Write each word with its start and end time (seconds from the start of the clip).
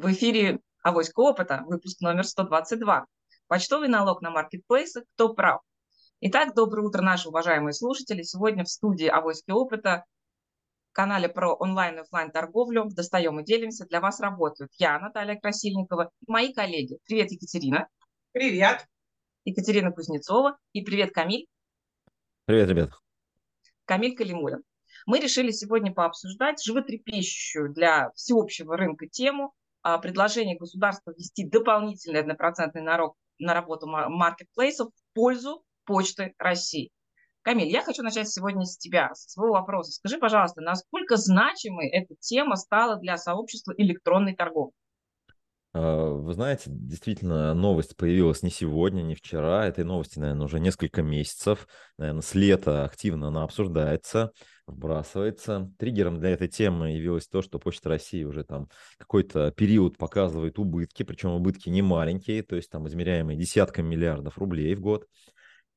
В 0.00 0.12
эфире 0.12 0.60
«Авоська 0.84 1.18
опыта», 1.18 1.64
выпуск 1.66 2.00
номер 2.02 2.24
122. 2.24 3.06
Почтовый 3.48 3.88
налог 3.88 4.22
на 4.22 4.30
маркетплейсы 4.30 5.02
«Кто 5.14 5.34
прав?». 5.34 5.60
Итак, 6.20 6.54
доброе 6.54 6.86
утро, 6.86 7.02
наши 7.02 7.28
уважаемые 7.28 7.72
слушатели. 7.72 8.22
Сегодня 8.22 8.62
в 8.62 8.68
студии 8.68 9.08
«Авоськи 9.08 9.50
опыта» 9.50 10.04
канале 10.92 11.28
про 11.28 11.52
онлайн 11.52 11.96
и 11.96 12.00
офлайн 12.02 12.30
торговлю 12.30 12.84
«Достаем 12.84 13.40
и 13.40 13.44
делимся» 13.44 13.86
для 13.86 14.00
вас 14.00 14.20
работают 14.20 14.70
я, 14.78 15.00
Наталья 15.00 15.34
Красильникова, 15.34 16.12
и 16.20 16.30
мои 16.30 16.52
коллеги. 16.52 16.98
Привет, 17.04 17.32
Екатерина. 17.32 17.88
Привет. 18.30 18.86
Екатерина 19.44 19.90
Кузнецова. 19.90 20.58
И 20.74 20.82
привет, 20.82 21.10
Камиль. 21.12 21.48
Привет, 22.44 22.68
ребят. 22.68 22.90
Камиль 23.84 24.14
Калимулин. 24.14 24.62
Мы 25.06 25.18
решили 25.18 25.50
сегодня 25.50 25.92
пообсуждать 25.92 26.62
животрепещущую 26.62 27.72
для 27.72 28.12
всеобщего 28.12 28.76
рынка 28.76 29.08
тему 29.08 29.54
предложение 29.96 30.58
государства 30.58 31.12
ввести 31.16 31.48
дополнительный 31.48 32.20
однопроцентный 32.20 32.82
налог 32.82 33.16
на 33.38 33.54
работу 33.54 33.86
маркетплейсов 33.86 34.88
в 34.88 35.14
пользу 35.14 35.62
Почты 35.86 36.34
России. 36.38 36.90
Камиль, 37.42 37.68
я 37.68 37.82
хочу 37.82 38.02
начать 38.02 38.28
сегодня 38.28 38.66
с 38.66 38.76
тебя, 38.76 39.14
с 39.14 39.32
своего 39.32 39.54
вопроса. 39.54 39.92
Скажи, 39.92 40.18
пожалуйста, 40.18 40.60
насколько 40.60 41.16
значимой 41.16 41.88
эта 41.88 42.14
тема 42.20 42.56
стала 42.56 42.96
для 42.96 43.16
сообщества 43.16 43.72
электронной 43.78 44.36
торговли? 44.36 44.74
А, 45.72 46.10
вы 46.10 46.34
знаете, 46.34 46.64
действительно, 46.66 47.54
новость 47.54 47.96
появилась 47.96 48.42
не 48.42 48.50
сегодня, 48.50 49.00
не 49.00 49.14
вчера. 49.14 49.66
Этой 49.66 49.84
новости, 49.84 50.18
наверное, 50.18 50.44
уже 50.44 50.60
несколько 50.60 51.02
месяцев. 51.02 51.66
Наверное, 51.96 52.20
с 52.20 52.34
лета 52.34 52.84
активно 52.84 53.28
она 53.28 53.44
обсуждается 53.44 54.32
вбрасывается. 54.72 55.72
Триггером 55.78 56.18
для 56.18 56.30
этой 56.30 56.48
темы 56.48 56.92
явилось 56.92 57.26
то, 57.26 57.42
что 57.42 57.58
Почта 57.58 57.88
России 57.88 58.24
уже 58.24 58.44
там 58.44 58.68
какой-то 58.98 59.50
период 59.52 59.96
показывает 59.96 60.58
убытки, 60.58 61.02
причем 61.02 61.30
убытки 61.30 61.68
не 61.68 61.82
маленькие, 61.82 62.42
то 62.42 62.56
есть 62.56 62.70
там 62.70 62.86
измеряемые 62.86 63.38
десятками 63.38 63.88
миллиардов 63.88 64.38
рублей 64.38 64.74
в 64.74 64.80
год. 64.80 65.06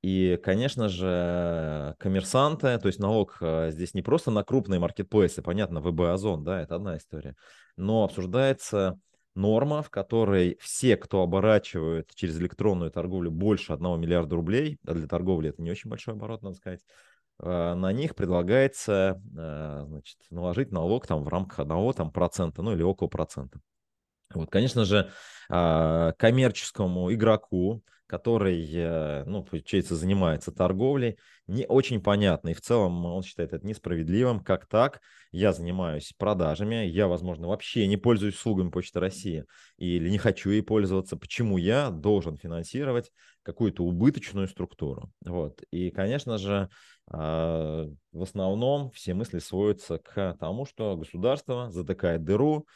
И, 0.01 0.39
конечно 0.43 0.89
же, 0.89 1.95
коммерсанты, 1.99 2.79
то 2.79 2.87
есть 2.87 2.99
налог 2.99 3.37
э, 3.39 3.69
здесь 3.71 3.93
не 3.93 4.01
просто 4.01 4.31
на 4.31 4.43
крупные 4.43 4.79
маркетплейсы, 4.79 5.43
понятно, 5.43 5.79
ВБ 5.79 6.01
Озон, 6.11 6.43
да, 6.43 6.59
это 6.61 6.75
одна 6.75 6.97
история, 6.97 7.35
но 7.77 8.03
обсуждается 8.03 8.99
норма, 9.35 9.83
в 9.83 9.91
которой 9.91 10.57
все, 10.59 10.97
кто 10.97 11.21
оборачивают 11.21 12.09
через 12.15 12.39
электронную 12.39 12.91
торговлю 12.91 13.29
больше 13.29 13.73
1 13.73 13.99
миллиарда 13.99 14.35
рублей, 14.35 14.79
а 14.85 14.93
для 14.93 15.07
торговли 15.07 15.49
это 15.49 15.61
не 15.61 15.69
очень 15.69 15.89
большой 15.89 16.15
оборот, 16.15 16.41
надо 16.41 16.55
сказать, 16.55 16.81
на 17.47 17.91
них 17.91 18.15
предлагается 18.15 19.21
э, 19.37 19.85
значит, 19.87 20.17
наложить 20.29 20.71
налог 20.71 21.07
там, 21.07 21.23
в 21.23 21.27
рамках 21.27 21.59
одного 21.59 21.93
там, 21.93 22.11
процента, 22.11 22.61
ну 22.61 22.73
или 22.73 22.83
около 22.83 23.07
процента. 23.07 23.59
Вот, 24.33 24.49
конечно 24.49 24.85
же, 24.85 25.09
а, 25.49 26.13
коммерческому 26.13 27.13
игроку, 27.13 27.83
который, 28.11 28.69
э, 28.73 29.23
ну, 29.23 29.41
получается, 29.41 29.95
занимается 29.95 30.51
торговлей, 30.51 31.17
не 31.47 31.65
очень 31.65 32.01
понятно. 32.01 32.49
И 32.49 32.53
в 32.53 32.59
целом 32.59 33.05
он 33.05 33.23
считает 33.23 33.53
это 33.53 33.65
несправедливым. 33.65 34.41
Как 34.41 34.65
так? 34.65 34.99
Я 35.31 35.53
занимаюсь 35.53 36.11
продажами, 36.17 36.85
я, 36.85 37.07
возможно, 37.07 37.47
вообще 37.47 37.87
не 37.87 37.95
пользуюсь 37.95 38.35
услугами 38.35 38.69
Почты 38.69 38.99
России 38.99 39.45
или 39.77 40.09
не 40.09 40.17
хочу 40.17 40.49
ей 40.49 40.61
пользоваться. 40.61 41.15
Почему 41.15 41.55
я 41.55 41.89
должен 41.89 42.37
финансировать 42.37 43.13
какую-то 43.43 43.85
убыточную 43.85 44.49
структуру? 44.49 45.09
Вот. 45.25 45.63
И, 45.71 45.89
конечно 45.89 46.37
же, 46.37 46.67
а, 47.09 47.87
в 48.11 48.21
основном 48.21 48.91
все 48.91 49.13
мысли 49.13 49.39
сводятся 49.39 49.99
к 49.99 50.35
тому, 50.37 50.65
что 50.65 50.97
государство 50.97 51.71
затыкает 51.71 52.25
дыру, 52.25 52.67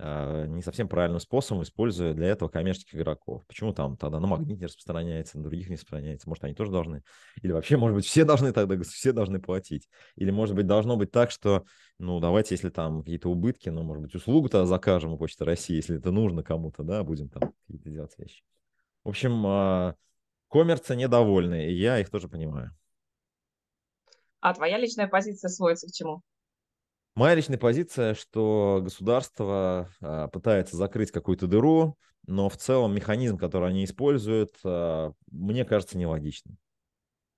не 0.00 0.62
совсем 0.62 0.88
правильным 0.88 1.20
способом, 1.20 1.62
используя 1.62 2.14
для 2.14 2.28
этого 2.28 2.48
коммерческих 2.48 2.94
игроков. 2.94 3.44
Почему 3.46 3.74
там 3.74 3.96
тогда 3.96 4.18
на 4.18 4.26
магните 4.26 4.66
распространяется, 4.66 5.36
на 5.36 5.44
других 5.44 5.68
не 5.68 5.74
распространяется? 5.74 6.28
Может, 6.28 6.44
они 6.44 6.54
тоже 6.54 6.70
должны? 6.70 7.02
Или 7.42 7.52
вообще, 7.52 7.76
может 7.76 7.96
быть, 7.96 8.06
все 8.06 8.24
должны 8.24 8.52
тогда, 8.52 8.82
все 8.82 9.12
должны 9.12 9.40
платить? 9.40 9.88
Или, 10.16 10.30
может 10.30 10.56
быть, 10.56 10.66
должно 10.66 10.96
быть 10.96 11.10
так, 11.10 11.30
что, 11.30 11.64
ну, 11.98 12.18
давайте, 12.18 12.54
если 12.54 12.70
там 12.70 13.00
какие-то 13.00 13.28
убытки, 13.28 13.68
ну, 13.68 13.82
может 13.82 14.02
быть, 14.02 14.14
услугу-то 14.14 14.64
закажем 14.64 15.12
у 15.12 15.18
Почты 15.18 15.44
России, 15.44 15.76
если 15.76 15.98
это 15.98 16.10
нужно 16.10 16.42
кому-то, 16.42 16.82
да, 16.82 17.04
будем 17.04 17.28
там 17.28 17.52
какие-то 17.66 17.90
делать 17.90 18.14
вещи. 18.16 18.42
В 19.04 19.10
общем, 19.10 19.44
а, 19.46 19.96
коммерцы 20.48 20.96
недовольны, 20.96 21.66
и 21.70 21.74
я 21.74 21.98
их 21.98 22.08
тоже 22.10 22.28
понимаю. 22.28 22.74
А 24.40 24.54
твоя 24.54 24.78
личная 24.78 25.08
позиция 25.08 25.50
сводится 25.50 25.86
к 25.86 25.92
чему? 25.92 26.22
Моя 27.14 27.34
личная 27.34 27.58
позиция, 27.58 28.14
что 28.14 28.80
государство 28.82 29.90
а, 30.00 30.28
пытается 30.28 30.76
закрыть 30.76 31.10
какую-то 31.10 31.46
дыру, 31.46 31.96
но 32.26 32.48
в 32.48 32.56
целом 32.56 32.94
механизм, 32.94 33.36
который 33.36 33.70
они 33.70 33.84
используют, 33.84 34.56
а, 34.64 35.12
мне 35.30 35.64
кажется 35.64 35.98
нелогичным. 35.98 36.56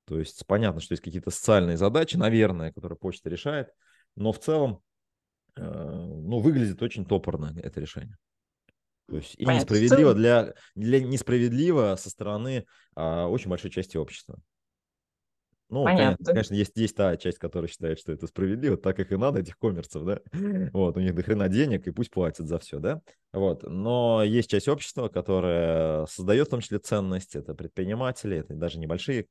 То 0.04 0.18
есть 0.18 0.46
понятно, 0.46 0.80
что 0.80 0.92
есть 0.92 1.02
какие-то 1.02 1.30
социальные 1.30 1.76
задачи, 1.76 2.16
наверное, 2.16 2.72
которые 2.72 2.98
почта 2.98 3.30
решает, 3.30 3.68
но 4.14 4.32
в 4.32 4.40
целом 4.40 4.82
а, 5.56 5.62
ну, 5.62 6.38
выглядит 6.40 6.82
очень 6.82 7.04
топорно 7.04 7.54
это 7.62 7.80
решение. 7.80 8.16
То 9.08 9.16
есть 9.16 9.34
и 9.36 9.44
Понятно. 9.44 9.74
несправедливо 9.74 10.14
для, 10.14 10.54
для 10.74 11.00
несправедливо 11.00 11.96
со 11.96 12.08
стороны 12.10 12.66
а, 12.94 13.26
очень 13.26 13.50
большой 13.50 13.70
части 13.70 13.96
общества. 13.96 14.38
Ну, 15.72 15.84
Понятно. 15.84 16.22
конечно, 16.22 16.52
есть, 16.52 16.76
есть 16.76 16.94
та 16.94 17.16
часть, 17.16 17.38
которая 17.38 17.66
считает, 17.66 17.98
что 17.98 18.12
это 18.12 18.26
справедливо, 18.26 18.76
так 18.76 18.94
как 18.94 19.10
и 19.10 19.16
надо 19.16 19.40
этих 19.40 19.56
коммерцев, 19.56 20.04
да. 20.04 20.20
Вот, 20.74 20.98
у 20.98 21.00
них 21.00 21.14
до 21.14 21.22
хрена 21.22 21.48
денег, 21.48 21.86
и 21.86 21.90
пусть 21.90 22.10
платят 22.10 22.46
за 22.46 22.58
все, 22.58 22.78
да. 22.78 23.00
Вот, 23.32 23.62
но 23.62 24.22
есть 24.22 24.50
часть 24.50 24.68
общества, 24.68 25.08
которая 25.08 26.04
создает 26.04 26.48
в 26.48 26.50
том 26.50 26.60
числе 26.60 26.78
ценность, 26.78 27.36
это 27.36 27.54
предприниматели, 27.54 28.36
это 28.36 28.52
даже 28.52 28.78
небольшие 28.78 29.28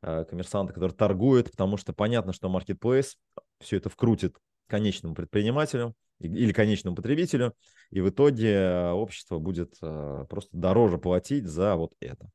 э, 0.00 0.24
коммерсанты, 0.24 0.72
которые 0.72 0.96
торгуют, 0.96 1.50
потому 1.50 1.76
что 1.76 1.92
понятно, 1.92 2.32
что 2.32 2.48
marketplace 2.48 3.16
все 3.60 3.76
это 3.76 3.90
вкрутит 3.90 4.38
конечному 4.68 5.14
предпринимателю 5.14 5.94
или 6.20 6.54
конечному 6.54 6.96
потребителю, 6.96 7.52
и 7.90 8.00
в 8.00 8.08
итоге 8.08 8.92
общество 8.94 9.38
будет 9.38 9.74
э, 9.82 10.24
просто 10.30 10.56
дороже 10.56 10.96
платить 10.96 11.46
за 11.46 11.76
вот 11.76 11.92
это 12.00 12.30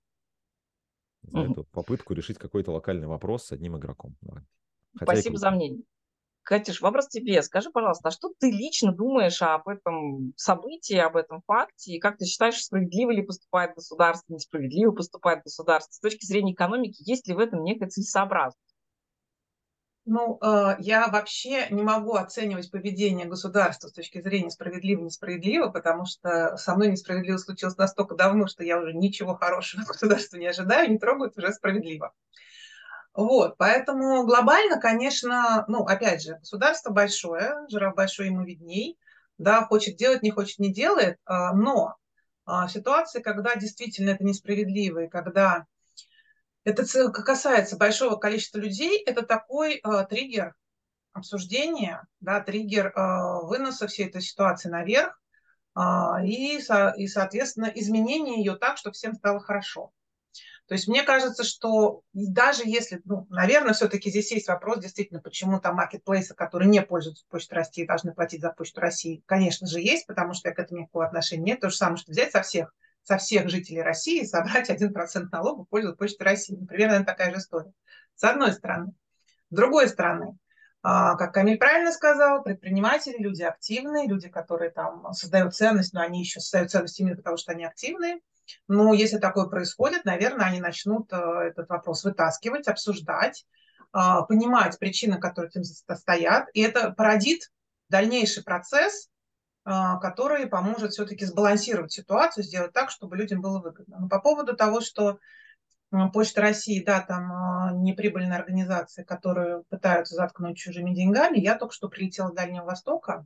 за 1.23 1.39
угу. 1.39 1.51
эту 1.51 1.63
попытку 1.65 2.13
решить 2.13 2.37
какой-то 2.37 2.71
локальный 2.71 3.07
вопрос 3.07 3.45
с 3.45 3.51
одним 3.51 3.77
игроком. 3.77 4.15
Хотя 4.95 5.13
Спасибо 5.13 5.37
за 5.37 5.51
мнение. 5.51 5.83
Катюш, 6.47 6.79
вопрос 6.79 7.09
тебе. 7.09 7.41
Скажи, 7.41 7.69
пожалуйста, 7.71 8.07
а 8.07 8.11
что 8.11 8.31
ты 8.39 8.49
лично 8.49 8.93
думаешь 8.93 9.41
об 9.41 9.67
этом 9.67 10.33
событии, 10.37 10.95
об 10.95 11.17
этом 11.17 11.41
факте, 11.45 11.91
и 11.91 11.99
как 11.99 12.17
ты 12.17 12.25
считаешь, 12.25 12.63
справедливо 12.63 13.11
ли 13.11 13.21
поступает 13.21 13.75
государство, 13.75 14.33
несправедливо 14.33 14.91
поступает 14.91 15.43
государство? 15.43 15.91
С 15.91 15.99
точки 15.99 16.25
зрения 16.25 16.53
экономики, 16.53 17.03
есть 17.05 17.27
ли 17.27 17.33
в 17.33 17.39
этом 17.39 17.63
некая 17.63 17.89
целесообразность? 17.89 18.66
Ну, 20.09 20.39
э, 20.41 20.77
я 20.79 21.09
вообще 21.09 21.67
не 21.69 21.83
могу 21.83 22.15
оценивать 22.15 22.71
поведение 22.71 23.25
государства 23.25 23.89
с 23.89 23.91
точки 23.91 24.21
зрения 24.21 24.49
справедливо-несправедливо, 24.49 25.67
потому 25.67 26.05
что 26.05 26.55
со 26.55 26.75
мной 26.75 26.91
несправедливо 26.91 27.35
случилось 27.35 27.75
настолько 27.75 28.15
давно, 28.15 28.47
что 28.47 28.63
я 28.63 28.79
уже 28.79 28.93
ничего 28.93 29.35
хорошего 29.35 29.81
от 29.83 29.89
государства 29.89 30.37
не 30.37 30.47
ожидаю, 30.47 30.89
не 30.89 30.97
трогают 30.97 31.37
уже 31.37 31.51
справедливо. 31.51 32.13
Вот, 33.13 33.57
поэтому 33.57 34.25
глобально, 34.25 34.79
конечно, 34.79 35.65
ну, 35.67 35.83
опять 35.83 36.23
же, 36.23 36.37
государство 36.39 36.89
большое, 36.93 37.55
жираф 37.67 37.93
большой, 37.93 38.27
ему 38.27 38.45
видней, 38.45 38.97
да, 39.37 39.65
хочет 39.65 39.97
делать, 39.97 40.23
не 40.23 40.31
хочет, 40.31 40.59
не 40.59 40.71
делает, 40.71 41.17
э, 41.25 41.33
но 41.53 41.97
в 42.45 42.49
а, 42.49 42.69
ситуации, 42.69 43.19
когда 43.19 43.57
действительно 43.57 44.11
это 44.11 44.23
несправедливо, 44.23 45.03
и 45.03 45.09
когда 45.09 45.65
это 46.67 47.11
касается 47.11 47.77
большого 47.77 48.17
количества 48.17 48.57
людей, 48.59 49.01
это 49.05 49.25
такой 49.25 49.75
э, 49.75 50.05
триггер 50.09 50.53
обсуждения, 51.13 52.05
да, 52.19 52.41
триггер 52.41 52.87
э, 52.87 53.45
выноса 53.45 53.87
всей 53.87 54.07
этой 54.07 54.21
ситуации 54.21 54.67
наверх 54.67 55.17
э, 55.77 55.81
и, 56.25 56.59
со, 56.59 56.89
и, 56.89 57.07
соответственно, 57.07 57.71
изменения 57.73 58.39
ее 58.39 58.57
так, 58.57 58.77
чтобы 58.77 58.95
всем 58.95 59.13
стало 59.13 59.39
хорошо. 59.39 59.93
То 60.67 60.73
есть 60.73 60.89
мне 60.89 61.03
кажется, 61.03 61.45
что 61.45 62.01
даже 62.11 62.63
если, 62.65 62.99
ну, 63.05 63.25
наверное, 63.29 63.73
все-таки 63.73 64.09
здесь 64.09 64.29
есть 64.33 64.49
вопрос, 64.49 64.79
действительно, 64.79 65.21
почему 65.21 65.61
там 65.61 65.75
маркетплейсы, 65.75 66.35
которые 66.35 66.67
не 66.67 66.81
пользуются 66.81 67.23
Почтой 67.29 67.59
России, 67.59 67.85
должны 67.85 68.13
платить 68.13 68.41
за 68.41 68.49
Почту 68.49 68.81
России, 68.81 69.23
конечно 69.25 69.67
же, 69.67 69.79
есть, 69.79 70.05
потому 70.05 70.33
что 70.33 70.49
я 70.49 70.53
к 70.53 70.59
этому 70.59 70.81
никакого 70.81 71.05
отношения 71.05 71.53
нет. 71.53 71.61
То 71.61 71.69
же 71.69 71.77
самое, 71.77 71.95
что 71.95 72.11
взять 72.11 72.33
со 72.33 72.41
всех– 72.41 72.75
со 73.07 73.17
всех 73.17 73.47
жителей 73.47 73.81
России 73.81 74.25
собрать 74.25 74.69
1% 74.69 75.27
налога 75.31 75.63
в 75.63 75.69
пользу 75.69 75.95
Почты 75.95 76.25
России. 76.25 76.57
Ну, 76.59 76.67
примерно 76.67 77.05
такая 77.05 77.31
же 77.31 77.37
история. 77.37 77.71
С 78.15 78.23
одной 78.25 78.51
стороны. 78.51 78.91
С 79.49 79.55
другой 79.55 79.87
стороны, 79.87 80.37
а, 80.83 81.15
как 81.15 81.33
Камиль 81.33 81.57
правильно 81.57 81.93
сказал, 81.93 82.43
предприниматели, 82.43 83.17
люди 83.17 83.43
активные, 83.43 84.09
люди, 84.09 84.27
которые 84.27 84.71
там 84.71 85.13
создают 85.13 85.55
ценность, 85.55 85.93
но 85.93 86.01
они 86.01 86.19
еще 86.19 86.41
создают 86.41 86.71
ценность 86.71 86.99
именно 86.99 87.15
потому, 87.15 87.37
что 87.37 87.53
они 87.53 87.63
активные. 87.63 88.19
Но 88.67 88.93
если 88.93 89.19
такое 89.19 89.45
происходит, 89.45 90.03
наверное, 90.03 90.47
они 90.47 90.59
начнут 90.59 91.11
э, 91.13 91.15
этот 91.15 91.69
вопрос 91.69 92.03
вытаскивать, 92.03 92.67
обсуждать, 92.67 93.45
а, 93.93 94.23
понимать 94.23 94.77
причины, 94.79 95.17
которые 95.17 95.49
этим 95.49 95.63
стоят. 95.63 96.49
И 96.53 96.61
это 96.61 96.91
породит 96.91 97.51
дальнейший 97.87 98.43
процесс 98.43 99.09
который 99.67 100.47
поможет 100.47 100.93
все-таки 100.93 101.25
сбалансировать 101.25 101.91
ситуацию, 101.91 102.43
сделать 102.43 102.71
так, 102.71 102.89
чтобы 102.89 103.17
людям 103.17 103.41
было 103.41 103.59
выгодно. 103.59 103.97
Но 103.99 104.07
по 104.07 104.19
поводу 104.19 104.55
того, 104.55 104.79
что 104.79 105.19
Почта 106.13 106.41
России, 106.41 106.83
да, 106.83 107.01
там 107.01 107.31
а, 107.31 107.71
неприбыльные 107.73 108.37
организации, 108.37 109.03
которые 109.03 109.63
пытаются 109.69 110.15
заткнуть 110.15 110.57
чужими 110.57 110.93
деньгами. 110.93 111.39
Я 111.39 111.57
только 111.57 111.73
что 111.73 111.87
прилетела 111.87 112.29
с 112.29 112.33
Дальнего 112.33 112.65
Востока. 112.65 113.25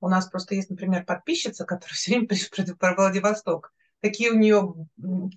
У 0.00 0.08
нас 0.08 0.26
просто 0.26 0.54
есть, 0.54 0.70
например, 0.70 1.04
подписчица, 1.04 1.64
которая 1.64 1.94
все 1.94 2.12
время 2.12 2.28
пишет 2.28 2.78
про 2.78 2.94
Владивосток. 2.94 3.72
Такие 4.00 4.30
у 4.30 4.36
нее 4.36 4.74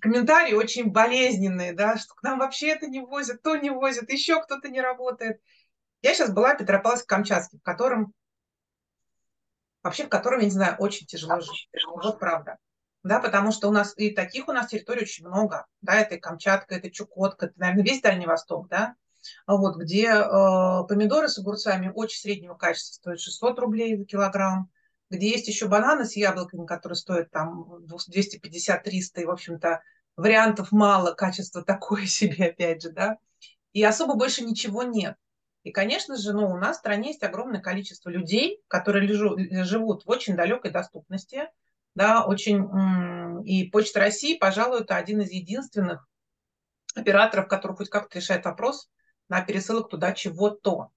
комментарии 0.00 0.52
очень 0.52 0.92
болезненные, 0.92 1.72
да, 1.72 1.96
что 1.96 2.14
к 2.14 2.22
нам 2.22 2.38
вообще 2.38 2.68
это 2.68 2.86
не 2.86 3.00
возят, 3.00 3.42
то 3.42 3.56
не 3.56 3.70
возят, 3.70 4.10
еще 4.10 4.40
кто-то 4.42 4.68
не 4.68 4.80
работает. 4.80 5.40
Я 6.02 6.14
сейчас 6.14 6.32
была 6.32 6.54
в 6.54 6.60
Петропавловске-Камчатске, 6.60 7.58
в 7.58 7.62
котором 7.62 8.12
вообще 9.82 10.04
в 10.04 10.08
котором, 10.08 10.40
я 10.40 10.46
не 10.46 10.50
знаю, 10.50 10.76
очень 10.78 11.06
тяжело 11.06 11.40
жить. 11.40 11.68
Вот 11.86 12.18
правда. 12.18 12.58
Да, 13.04 13.20
потому 13.20 13.52
что 13.52 13.68
у 13.68 13.72
нас 13.72 13.94
и 13.96 14.10
таких 14.10 14.48
у 14.48 14.52
нас 14.52 14.68
территорий 14.68 15.02
очень 15.02 15.26
много. 15.26 15.66
Да, 15.80 15.94
это 15.94 16.16
и 16.16 16.20
Камчатка, 16.20 16.74
это 16.74 16.90
Чукотка, 16.90 17.46
это, 17.46 17.54
наверное, 17.56 17.84
весь 17.84 18.00
Дальний 18.00 18.26
Восток, 18.26 18.68
да, 18.68 18.96
вот, 19.46 19.76
где 19.76 20.08
э, 20.08 20.84
помидоры 20.88 21.28
с 21.28 21.38
огурцами 21.38 21.92
очень 21.94 22.18
среднего 22.18 22.54
качества 22.54 22.94
стоят 22.94 23.20
600 23.20 23.58
рублей 23.60 23.96
за 23.96 24.04
килограмм, 24.04 24.70
где 25.10 25.30
есть 25.30 25.48
еще 25.48 25.68
бананы 25.68 26.04
с 26.04 26.16
яблоками, 26.16 26.66
которые 26.66 26.96
стоят 26.96 27.30
там 27.30 27.84
250-300, 27.86 29.22
и, 29.22 29.24
в 29.24 29.30
общем-то, 29.30 29.82
вариантов 30.16 30.72
мало, 30.72 31.14
качество 31.14 31.62
такое 31.64 32.06
себе, 32.06 32.46
опять 32.46 32.82
же, 32.82 32.90
да, 32.90 33.16
и 33.72 33.82
особо 33.82 34.14
больше 34.14 34.44
ничего 34.44 34.82
нет. 34.82 35.16
И, 35.68 35.70
конечно 35.70 36.16
же, 36.16 36.32
ну, 36.32 36.50
у 36.50 36.56
нас 36.56 36.76
в 36.76 36.78
стране 36.78 37.08
есть 37.08 37.22
огромное 37.22 37.60
количество 37.60 38.08
людей, 38.08 38.62
которые 38.68 39.06
лежу, 39.06 39.36
живут 39.66 40.06
в 40.06 40.08
очень 40.08 40.34
далекой 40.34 40.70
доступности, 40.70 41.50
да, 41.94 42.24
очень, 42.24 43.44
и 43.44 43.68
Почта 43.68 44.00
России, 44.00 44.38
пожалуй, 44.38 44.80
это 44.80 44.96
один 44.96 45.20
из 45.20 45.30
единственных 45.30 46.08
операторов, 46.94 47.48
который 47.48 47.76
хоть 47.76 47.90
как-то 47.90 48.18
решает 48.18 48.46
вопрос 48.46 48.88
на 49.28 49.42
пересылок 49.42 49.90
туда 49.90 50.12
чего-то. 50.12 50.88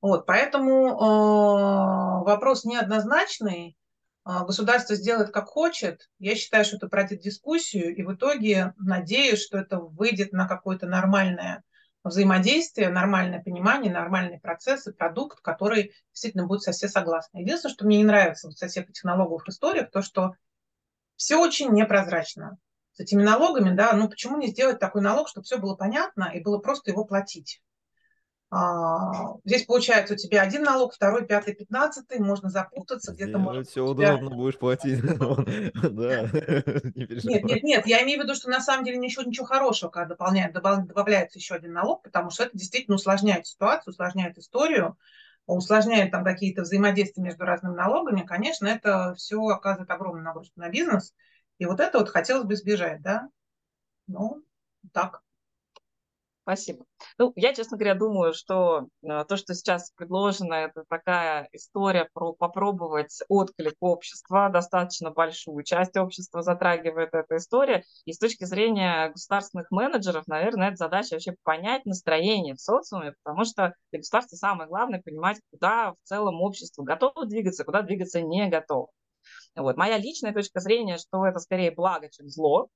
Вот, 0.00 0.26
поэтому 0.26 0.90
э, 0.90 2.24
вопрос 2.24 2.64
неоднозначный. 2.64 3.76
Э, 4.24 4.44
государство 4.46 4.94
сделает 4.94 5.32
как 5.32 5.46
хочет. 5.46 6.08
Я 6.20 6.36
считаю, 6.36 6.64
что 6.64 6.76
это 6.76 6.86
пройдет 6.86 7.18
дискуссию, 7.18 7.96
и 7.96 8.04
в 8.04 8.14
итоге 8.14 8.74
надеюсь, 8.76 9.42
что 9.44 9.58
это 9.58 9.80
выйдет 9.80 10.30
на 10.32 10.46
какое-то 10.46 10.86
нормальное 10.86 11.64
взаимодействие, 12.08 12.90
нормальное 12.90 13.42
понимание, 13.42 13.92
нормальный 13.92 14.38
процесс 14.38 14.86
и 14.86 14.92
продукт, 14.92 15.40
который 15.40 15.94
действительно 16.12 16.46
будет 16.46 16.62
со 16.62 16.72
все 16.72 16.88
согласны. 16.88 17.38
Единственное, 17.38 17.74
что 17.74 17.86
мне 17.86 17.98
не 17.98 18.04
нравится 18.04 18.46
вот 18.46 18.58
со 18.58 18.68
всех 18.68 18.90
этих 18.90 19.04
налоговых 19.04 19.48
историях, 19.48 19.90
то, 19.90 20.02
что 20.02 20.34
все 21.16 21.36
очень 21.36 21.70
непрозрачно. 21.70 22.58
С 22.92 23.00
этими 23.00 23.22
налогами, 23.22 23.74
да, 23.74 23.92
ну 23.94 24.08
почему 24.08 24.36
не 24.36 24.48
сделать 24.48 24.78
такой 24.78 25.02
налог, 25.02 25.28
чтобы 25.28 25.44
все 25.44 25.58
было 25.58 25.74
понятно 25.74 26.30
и 26.32 26.40
было 26.40 26.58
просто 26.58 26.90
его 26.90 27.04
платить? 27.04 27.60
А, 28.56 29.34
здесь 29.44 29.64
получается 29.64 30.14
у 30.14 30.16
тебя 30.16 30.42
один 30.42 30.62
налог, 30.62 30.94
второй, 30.94 31.26
пятый, 31.26 31.56
пятнадцатый, 31.56 32.20
можно 32.20 32.50
запутаться, 32.50 33.12
где-то 33.12 33.36
можно... 33.38 33.64
Все 33.64 33.84
удобно 33.84 34.30
будешь 34.30 34.58
платить. 34.58 35.00
Да, 35.94 36.22
Нет, 36.94 37.44
нет, 37.44 37.62
нет, 37.64 37.86
я 37.86 38.04
имею 38.04 38.20
в 38.20 38.24
виду, 38.24 38.34
что 38.36 38.48
на 38.48 38.60
самом 38.60 38.84
деле 38.84 38.98
ничего, 38.98 39.24
ничего 39.24 39.44
хорошего, 39.44 39.90
когда 39.90 40.10
дополняет, 40.10 40.52
добавляется 40.52 41.38
еще 41.38 41.54
один 41.54 41.72
налог, 41.72 42.04
потому 42.04 42.30
что 42.30 42.44
это 42.44 42.56
действительно 42.56 42.94
усложняет 42.94 43.46
ситуацию, 43.46 43.90
усложняет 43.90 44.38
историю, 44.38 44.96
усложняет 45.46 46.12
там 46.12 46.22
какие-то 46.22 46.62
взаимодействия 46.62 47.24
между 47.24 47.44
разными 47.44 47.74
налогами, 47.74 48.22
конечно, 48.22 48.68
это 48.68 49.14
все 49.16 49.40
оказывает 49.48 49.90
огромную 49.90 50.24
нагрузку 50.24 50.60
на 50.60 50.68
бизнес, 50.68 51.12
и 51.58 51.66
вот 51.66 51.80
это 51.80 51.98
вот 51.98 52.08
хотелось 52.08 52.44
бы 52.44 52.54
избежать, 52.54 53.02
да? 53.02 53.28
Ну, 54.06 54.44
так. 54.92 55.22
Спасибо. 56.44 56.84
Ну, 57.16 57.32
я, 57.36 57.54
честно 57.54 57.78
говоря, 57.78 57.94
думаю, 57.94 58.34
что 58.34 58.88
э, 59.02 59.24
то, 59.26 59.36
что 59.38 59.54
сейчас 59.54 59.90
предложено, 59.96 60.52
это 60.52 60.84
такая 60.90 61.48
история 61.52 62.06
про 62.12 62.34
попробовать 62.34 63.18
отклик 63.30 63.76
общества, 63.80 64.50
достаточно 64.50 65.10
большую 65.10 65.64
часть 65.64 65.96
общества 65.96 66.42
затрагивает 66.42 67.14
эта 67.14 67.38
история. 67.38 67.82
И 68.04 68.12
с 68.12 68.18
точки 68.18 68.44
зрения 68.44 69.08
государственных 69.08 69.70
менеджеров, 69.70 70.26
наверное, 70.26 70.68
это 70.68 70.76
задача 70.76 71.14
вообще 71.14 71.34
понять 71.44 71.86
настроение 71.86 72.54
в 72.54 72.60
социуме, 72.60 73.14
потому 73.22 73.46
что 73.46 73.72
для 73.90 74.00
государства 74.00 74.36
самое 74.36 74.68
главное 74.68 75.00
понимать, 75.00 75.40
куда 75.50 75.92
в 75.92 75.96
целом 76.02 76.42
общество 76.42 76.82
готово 76.82 77.24
двигаться, 77.24 77.64
куда 77.64 77.80
двигаться 77.80 78.20
не 78.20 78.50
готово. 78.50 78.88
Вот. 79.56 79.78
Моя 79.78 79.96
личная 79.96 80.34
точка 80.34 80.60
зрения, 80.60 80.98
что 80.98 81.24
это 81.24 81.38
скорее 81.38 81.70
благо, 81.70 82.10
чем 82.10 82.28
зло. 82.28 82.68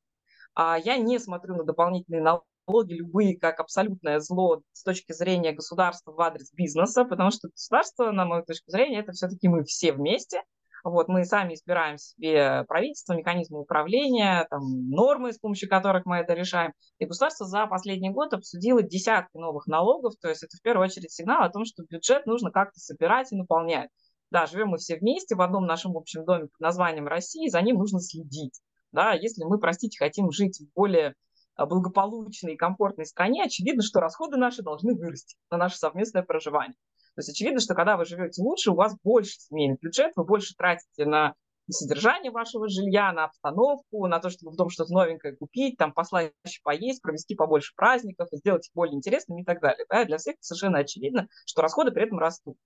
А 0.54 0.78
я 0.78 0.96
не 0.96 1.18
смотрю 1.18 1.54
на 1.54 1.64
дополнительные 1.64 2.22
налоги 2.22 2.44
налоги 2.68 2.94
любые 2.94 3.38
как 3.38 3.60
абсолютное 3.60 4.20
зло 4.20 4.62
с 4.72 4.82
точки 4.82 5.12
зрения 5.12 5.52
государства 5.52 6.12
в 6.12 6.20
адрес 6.20 6.52
бизнеса, 6.52 7.04
потому 7.04 7.30
что 7.30 7.48
государство, 7.48 8.10
на 8.10 8.24
мою 8.24 8.44
точку 8.44 8.70
зрения, 8.70 9.00
это 9.00 9.12
все-таки 9.12 9.48
мы 9.48 9.64
все 9.64 9.92
вместе. 9.92 10.42
Вот, 10.84 11.08
мы 11.08 11.24
сами 11.24 11.54
избираем 11.54 11.98
себе 11.98 12.64
правительство, 12.68 13.12
механизмы 13.14 13.60
управления, 13.60 14.46
там, 14.48 14.88
нормы, 14.88 15.32
с 15.32 15.38
помощью 15.38 15.68
которых 15.68 16.06
мы 16.06 16.18
это 16.18 16.34
решаем. 16.34 16.72
И 16.98 17.04
государство 17.04 17.46
за 17.46 17.66
последний 17.66 18.10
год 18.10 18.32
обсудило 18.32 18.80
десятки 18.80 19.36
новых 19.36 19.66
налогов, 19.66 20.14
то 20.20 20.28
есть 20.28 20.44
это 20.44 20.56
в 20.56 20.62
первую 20.62 20.86
очередь 20.86 21.10
сигнал 21.10 21.42
о 21.42 21.50
том, 21.50 21.64
что 21.64 21.82
бюджет 21.82 22.26
нужно 22.26 22.52
как-то 22.52 22.78
собирать 22.78 23.32
и 23.32 23.36
наполнять. 23.36 23.90
Да, 24.30 24.46
живем 24.46 24.68
мы 24.68 24.78
все 24.78 24.96
вместе 24.96 25.34
в 25.34 25.40
одном 25.40 25.66
нашем 25.66 25.96
общем 25.96 26.24
доме 26.24 26.46
под 26.46 26.60
названием 26.60 27.08
России, 27.08 27.48
за 27.48 27.60
ним 27.60 27.78
нужно 27.78 28.00
следить. 28.00 28.60
Да, 28.92 29.14
если 29.14 29.44
мы, 29.44 29.58
простите, 29.58 29.98
хотим 29.98 30.30
жить 30.30 30.60
в 30.60 30.72
более 30.74 31.14
благополучной 31.66 32.54
и 32.54 32.56
комфортной 32.56 33.06
стране, 33.06 33.44
очевидно, 33.44 33.82
что 33.82 34.00
расходы 34.00 34.36
наши 34.36 34.62
должны 34.62 34.94
вырасти 34.94 35.36
на 35.50 35.56
наше 35.56 35.76
совместное 35.76 36.22
проживание. 36.22 36.76
То 37.14 37.20
есть 37.20 37.30
очевидно, 37.30 37.60
что 37.60 37.74
когда 37.74 37.96
вы 37.96 38.04
живете 38.04 38.42
лучше, 38.42 38.70
у 38.70 38.74
вас 38.74 38.96
больше 39.02 39.40
семейный 39.40 39.76
бюджет, 39.80 40.12
вы 40.14 40.24
больше 40.24 40.54
тратите 40.56 41.04
на 41.04 41.34
содержание 41.68 42.30
вашего 42.30 42.68
жилья, 42.68 43.12
на 43.12 43.24
обстановку, 43.24 44.06
на 44.06 44.20
то, 44.20 44.30
чтобы 44.30 44.52
в 44.52 44.56
дом 44.56 44.70
что-то 44.70 44.92
новенькое 44.92 45.36
купить, 45.36 45.76
там 45.76 45.92
послать 45.92 46.32
поесть, 46.62 47.02
провести 47.02 47.34
побольше 47.34 47.72
праздников, 47.76 48.28
сделать 48.32 48.66
их 48.68 48.72
более 48.74 48.94
интересными 48.94 49.42
и 49.42 49.44
так 49.44 49.60
далее. 49.60 49.84
Да? 49.90 50.04
Для 50.04 50.18
всех 50.18 50.36
совершенно 50.40 50.78
очевидно, 50.78 51.28
что 51.44 51.62
расходы 51.62 51.90
при 51.90 52.04
этом 52.04 52.18
растут. 52.18 52.56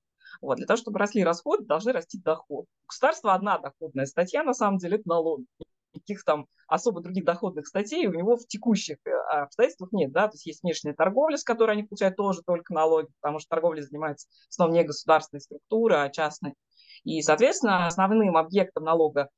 Вот. 0.41 0.57
Для 0.57 0.67
того, 0.67 0.77
чтобы 0.77 0.99
росли 0.99 1.25
расходы, 1.25 1.65
должны 1.65 1.93
расти 1.93 2.21
доходы. 2.21 2.69
У 2.85 2.87
государства 2.87 3.35
одна 3.35 3.59
доходная 3.59 4.07
статья, 4.07 4.43
на 4.45 4.55
самом 4.55 4.79
деле, 4.79 4.97
это 4.97 5.09
налоги 5.09 5.47
никаких 5.95 6.25
там 6.25 6.47
особо 6.67 7.01
других 7.01 7.25
доходных 7.25 7.67
статей 7.67 8.07
у 8.07 8.13
него 8.13 8.37
в 8.37 8.47
текущих 8.47 8.97
э, 9.05 9.11
обстоятельствах 9.11 9.93
нет, 9.93 10.13
да, 10.13 10.29
то 10.29 10.35
есть 10.35 10.47
есть 10.47 10.63
внешняя 10.63 10.95
торговля, 10.95 11.37
с 11.37 11.45
которой 11.45 11.73
они 11.73 11.83
получают 11.83 12.17
тоже 12.17 12.43
только 12.43 12.75
налоги, 12.75 13.09
потому 13.21 13.39
что 13.39 13.49
торговля 13.49 13.83
занимается 13.83 14.29
в 14.49 14.53
основном 14.53 14.77
не 14.77 14.85
государственной 14.85 15.41
структурой, 15.41 16.05
а 16.05 16.11
частной. 16.11 16.55
И, 17.05 17.21
соответственно, 17.23 17.87
основным 17.87 18.37
объектом 18.37 18.85
налога 18.85 19.29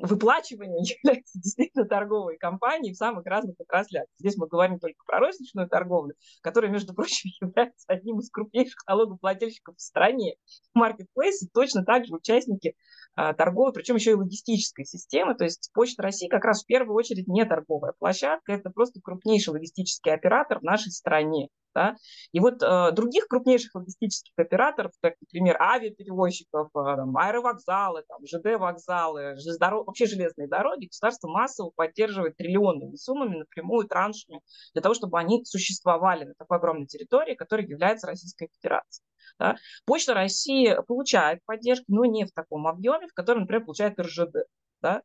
выплачивания 0.00 0.82
являются 1.02 1.38
действительно 1.38 1.84
торговые 1.84 2.38
компании 2.38 2.92
в 2.92 2.96
самых 2.96 3.26
разных 3.26 3.56
отраслях. 3.60 4.06
Здесь 4.18 4.36
мы 4.36 4.46
говорим 4.48 4.78
только 4.78 5.02
про 5.06 5.18
розничную 5.18 5.68
торговлю, 5.68 6.14
которая, 6.40 6.70
между 6.70 6.94
прочим, 6.94 7.30
является 7.40 7.84
одним 7.88 8.18
из 8.18 8.30
крупнейших 8.30 8.80
налогоплательщиков 8.86 9.76
в 9.76 9.80
стране. 9.80 10.36
Маркетплейсы 10.74 11.48
точно 11.52 11.84
так 11.84 12.06
же 12.06 12.14
участники 12.14 12.74
а, 13.14 13.34
торговой, 13.34 13.72
причем 13.72 13.96
еще 13.96 14.12
и 14.12 14.14
логистической 14.14 14.84
системы. 14.84 15.34
То 15.34 15.44
есть 15.44 15.70
Почта 15.74 16.02
России 16.02 16.28
как 16.28 16.44
раз 16.44 16.62
в 16.62 16.66
первую 16.66 16.96
очередь 16.96 17.28
не 17.28 17.44
торговая 17.44 17.92
площадка, 17.98 18.52
это 18.52 18.70
просто 18.70 19.00
крупнейший 19.00 19.52
логистический 19.52 20.12
оператор 20.12 20.60
в 20.60 20.62
нашей 20.62 20.92
стране. 20.92 21.48
Да? 21.74 21.96
И 22.32 22.40
вот 22.40 22.62
э, 22.62 22.92
других 22.92 23.28
крупнейших 23.28 23.74
логистических 23.74 24.32
операторов, 24.36 24.92
как, 25.00 25.14
например, 25.20 25.56
авиаперевозчиков, 25.60 26.68
э, 26.68 26.96
там, 26.96 27.16
аэровокзалы, 27.16 28.04
там, 28.06 28.18
ЖД-вокзалы, 28.26 29.36
железнодор... 29.36 29.84
вообще 29.84 30.06
железные 30.06 30.48
дороги, 30.48 30.86
государство 30.86 31.28
массово 31.28 31.70
поддерживает 31.74 32.36
триллионными 32.36 32.96
суммами 32.96 33.38
напрямую, 33.38 33.88
траншами, 33.88 34.40
для 34.74 34.82
того, 34.82 34.94
чтобы 34.94 35.18
они 35.18 35.44
существовали 35.44 36.24
на 36.24 36.34
такой 36.34 36.58
огромной 36.58 36.86
территории, 36.86 37.34
которая 37.34 37.66
является 37.66 38.06
Российской 38.06 38.48
Федерацией. 38.54 39.06
Да? 39.38 39.56
Почта 39.86 40.14
России 40.14 40.76
получает 40.86 41.40
поддержку, 41.46 41.86
но 41.88 42.04
не 42.04 42.26
в 42.26 42.32
таком 42.32 42.66
объеме, 42.66 43.08
в 43.08 43.14
котором, 43.14 43.42
например, 43.42 43.64
получает 43.64 43.98
РЖД. 43.98 44.46
Да? 44.82 45.02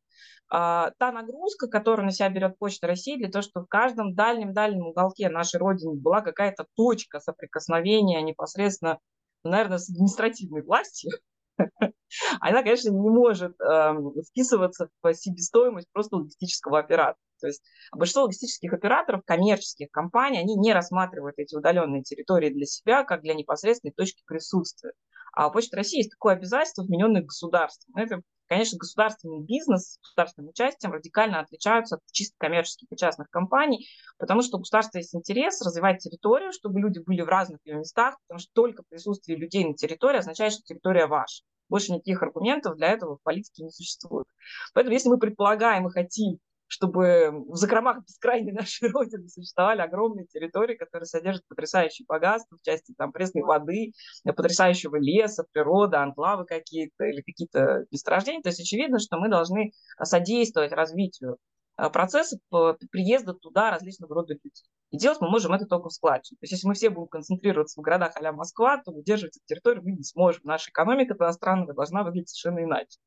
А, 0.49 0.91
та 0.97 1.11
нагрузка, 1.11 1.67
которую 1.67 2.05
на 2.05 2.11
себя 2.11 2.29
берет 2.29 2.57
Почта 2.57 2.87
России, 2.87 3.17
для 3.17 3.29
того, 3.29 3.41
чтобы 3.43 3.65
в 3.65 3.69
каждом 3.69 4.15
дальнем-дальнем 4.15 4.87
уголке 4.87 5.29
нашей 5.29 5.57
Родины 5.59 5.93
была 5.93 6.21
какая-то 6.21 6.65
точка 6.75 7.19
соприкосновения 7.19 8.21
непосредственно, 8.21 8.99
наверное, 9.43 9.77
с 9.77 9.89
административной 9.89 10.63
властью, 10.63 11.11
она, 12.39 12.63
конечно, 12.63 12.89
не 12.89 13.09
может 13.09 13.59
э, 13.59 13.93
вписываться 14.29 14.89
в 15.01 15.13
себестоимость 15.13 15.87
просто 15.91 16.15
логистического 16.15 16.79
оператора. 16.79 17.17
То 17.39 17.47
есть 17.47 17.61
большинство 17.91 18.23
логистических 18.23 18.73
операторов, 18.73 19.21
коммерческих 19.25 19.91
компаний, 19.91 20.39
они 20.39 20.55
не 20.55 20.73
рассматривают 20.73 21.37
эти 21.37 21.55
удаленные 21.55 22.03
территории 22.03 22.49
для 22.49 22.65
себя 22.65 23.03
как 23.03 23.21
для 23.21 23.33
непосредственной 23.33 23.93
точки 23.93 24.23
присутствия. 24.25 24.93
А 25.33 25.47
у 25.47 25.51
Почты 25.51 25.75
России 25.75 25.97
есть 25.97 26.11
такое 26.11 26.33
обязательство, 26.33 26.83
вмененное 26.83 27.21
государством. 27.21 27.95
Это, 27.95 28.21
конечно, 28.47 28.77
государственный 28.77 29.41
бизнес 29.41 29.93
с 29.93 29.99
государственным 30.01 30.49
участием 30.49 30.93
радикально 30.93 31.39
отличаются 31.39 31.95
от 31.95 32.01
чисто 32.11 32.35
коммерческих 32.37 32.87
и 32.91 32.97
частных 32.97 33.29
компаний, 33.29 33.87
потому 34.17 34.41
что 34.41 34.57
у 34.57 34.59
государства 34.59 34.97
есть 34.97 35.15
интерес 35.15 35.61
развивать 35.61 35.99
территорию, 35.99 36.51
чтобы 36.51 36.79
люди 36.79 36.99
были 36.99 37.21
в 37.21 37.27
разных 37.27 37.59
ее 37.65 37.75
местах, 37.75 38.17
потому 38.27 38.39
что 38.39 38.49
только 38.53 38.83
присутствие 38.89 39.37
людей 39.37 39.65
на 39.65 39.73
территории 39.73 40.19
означает, 40.19 40.53
что 40.53 40.63
территория 40.63 41.07
ваша. 41.07 41.43
Больше 41.69 41.91
никаких 41.91 42.23
аргументов 42.23 42.77
для 42.77 42.87
этого 42.87 43.17
в 43.17 43.23
политике 43.23 43.63
не 43.63 43.71
существует. 43.71 44.25
Поэтому 44.73 44.93
если 44.93 45.09
мы 45.09 45.17
предполагаем 45.17 45.87
и 45.87 45.91
хотим 45.91 46.39
чтобы 46.67 47.31
в 47.47 47.55
закромах 47.55 48.03
бескрайней 48.03 48.51
нашей 48.51 48.89
Родины 48.91 49.27
существовали 49.29 49.81
огромные 49.81 50.27
территории, 50.27 50.75
которые 50.75 51.07
содержат 51.07 51.47
потрясающие 51.47 52.05
богатства 52.07 52.57
в 52.57 52.61
части 52.61 52.93
там, 52.97 53.11
пресной 53.11 53.43
воды, 53.43 53.93
потрясающего 54.23 54.97
леса, 54.97 55.45
природы, 55.51 55.97
анклавы 55.97 56.45
какие-то 56.45 57.05
или 57.05 57.21
какие-то 57.21 57.85
месторождения. 57.91 58.41
То 58.41 58.49
есть 58.49 58.59
очевидно, 58.59 58.99
что 58.99 59.17
мы 59.17 59.29
должны 59.29 59.71
содействовать 60.01 60.71
развитию 60.71 61.37
а, 61.77 61.89
процесса 61.89 62.37
приезда 62.91 63.33
туда 63.33 63.71
различного 63.71 64.13
рода 64.15 64.33
людей. 64.33 64.51
И 64.89 64.97
делать 64.97 65.19
мы 65.19 65.29
можем 65.29 65.53
это 65.53 65.65
только 65.65 65.89
в 65.89 65.93
складчине. 65.93 66.37
То 66.37 66.43
есть 66.43 66.53
если 66.53 66.67
мы 66.67 66.73
все 66.73 66.89
будем 66.89 67.07
концентрироваться 67.07 67.79
в 67.79 67.83
городах 67.83 68.13
а 68.15 68.31
Москва, 68.31 68.81
то 68.83 68.91
удерживать 68.91 69.37
эту 69.37 69.45
территорию 69.45 69.83
мы 69.83 69.91
не 69.91 70.03
сможем. 70.03 70.41
Наша 70.45 70.69
экономика 70.69 71.13
иностранная 71.13 71.73
должна 71.73 72.03
выглядеть 72.03 72.29
совершенно 72.29 72.63
иначе. 72.63 72.97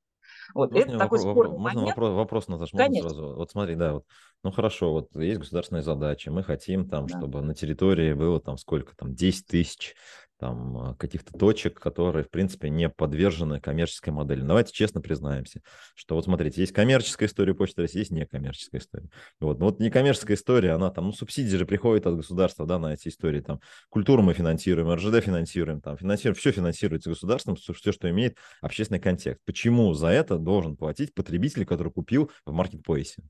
Вот, 0.54 0.72
можно 0.72 0.90
это 0.90 0.98
такой 0.98 1.18
вопрос, 1.18 1.32
спорный 1.32 1.58
можно 1.58 1.80
момент. 1.80 1.96
вопрос, 1.96 2.16
вопрос, 2.16 2.48
Наташа, 2.48 2.76
можно 2.76 2.86
Конечно. 2.86 3.10
сразу? 3.10 3.34
Вот 3.36 3.50
смотри, 3.50 3.74
да, 3.74 3.94
вот, 3.94 4.04
ну 4.42 4.50
хорошо, 4.50 4.92
вот 4.92 5.14
есть 5.16 5.38
государственная 5.40 5.82
задача, 5.82 6.30
мы 6.30 6.42
хотим 6.42 6.88
там, 6.88 7.06
да. 7.06 7.18
чтобы 7.18 7.40
на 7.40 7.54
территории 7.54 8.12
было 8.12 8.40
там 8.40 8.56
сколько, 8.56 8.96
там 8.96 9.14
10 9.14 9.46
тысяч 9.46 9.94
там 10.40 10.78
а, 10.78 10.94
каких-то 10.94 11.36
точек, 11.38 11.78
которые, 11.78 12.24
в 12.24 12.30
принципе, 12.30 12.70
не 12.70 12.88
подвержены 12.88 13.60
коммерческой 13.60 14.10
модели. 14.10 14.40
Давайте 14.40 14.72
честно 14.72 15.00
признаемся, 15.00 15.60
что 15.94 16.14
вот 16.14 16.24
смотрите, 16.24 16.62
есть 16.62 16.72
коммерческая 16.72 17.28
история 17.28 17.54
Почты 17.54 17.82
России, 17.82 17.98
есть 17.98 18.10
некоммерческая 18.10 18.80
история. 18.80 19.08
Вот, 19.38 19.60
вот 19.60 19.78
некоммерческая 19.78 20.36
история, 20.36 20.72
она 20.72 20.90
там, 20.90 21.06
ну, 21.06 21.12
субсидии 21.12 21.56
же 21.56 21.66
приходят 21.66 22.06
от 22.06 22.16
государства, 22.16 22.66
да, 22.66 22.78
на 22.78 22.94
эти 22.94 23.08
истории, 23.08 23.40
там, 23.40 23.60
культуру 23.90 24.22
мы 24.22 24.32
финансируем, 24.32 24.90
РЖД 24.92 25.22
финансируем, 25.22 25.80
там, 25.80 25.98
финансируем, 25.98 26.34
все 26.34 26.50
финансируется 26.52 27.10
государством, 27.10 27.56
все, 27.56 27.92
что 27.92 28.10
имеет 28.10 28.38
общественный 28.62 29.00
контекст. 29.00 29.42
Почему 29.44 29.92
за 29.92 30.08
это 30.08 30.38
должен 30.38 30.76
платить 30.76 31.14
потребитель, 31.14 31.66
который 31.66 31.92
купил 31.92 32.30
в 32.46 32.52
маркетплейсе? 32.52 33.22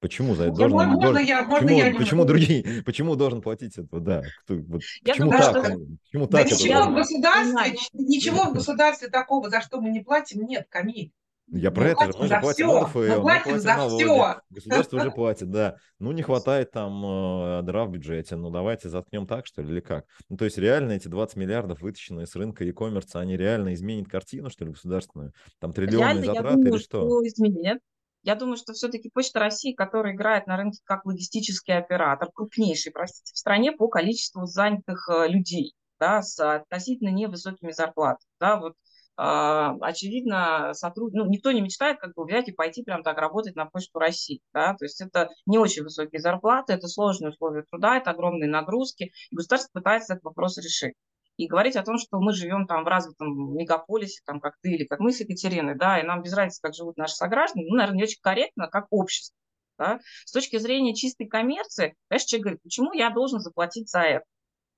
Почему 0.00 0.34
за 0.34 0.44
это 0.44 0.52
должен, 0.54 0.76
можно 0.76 0.98
должен, 0.98 1.24
я, 1.26 1.42
можно 1.42 1.68
почему, 1.68 1.78
я 1.78 1.94
почему 1.94 2.24
другие, 2.24 2.82
почему 2.84 3.16
должен 3.16 3.42
платить 3.42 3.76
это, 3.76 4.00
да? 4.00 4.22
Кто, 4.42 4.54
вот, 4.54 4.80
я 5.04 5.12
почему 5.12 5.30
думаю, 5.30 5.42
так? 5.42 5.66
Что... 5.66 5.78
Почему 6.04 6.26
да 6.26 6.38
так 6.38 6.46
ничего 6.50 6.84
в 6.84 6.94
государстве, 6.94 7.78
ничего 7.92 8.44
в 8.44 8.52
государстве 8.54 9.08
такого, 9.08 9.50
за 9.50 9.60
что 9.60 9.80
мы 9.80 9.90
не 9.90 10.00
платим, 10.00 10.46
нет, 10.46 10.66
Камиль. 10.70 11.12
Я 11.52 11.70
про 11.72 11.82
мы 11.82 11.88
это 11.90 12.04
же, 12.06 12.18
мы 12.18 12.28
же 12.28 12.40
платим 12.40 12.66
НДФЛ, 12.68 12.98
мы 12.98 13.20
платим, 13.20 13.58
за 13.58 13.76
налоги, 13.76 14.04
все. 14.04 14.40
государство 14.50 14.96
уже 14.98 15.10
платит, 15.10 15.50
да. 15.50 15.76
Ну, 15.98 16.12
не 16.12 16.22
хватает 16.22 16.70
там 16.70 17.04
э, 17.04 17.62
дыра 17.62 17.84
в 17.86 17.90
бюджете, 17.90 18.36
ну, 18.36 18.50
давайте 18.50 18.88
заткнем 18.88 19.26
так, 19.26 19.46
что 19.46 19.60
ли, 19.60 19.68
или 19.68 19.80
как? 19.80 20.06
Ну, 20.28 20.36
то 20.36 20.44
есть 20.44 20.58
реально 20.58 20.92
эти 20.92 21.08
20 21.08 21.36
миллиардов, 21.36 21.80
вытащенные 21.82 22.26
с 22.26 22.36
рынка 22.36 22.64
e-commerce, 22.64 23.08
они 23.14 23.36
реально 23.36 23.74
изменят 23.74 24.08
картину, 24.08 24.48
что 24.48 24.64
ли, 24.64 24.70
государственную? 24.70 25.32
Там 25.58 25.72
триллионные 25.72 26.22
реально, 26.22 26.26
затраты 26.26 26.54
думаю, 26.54 26.72
или 26.74 26.78
что? 26.78 27.00
что 27.00 27.26
изменят. 27.26 27.78
Я 28.22 28.34
думаю, 28.34 28.56
что 28.56 28.74
все-таки 28.74 29.08
Почта 29.08 29.40
России, 29.40 29.72
которая 29.72 30.14
играет 30.14 30.46
на 30.46 30.56
рынке 30.56 30.80
как 30.84 31.06
логистический 31.06 31.76
оператор, 31.76 32.30
крупнейший, 32.32 32.92
простите, 32.92 33.32
в 33.34 33.38
стране 33.38 33.72
по 33.72 33.88
количеству 33.88 34.44
занятых 34.44 35.08
э, 35.08 35.28
людей, 35.28 35.74
да, 35.98 36.20
с 36.20 36.38
относительно 36.38 37.08
невысокими 37.08 37.70
зарплатами. 37.72 38.28
Да, 38.38 38.60
вот, 38.60 38.72
э, 38.72 39.78
очевидно, 39.80 40.74
сотруд... 40.74 41.14
ну, 41.14 41.26
никто 41.26 41.50
не 41.50 41.62
мечтает 41.62 41.98
как 41.98 42.14
бы 42.14 42.26
взять 42.26 42.48
и 42.48 42.52
пойти 42.52 42.82
прям 42.82 43.02
так 43.02 43.16
работать 43.16 43.56
на 43.56 43.64
Почту 43.64 43.98
России. 43.98 44.42
Да? 44.52 44.74
То 44.74 44.84
есть 44.84 45.00
это 45.00 45.30
не 45.46 45.58
очень 45.58 45.82
высокие 45.82 46.20
зарплаты, 46.20 46.74
это 46.74 46.88
сложные 46.88 47.30
условия 47.30 47.64
труда, 47.70 47.96
это 47.96 48.10
огромные 48.10 48.50
нагрузки, 48.50 49.12
и 49.30 49.34
государство 49.34 49.70
пытается 49.72 50.14
этот 50.14 50.24
вопрос 50.24 50.58
решить 50.58 50.94
и 51.40 51.48
говорить 51.48 51.76
о 51.76 51.82
том, 51.82 51.96
что 51.96 52.20
мы 52.20 52.32
живем 52.32 52.66
там 52.66 52.84
в 52.84 52.86
развитом 52.86 53.54
мегаполисе, 53.54 54.20
там, 54.26 54.40
как 54.40 54.56
ты 54.60 54.72
или 54.72 54.84
как 54.84 55.00
мы 55.00 55.10
с 55.10 55.20
Екатериной, 55.20 55.74
да, 55.74 55.98
и 55.98 56.02
нам 56.02 56.22
без 56.22 56.34
разницы, 56.34 56.60
как 56.60 56.74
живут 56.74 56.98
наши 56.98 57.14
сограждане, 57.14 57.66
ну, 57.66 57.76
наверное, 57.76 57.96
не 57.96 58.02
очень 58.02 58.20
корректно, 58.20 58.68
как 58.68 58.86
общество. 58.90 59.34
Да. 59.78 59.98
С 60.26 60.32
точки 60.32 60.58
зрения 60.58 60.94
чистой 60.94 61.26
коммерции, 61.26 61.96
конечно, 62.08 62.28
человек 62.28 62.44
говорит, 62.44 62.62
почему 62.62 62.92
я 62.92 63.08
должен 63.08 63.40
заплатить 63.40 63.88
за 63.88 64.00
это? 64.00 64.24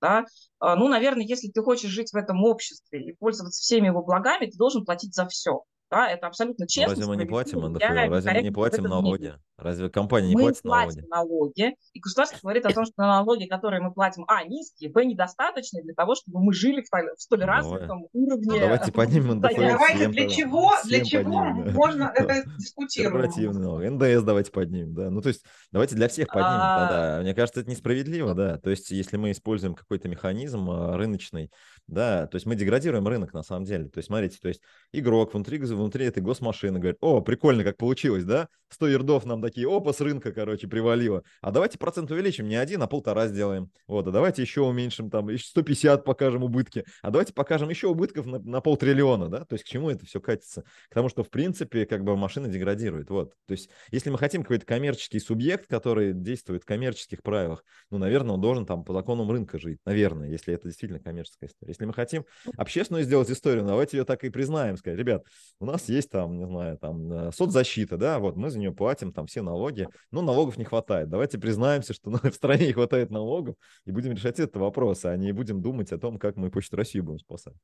Да? 0.01 0.25
А, 0.61 0.77
ну, 0.77 0.87
наверное, 0.87 1.25
если 1.25 1.49
ты 1.49 1.61
хочешь 1.63 1.91
жить 1.91 2.13
в 2.13 2.17
этом 2.17 2.45
обществе 2.45 3.03
и 3.03 3.13
пользоваться 3.13 3.61
всеми 3.61 3.89
его 3.89 4.05
благами, 4.05 4.47
ты 4.47 4.57
должен 4.57 4.85
платить 4.85 5.15
за 5.15 5.27
все. 5.27 5.65
Да, 5.91 6.09
это 6.09 6.29
абсолютно 6.29 6.69
честно. 6.69 6.95
Разве 6.95 7.07
мы 7.07 7.17
не 7.17 7.27
платим 7.27 7.59
НДФЛ? 7.59 7.85
Разве 7.85 8.33
мы 8.33 8.43
не 8.43 8.51
платим 8.53 8.85
налоги? 8.85 9.35
Разве 9.63 9.89
компания 9.91 10.29
не 10.29 10.35
мы 10.35 10.43
платит 10.43 10.65
налоги? 10.65 11.07
налоги? 11.09 11.77
И 11.93 12.01
государство 12.01 12.39
говорит 12.43 12.67
о 12.67 12.73
том, 12.73 12.85
что 12.85 12.95
налоги, 12.99 13.47
которые 13.47 13.81
мы 13.81 13.93
платим, 13.93 14.25
а, 14.29 14.45
низкие, 14.45 14.91
б, 14.91 15.05
недостаточные 15.05 15.83
для 15.83 15.95
того, 15.95 16.15
чтобы 16.15 16.41
мы 16.43 16.53
жили 16.53 16.83
в, 16.83 16.91
в 16.91 17.21
столь 17.21 17.45
развитом 17.45 18.07
уровне. 18.13 18.61
Давайте 18.61 18.93
поднимем 18.93 19.39
НДФЛ. 19.39 19.55
Давайте 19.57 20.09
для 20.09 20.29
чего, 20.29 20.73
для 20.85 21.05
чего 21.05 21.23
поднимем, 21.23 21.65
да. 21.65 21.73
можно 21.73 22.13
это 22.15 22.43
дискутировать? 22.59 23.37
НДС 23.37 24.23
давайте 24.23 24.51
поднимем, 24.51 24.95
да. 24.95 25.11
Ну, 25.11 25.21
то 25.21 25.29
есть 25.29 25.45
давайте 25.71 25.95
для 25.95 26.09
всех 26.09 26.29
поднимем, 26.29 26.59
да, 26.59 26.89
да. 26.91 27.23
Мне 27.23 27.35
кажется, 27.35 27.61
это 27.61 27.71
несправедливо, 27.71 28.35
да. 28.35 28.59
То 28.59 28.71
есть 28.71 28.91
если 28.91 29.17
мы 29.17 29.31
используем 29.31 29.75
какой-то 29.75 30.09
механизм 30.09 30.71
а, 30.71 30.97
рыночный, 30.97 31.51
да, 31.87 32.27
то 32.27 32.37
есть 32.37 32.47
мы 32.47 32.57
деградируем 32.57 33.07
рынок 33.07 33.33
на 33.33 33.43
самом 33.43 33.65
деле. 33.65 33.89
То 33.89 33.99
есть 33.99 34.09
смотрите, 34.09 34.39
то 34.41 34.49
есть 34.49 34.61
игрок 34.93 35.35
внутри, 35.35 35.59
внутри 35.59 36.07
этой 36.07 36.23
госмашины 36.23 36.79
говорит, 36.79 36.99
о, 37.01 37.21
прикольно, 37.21 37.65
как 37.65 37.77
получилось, 37.77 38.25
да, 38.25 38.49
100 38.71 38.89
ярдов 38.89 39.27
нам 39.27 39.41
такие, 39.53 39.69
опа, 39.69 39.93
с 39.93 40.01
рынка, 40.01 40.33
короче, 40.33 40.67
привалило. 40.67 41.23
А 41.43 41.51
давайте 41.51 41.79
процент 41.79 42.11
увеличим, 42.11 42.49
не 42.49 42.57
один, 42.57 42.83
а 42.83 42.87
полтора 42.87 43.29
сделаем. 43.29 43.71
Вот, 43.87 44.07
а 44.07 44.11
давайте 44.11 44.43
еще 44.43 44.63
уменьшим, 44.63 45.11
там, 45.11 45.29
150 45.37 46.05
покажем 46.05 46.43
убытки. 46.43 46.85
А 47.03 47.11
давайте 47.11 47.35
покажем 47.35 47.69
еще 47.69 47.89
убытков 47.89 48.27
на, 48.27 48.39
на 48.39 48.61
полтриллиона, 48.61 49.29
да, 49.29 49.45
то 49.45 49.55
есть 49.55 49.65
к 49.65 49.69
чему 49.69 49.91
это 49.91 50.07
все 50.07 50.21
катится? 50.21 50.65
К 50.89 50.95
тому, 50.95 51.09
что, 51.09 51.23
в 51.23 51.31
принципе, 51.31 51.85
как 51.85 52.03
бы 52.03 52.17
машина 52.17 52.49
деградирует, 52.49 53.11
вот. 53.11 53.35
То 53.47 53.53
есть 53.53 53.69
если 53.91 54.11
мы 54.11 54.19
хотим 54.19 54.43
какой-то 54.43 54.65
коммерческий 54.65 55.21
субъект, 55.21 55.67
который 55.67 56.15
действует 56.15 56.63
в 56.63 56.67
коммерческих 56.67 57.23
правилах, 57.23 57.65
ну, 57.91 57.99
наверное, 57.99 58.35
он 58.35 58.41
должен 58.41 58.65
там 58.65 58.85
по 58.85 58.95
законам 58.95 59.31
рынка 59.31 59.59
жить, 59.59 59.79
наверное, 59.85 60.29
если 60.29 60.55
это 60.55 60.69
действительно 60.69 61.01
коммерческая 61.01 61.51
история. 61.51 61.73
Если 61.73 61.85
мы 61.85 61.93
хотим 61.93 62.25
общественную 62.57 63.05
сделать 63.05 63.31
историю, 63.31 63.65
давайте 63.65 63.99
ее 63.99 64.05
так 64.05 64.25
и 64.25 64.31
признаем, 64.31 64.77
сказать, 64.79 64.99
ребят, 64.99 65.25
у 65.61 65.67
нас 65.67 65.89
есть 65.89 66.11
там, 66.11 66.39
не 66.39 66.47
знаю, 66.47 66.79
там 66.79 67.13
э, 67.13 67.33
соцзащита, 67.33 67.97
да, 67.99 68.19
вот 68.19 68.37
мы 68.37 68.51
за 68.51 68.59
нее 68.59 68.73
платим 68.73 69.13
там 69.13 69.27
все 69.27 69.42
налоги, 69.43 69.89
но 70.11 70.23
налогов 70.23 70.57
не 70.57 70.65
хватает. 70.65 71.09
Давайте 71.09 71.39
признаемся, 71.39 71.95
что 71.95 72.11
в 72.31 72.35
стране 72.35 72.67
не 72.67 72.73
хватает 72.73 73.11
налогов 73.11 73.57
и 73.85 73.93
будем 73.93 74.13
решать 74.13 74.39
этот 74.39 74.57
вопрос, 74.57 75.05
а 75.05 75.17
не 75.17 75.33
будем 75.33 75.63
думать 75.63 75.93
о 75.93 75.99
том, 75.99 76.19
как 76.19 76.37
мы 76.37 76.51
Почту 76.51 76.77
России 76.77 77.01
будем 77.01 77.19
спасать. 77.19 77.55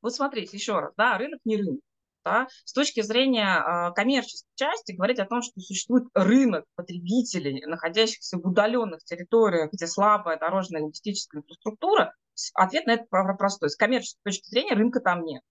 Вот 0.00 0.14
смотрите, 0.14 0.56
еще 0.56 0.78
раз, 0.78 0.92
да, 0.96 1.18
рынок 1.18 1.40
не 1.44 1.56
рынок. 1.56 1.80
Да? 2.24 2.48
С 2.64 2.72
точки 2.72 3.02
зрения 3.02 3.58
э, 3.58 3.92
коммерческой 3.94 4.48
части 4.54 4.92
говорить 4.92 5.18
о 5.18 5.26
том, 5.26 5.42
что 5.42 5.60
существует 5.60 6.04
рынок 6.14 6.64
потребителей, 6.74 7.66
находящихся 7.66 8.38
в 8.38 8.46
удаленных 8.46 9.04
территориях, 9.04 9.70
где 9.72 9.86
слабая 9.86 10.38
дорожная 10.38 10.82
логистическая 10.82 11.42
инфраструктура, 11.42 12.14
ответ 12.54 12.86
на 12.86 12.92
это 12.92 13.04
простой. 13.36 13.68
С 13.68 13.76
коммерческой 13.76 14.20
точки 14.24 14.48
зрения 14.48 14.74
рынка 14.74 15.00
там 15.00 15.22
нет 15.24 15.42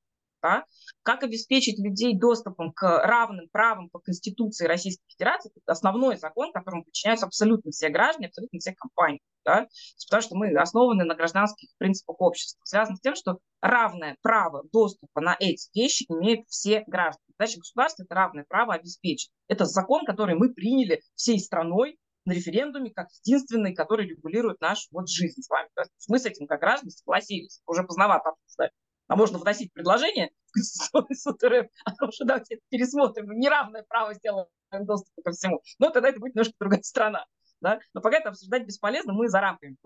да, 0.43 0.65
как 1.03 1.23
обеспечить 1.23 1.79
людей 1.79 2.17
доступом 2.17 2.71
к 2.71 2.83
равным 2.83 3.49
правам 3.49 3.89
по 3.89 3.99
Конституции 3.99 4.65
Российской 4.65 5.03
Федерации, 5.09 5.51
это 5.55 5.73
основной 5.73 6.17
закон, 6.17 6.51
которому 6.51 6.85
подчиняются 6.85 7.25
абсолютно 7.25 7.71
все 7.71 7.89
граждане, 7.89 8.27
абсолютно 8.27 8.59
все 8.59 8.73
компании, 8.73 9.21
да, 9.45 9.67
потому 10.07 10.21
что 10.23 10.35
мы 10.35 10.55
основаны 10.55 11.03
на 11.03 11.15
гражданских 11.15 11.69
принципах 11.77 12.19
общества, 12.19 12.61
связано 12.65 12.95
с 12.95 13.01
тем, 13.01 13.15
что 13.15 13.39
равное 13.61 14.17
право 14.21 14.63
доступа 14.71 15.21
на 15.21 15.35
эти 15.39 15.69
вещи 15.77 16.05
имеют 16.09 16.47
все 16.47 16.83
граждане. 16.87 17.25
Задача 17.37 17.59
государства– 17.59 18.03
это 18.05 18.15
равное 18.15 18.45
право 18.47 18.73
обеспечить. 18.73 19.31
Это 19.47 19.65
закон, 19.65 20.05
который 20.05 20.35
мы 20.35 20.53
приняли 20.53 21.01
всей 21.15 21.39
страной 21.39 21.97
на 22.25 22.31
референдуме 22.31 22.91
как 22.91 23.09
единственный, 23.23 23.75
который 23.75 24.07
регулирует 24.07 24.61
нашу 24.61 24.87
вот 24.91 25.09
жизнь 25.09 25.41
с 25.41 25.49
вами. 25.49 25.67
То 25.75 25.81
есть 25.81 25.91
мы 26.07 26.19
с 26.19 26.25
этим 26.25 26.47
как 26.47 26.61
граждане 26.61 26.91
согласились, 26.91 27.61
уже 27.65 27.83
поздновато 27.83 28.29
обсуждать 28.29 28.71
а 29.07 29.15
можно 29.15 29.37
вносить 29.37 29.73
предложение 29.73 30.31
в 30.47 30.53
Конституционный 30.53 31.15
суд 31.15 31.43
РФ 31.43 31.67
о 31.85 31.95
том, 31.95 32.11
что 32.11 32.25
давайте 32.25 32.59
пересмотрим, 32.69 33.31
неравное 33.39 33.83
право 33.87 34.13
сделаем 34.13 34.47
доступа 34.71 35.21
ко 35.23 35.31
всему. 35.31 35.61
Но 35.79 35.89
тогда 35.89 36.09
это 36.09 36.19
будет 36.19 36.35
немножко 36.35 36.53
другая 36.59 36.81
страна. 36.81 37.25
Да? 37.61 37.79
Но 37.93 38.01
пока 38.01 38.17
это 38.17 38.29
обсуждать 38.29 38.65
бесполезно, 38.65 39.13
мы 39.13 39.29
за 39.29 39.39
рамками 39.39 39.77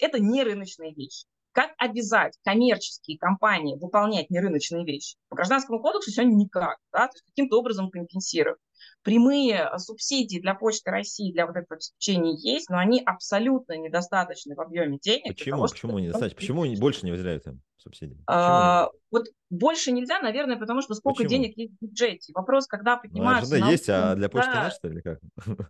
Это 0.00 0.20
не 0.20 0.42
рыночные 0.44 0.94
вещи. 0.94 1.26
Как 1.52 1.70
обязать 1.78 2.36
коммерческие 2.44 3.16
компании 3.16 3.76
выполнять 3.76 4.28
нерыночные 4.28 4.84
вещи? 4.84 5.16
По 5.28 5.36
гражданскому 5.36 5.80
кодексу 5.80 6.10
сегодня 6.10 6.34
никак. 6.34 6.78
Да? 6.92 7.06
То 7.06 7.14
есть 7.14 7.24
каким-то 7.26 7.58
образом 7.58 7.90
компенсировать. 7.90 8.60
Прямые 9.02 9.70
субсидии 9.78 10.40
для 10.40 10.54
Почты 10.54 10.90
России, 10.90 11.32
для 11.32 11.46
вот 11.46 11.56
этого 11.56 11.76
обеспечения 11.76 12.34
есть, 12.36 12.70
но 12.70 12.78
они 12.78 13.00
абсолютно 13.04 13.76
недостаточны 13.76 14.56
в 14.56 14.60
объеме 14.60 14.98
денег. 14.98 15.28
Почему? 15.28 15.56
Того, 15.56 15.68
Почему 15.68 15.98
недостаточно? 15.98 16.36
Почему 16.36 16.76
больше 16.76 17.06
не 17.06 17.12
выделяют 17.12 17.46
им? 17.46 17.62
Субсидий? 17.84 18.16
А, 18.26 18.88
вот 19.10 19.26
больше 19.54 19.92
нельзя, 19.92 20.20
наверное, 20.20 20.56
потому 20.56 20.82
что 20.82 20.94
сколько 20.94 21.22
Почему? 21.22 21.30
денег 21.30 21.56
есть 21.56 21.74
в 21.80 21.84
бюджете. 21.84 22.32
Вопрос, 22.34 22.66
когда 22.66 22.96
Ну, 22.96 23.02
поднимаются... 23.02 23.56
Есть, 23.56 23.88
налоги, 23.88 24.12
а 24.12 24.14
для 24.14 24.28
почты 24.28 24.52
да, 24.52 24.70
что 24.70 24.88
ли, 24.88 25.02
как? 25.02 25.20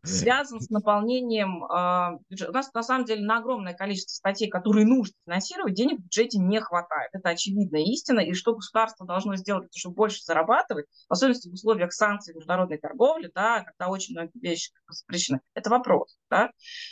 связан 0.03 0.61
с 0.61 0.71
наполнением 0.71 1.65
э, 1.65 2.19
бюджета. 2.29 2.51
У 2.51 2.55
нас 2.55 2.73
на 2.73 2.83
самом 2.83 3.05
деле 3.05 3.25
на 3.25 3.39
огромное 3.39 3.75
количество 3.75 4.15
статей, 4.15 4.49
которые 4.49 4.87
нужно 4.87 5.15
финансировать, 5.25 5.75
денег 5.75 6.01
в 6.01 6.05
бюджете 6.05 6.39
не 6.39 6.61
хватает. 6.61 7.11
Это 7.13 7.31
очевидная 7.31 7.83
истина. 7.83 8.21
И 8.21 8.33
что 8.35 8.55
государство 8.55 9.07
должно 9.07 9.37
сделать, 9.37 9.69
чтобы 9.77 9.95
больше 9.95 10.23
зарабатывать, 10.23 10.87
в 11.09 11.13
особенности 11.13 11.49
в 11.49 11.55
условиях 11.55 11.93
санкций 11.93 12.35
международной 12.35 12.79
торговли, 12.79 13.31
да, 13.35 13.63
когда 13.63 13.91
очень 13.91 14.15
многие 14.15 14.39
вещи 14.41 14.73
запрещены. 14.89 15.41
Это 15.55 15.71
вопрос. 15.71 16.17
Да? 16.31 16.51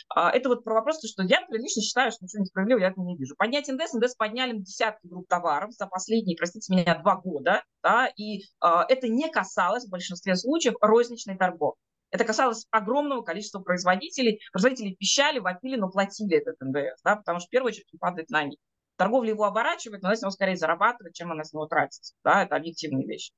А, 0.09 0.31
это 0.31 0.49
вот 0.49 0.63
про 0.63 0.75
вопрос, 0.75 0.99
что 1.05 1.23
я 1.23 1.39
лично 1.49 1.81
считаю, 1.81 2.11
что 2.11 2.23
ничего 2.23 2.41
несправедливого 2.41 2.81
я 2.81 2.89
этого 2.89 3.05
не 3.05 3.17
вижу. 3.17 3.35
Поднять 3.37 3.67
НДС, 3.67 3.93
НДС 3.93 4.15
подняли 4.15 4.53
на 4.53 4.59
десятки 4.59 5.07
групп 5.07 5.27
товаров 5.27 5.71
за 5.73 5.87
последние, 5.87 6.37
простите 6.37 6.73
меня, 6.73 6.82
два 6.83 7.15
года, 7.15 7.63
да, 7.81 8.07
и 8.15 8.43
а, 8.59 8.85
это 8.87 9.07
не 9.07 9.29
касалось 9.29 9.85
в 9.85 9.89
большинстве 9.89 10.35
случаев 10.35 10.75
розничной 10.81 11.37
торговли. 11.37 11.77
Это 12.11 12.25
касалось 12.25 12.67
огромного 12.69 13.23
количества 13.23 13.59
производителей. 13.59 14.39
Производители 14.51 14.93
пищали, 14.93 15.39
вопили, 15.39 15.77
но 15.77 15.89
платили 15.89 16.37
этот 16.37 16.61
НДС, 16.61 17.01
да, 17.03 17.15
потому 17.15 17.39
что 17.39 17.47
в 17.47 17.49
первую 17.49 17.69
очередь 17.69 17.87
падает 17.99 18.29
на 18.29 18.43
них. 18.43 18.59
Торговля 18.97 19.29
его 19.29 19.45
оборачивает, 19.45 20.01
но 20.01 20.09
она 20.09 20.15
с 20.15 20.21
него 20.21 20.31
скорее 20.31 20.55
зарабатывает, 20.55 21.13
чем 21.13 21.31
она 21.31 21.43
с 21.43 21.53
него 21.53 21.65
тратится. 21.65 22.13
Да, 22.23 22.43
это 22.43 22.55
объективные 22.55 23.07
вещи. 23.07 23.31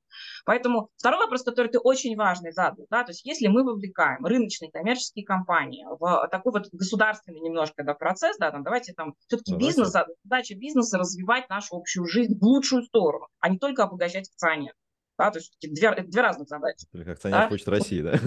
Поэтому 0.44 0.90
второй 0.96 1.20
вопрос, 1.20 1.42
который 1.42 1.68
ты 1.68 1.78
очень 1.78 2.16
важный 2.16 2.52
задал, 2.52 2.86
да, 2.90 3.04
то 3.04 3.10
есть 3.10 3.24
если 3.24 3.46
мы 3.48 3.64
вовлекаем 3.64 4.24
рыночные 4.24 4.70
коммерческие 4.70 5.24
компании 5.24 5.84
в 5.98 6.28
такой 6.30 6.52
вот 6.52 6.68
государственный 6.72 7.40
немножко 7.40 7.84
да, 7.84 7.94
процесс, 7.94 8.36
да, 8.38 8.50
там, 8.50 8.62
давайте 8.62 8.92
там 8.92 9.14
все-таки 9.26 9.52
Ну, 9.52 9.58
бизнес, 9.58 9.92
давайте. 9.92 10.14
задача 10.24 10.54
бизнеса 10.56 10.98
развивать 10.98 11.48
нашу 11.48 11.76
общую 11.76 12.06
жизнь 12.06 12.38
в 12.38 12.42
лучшую 12.44 12.82
сторону, 12.82 13.28
а 13.40 13.48
не 13.48 13.58
только 13.58 13.84
обогащать 13.84 14.28
акционеров. 14.28 14.76
Да, 15.18 15.30
то 15.30 15.38
есть 15.38 15.56
две, 15.62 15.94
две 16.02 16.20
разных 16.20 16.46
задачи. 16.46 16.86
Как 16.92 17.08
акционер 17.08 17.38
Да. 17.38 17.48
Почты 17.48 17.70
России, 17.70 18.02
да? 18.02 18.18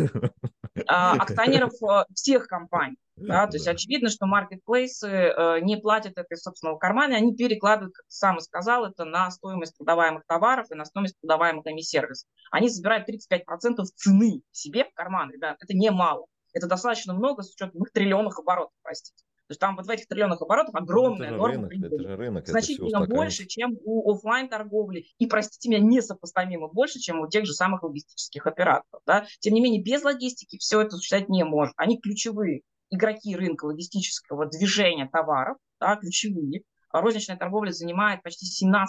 А, 0.92 1.14
акционеров 1.14 1.74
э, 1.84 2.06
всех 2.16 2.48
компаний. 2.48 2.98
Да, 3.16 3.46
то 3.48 3.58
есть 3.58 3.68
очевидно, 3.68 4.10
что 4.10 4.26
маркетплейсы 4.26 5.08
э, 5.08 5.60
не 5.62 5.78
платят 5.78 6.14
это 6.16 6.34
из 6.34 6.42
собственного 6.42 6.78
кармана, 6.78 7.16
они 7.16 7.36
перекладывают, 7.36 7.94
как 7.94 8.06
ты 8.06 8.12
сам 8.12 8.38
и 8.38 8.42
сказал, 8.42 8.86
это 8.86 9.04
на 9.06 9.30
стоимость 9.30 9.78
продаваемых 9.78 10.24
товаров 10.26 10.68
и 10.72 10.76
на 10.76 10.86
стоимость 10.86 11.20
продаваемых 11.20 11.66
ими 11.68 11.82
сервисов. 11.82 12.28
Они 12.50 12.70
забирают 12.70 13.08
35% 13.08 13.84
цены 13.96 14.42
себе 14.52 14.86
в 14.86 14.94
карман, 14.94 15.32
ребят, 15.32 15.58
это 15.60 15.78
немало. 15.78 16.26
Это 16.54 16.68
достаточно 16.68 17.14
много 17.14 17.44
с 17.44 17.54
учетом 17.54 17.84
их 17.84 17.92
триллионных 17.92 18.40
оборотов, 18.40 18.74
простите. 18.82 19.24
То 19.50 19.54
есть 19.54 19.62
там 19.62 19.76
вот 19.78 19.88
в 19.88 19.90
этих 19.90 20.06
триллионных 20.06 20.44
оборотах 20.44 20.76
Ну, 20.76 20.80
огромная 20.82 21.30
это 21.30 21.38
норма 21.38 21.54
рынок, 21.56 21.70
прибыли 21.70 21.96
это 21.96 22.04
же 22.04 22.16
рынок, 22.16 22.44
это 22.44 22.52
значительно 22.52 23.00
больше, 23.00 23.42
устаканится. 23.42 23.48
чем 23.48 23.78
у 23.84 24.14
офлайн 24.14 24.48
торговли 24.48 25.08
и, 25.18 25.26
простите 25.26 25.70
меня, 25.70 25.80
несопоставимо 25.80 26.68
больше, 26.68 27.00
чем 27.00 27.20
у 27.20 27.28
тех 27.28 27.48
же 27.48 27.54
самых 27.54 27.82
логистических 27.82 28.46
операторов. 28.46 29.02
Да? 29.08 29.26
Тем 29.40 29.56
не 29.56 29.62
менее, 29.62 29.82
без 29.82 30.04
логистики 30.04 30.60
все 30.60 30.82
это 30.82 30.98
существовать 30.98 31.30
не 31.30 31.44
может. 31.46 31.74
Они 31.78 32.00
ключевые 32.00 32.62
игроки 32.92 33.36
рынка 33.36 33.66
логистического 33.66 34.46
движения 34.46 35.10
товаров, 35.12 35.58
да, 35.80 35.96
ключевые. 35.96 36.62
Розничная 36.92 37.38
торговля 37.38 37.72
занимает 37.72 38.22
почти 38.22 38.46
17% 38.64 38.86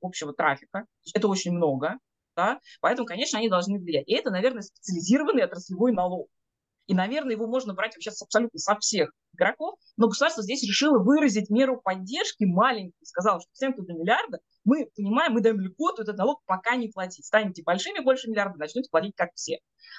общего 0.00 0.32
трафика. 0.32 0.86
Это 1.12 1.28
очень 1.28 1.52
много. 1.52 1.98
Да? 2.36 2.58
Поэтому, 2.80 3.06
конечно, 3.06 3.38
они 3.38 3.50
должны 3.50 3.78
влиять. 3.78 4.08
И 4.08 4.14
это, 4.14 4.30
наверное, 4.30 4.62
специализированный 4.62 5.44
отраслевой 5.44 5.92
налог. 5.92 6.30
И, 6.90 6.94
наверное, 6.94 7.36
его 7.36 7.46
можно 7.46 7.72
брать 7.72 7.94
вообще 7.94 8.10
с- 8.10 8.20
абсолютно 8.20 8.58
со 8.58 8.76
всех 8.80 9.12
игроков, 9.34 9.78
но 9.96 10.08
государство 10.08 10.42
здесь 10.42 10.64
решило 10.64 10.98
выразить 10.98 11.48
меру 11.48 11.80
поддержки 11.80 12.42
маленькой, 12.42 12.98
сказало, 13.04 13.38
что 13.40 13.48
всем, 13.52 13.74
кто 13.74 13.82
до 13.82 13.92
миллиарда, 13.92 14.40
мы 14.64 14.90
понимаем, 14.96 15.34
мы 15.34 15.40
даем 15.40 15.60
льготу 15.60 16.02
этот 16.02 16.18
налог 16.18 16.40
пока 16.46 16.74
не 16.74 16.88
платить. 16.88 17.24
Станете 17.24 17.62
большими, 17.62 18.00
больше 18.02 18.28
миллиарда, 18.28 18.58
начнете 18.58 18.90
платить 18.90 19.14
как 19.14 19.30
все. 19.36 19.58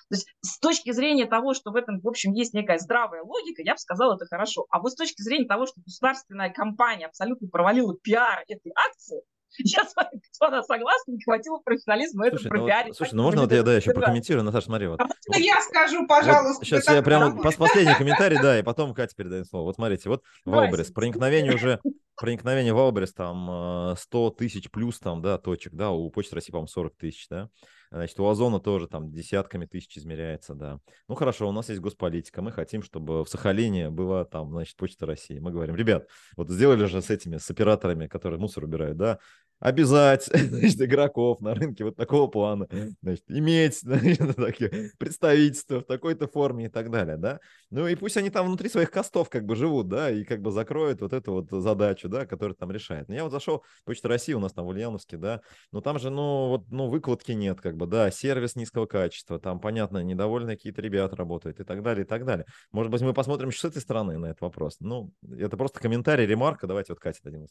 То 0.10 0.16
есть 0.16 0.28
с 0.42 0.60
точки 0.60 0.92
зрения 0.92 1.28
того, 1.28 1.54
что 1.54 1.72
в 1.72 1.78
этом, 1.78 2.02
в 2.02 2.08
общем, 2.10 2.34
есть 2.34 2.54
некая 2.54 2.78
здравая 2.78 3.24
логика, 3.24 3.62
я 3.64 3.76
бы 3.76 3.78
сказала, 3.80 4.16
это 4.16 4.26
хорошо. 4.26 4.66
А 4.70 4.82
вот 4.82 4.92
с 4.92 4.96
точки 4.96 5.22
зрения 5.22 5.48
того, 5.48 5.68
что 5.68 5.80
государственная 5.86 6.50
компания 6.50 7.06
абсолютно 7.06 7.48
провалила 7.48 7.96
пиар 8.04 8.44
этой 8.50 8.74
акции, 8.76 9.22
я 9.60 9.84
с 9.86 9.96
вами, 9.96 10.22
господа, 10.28 10.64
согласна, 10.64 11.12
не 11.12 11.24
хватило 11.24 11.60
профессионализма 11.60 12.28
это 12.28 12.38
Слушай, 12.38 12.48
ну, 12.48 12.58
пропиарить. 12.60 12.88
вот, 12.90 12.98
слушай, 12.98 13.14
ну 13.14 13.24
можно 13.24 13.42
вот 13.42 13.52
я, 13.52 13.64
да, 13.64 13.76
еще 13.76 13.92
прокомментирую, 13.94 14.44
Наташа, 14.44 14.66
смотри, 14.68 14.88
вот. 14.88 15.00
А 15.00 15.04
можно 15.04 15.16
Вот- 15.28 15.38
я 15.38 15.62
скажу, 15.62 16.00
Вот 16.00 16.08
пожалуйста? 16.08 16.66
сейчас 16.66 16.86
Ты 16.86 16.94
я 16.94 17.02
прямо 17.02 17.36
пос- 17.42 17.58
последний 17.58 17.94
комментарий, 17.96 18.38
да, 18.42 18.58
и 18.60 18.64
потом 18.64 18.94
Кате 18.94 19.16
передаем 19.16 19.46
слово. 19.46 19.66
Вот 19.66 19.76
смотрите, 19.76 20.10
вот. 20.10 20.24
Wildberries, 20.46 20.92
проникновение 20.92 21.54
уже, 21.54 21.80
проникновение 22.22 22.72
в 22.72 22.78
Wildberries 22.78 23.14
там 23.14 23.92
э, 23.92 23.96
100 23.98 24.30
тысяч 24.32 24.70
плюс 24.70 25.00
там, 25.00 25.24
да, 25.24 25.40
точек, 25.40 25.74
да, 25.74 25.90
у 25.90 26.08
Почты 26.12 26.36
России, 26.36 26.52
по-моему, 26.52 26.68
40 26.68 26.96
тысяч, 26.96 27.28
да. 27.28 27.50
Значит, 27.90 28.20
у 28.20 28.28
Озона 28.28 28.60
тоже 28.60 28.88
там 28.88 29.12
десятками 29.12 29.66
тысяч 29.66 29.98
измеряется, 29.98 30.54
да. 30.54 30.80
Ну 31.10 31.16
хорошо, 31.16 31.50
у 31.50 31.52
нас 31.52 31.70
есть 31.70 31.82
госполитика, 31.82 32.44
мы 32.44 32.52
хотим, 32.52 32.84
чтобы 32.84 33.26
в 33.26 33.28
Сахалине 33.28 33.90
была 33.90 34.24
там, 34.24 34.52
значит, 34.52 34.78
Почта 34.78 35.08
России. 35.08 35.40
Мы 35.40 35.52
говорим, 35.52 35.76
ребят, 35.76 36.08
вот 36.38 36.52
сделали 36.52 36.86
же 36.86 37.02
с 37.02 37.10
этими, 37.10 37.38
с 37.38 37.50
операторами, 37.50 38.06
которые 38.06 38.40
мусор 38.40 38.66
убирают, 38.66 38.98
да, 38.98 39.18
обязать 39.62 40.26
значит, 40.34 40.82
игроков 40.82 41.40
на 41.40 41.54
рынке 41.54 41.86
вот 41.86 41.96
такого 41.96 42.28
плана, 42.28 42.68
значит, 43.02 43.24
иметь 43.30 43.80
значит, 43.82 44.36
такие 44.36 44.92
представительства 44.98 45.80
в 45.80 45.86
такой-то 45.86 46.28
форме 46.28 46.66
и 46.66 46.70
так 46.70 46.90
далее, 46.92 47.16
да. 47.16 47.40
Ну 47.70 47.88
и 47.88 47.96
пусть 47.96 48.18
они 48.18 48.30
там 48.30 48.48
внутри 48.48 48.68
своих 48.68 48.92
костов 48.92 49.30
как 49.30 49.46
бы 49.46 49.56
живут, 49.56 49.88
да, 49.88 50.10
и 50.10 50.24
как 50.24 50.42
бы 50.42 50.52
закроют 50.52 51.02
вот 51.02 51.14
эту 51.14 51.34
вот 51.34 51.50
задачу, 51.50 52.10
да, 52.10 52.26
которую 52.26 52.56
там 52.56 52.72
решает. 52.72 53.08
Но 53.08 53.16
я 53.16 53.24
вот 53.24 53.32
зашел, 53.32 53.64
Почта 53.86 54.08
России 54.08 54.34
у 54.34 54.40
нас 54.40 54.52
там 54.52 54.66
в 54.66 54.70
Ульяновске, 54.70 55.18
да, 55.18 55.42
но 55.72 55.82
там 55.82 56.00
же, 56.00 56.10
ну, 56.10 56.50
вот, 56.50 56.66
ну, 56.72 56.90
выкладки 56.90 57.32
нет, 57.32 57.62
как 57.62 57.78
бы, 57.78 57.86
да, 57.86 58.10
сервис 58.10 58.56
низкого 58.56 58.88
качества, 58.88 59.40
там, 59.40 59.60
понятно, 59.60 60.00
недовольные 60.00 60.58
какие-то 60.58 60.82
ребята 60.82 61.16
работают 61.16 61.60
и 61.60 61.64
так 61.64 61.84
далее, 61.84 62.04
и 62.04 62.08
так 62.08 62.26
далее. 62.26 62.46
Может 62.72 62.92
быть, 62.92 63.02
мы 63.02 63.14
посмотрим 63.14 63.50
еще 63.50 63.60
с 63.60 63.66
этой 63.66 63.82
стороны 63.82 64.18
на 64.18 64.28
этот 64.28 64.42
вопрос. 64.42 64.78
Ну, 64.80 65.12
это 65.38 65.56
просто 65.56 65.80
комментарий, 65.80 66.26
ремарка, 66.26 66.66
давайте 66.66 66.94
вот 66.94 67.00
Кате 67.00 67.20
дадим. 67.24 67.46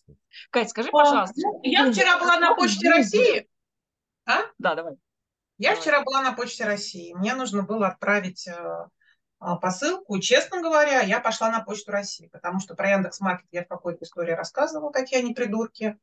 Кать, 0.50 0.70
скажи, 0.70 0.88
пожалуйста. 0.90 1.34
ну, 1.36 1.60
Я 1.62 1.90
вчера 2.00 2.18
была 2.18 2.38
на 2.38 2.54
Почте 2.54 2.88
России. 2.88 3.48
А? 4.26 4.42
Да, 4.58 4.74
давай. 4.74 4.94
Я 5.58 5.70
Давай. 5.70 5.80
вчера 5.82 6.02
была 6.02 6.22
на 6.22 6.32
Почте 6.32 6.64
России. 6.64 7.12
Мне 7.12 7.34
нужно 7.34 7.62
было 7.62 7.88
отправить 7.88 8.48
э, 8.48 8.86
а, 9.40 9.56
посылку. 9.56 10.18
Честно 10.18 10.62
говоря, 10.62 11.00
я 11.00 11.20
пошла 11.20 11.50
на 11.50 11.60
Почту 11.60 11.92
России, 11.92 12.28
потому 12.28 12.60
что 12.60 12.74
про 12.74 12.90
Яндекс.Маркет 12.92 13.48
я 13.50 13.64
в 13.64 13.68
какой-то 13.68 14.04
истории 14.04 14.32
рассказывала, 14.32 14.90
какие 14.90 15.18
они 15.18 15.34
придурки. 15.34 15.98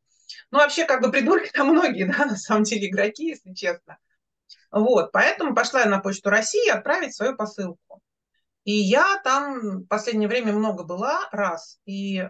Ну, 0.51 0.59
вообще, 0.59 0.85
как 0.85 1.01
бы 1.01 1.11
придурки 1.11 1.49
там 1.51 1.69
многие, 1.69 2.03
да, 2.03 2.25
на 2.25 2.35
самом 2.35 2.63
деле 2.63 2.87
игроки, 2.87 3.29
если 3.29 3.53
честно. 3.53 3.97
Вот, 4.71 5.11
поэтому 5.11 5.55
пошла 5.55 5.81
я 5.81 5.85
на 5.87 5.99
Почту 5.99 6.29
России 6.29 6.69
отправить 6.69 7.15
свою 7.15 7.35
посылку. 7.35 8.01
И 8.63 8.73
я 8.73 9.19
там 9.23 9.83
в 9.83 9.87
последнее 9.87 10.27
время 10.27 10.51
много 10.51 10.83
была, 10.83 11.29
раз, 11.31 11.79
и 11.85 12.29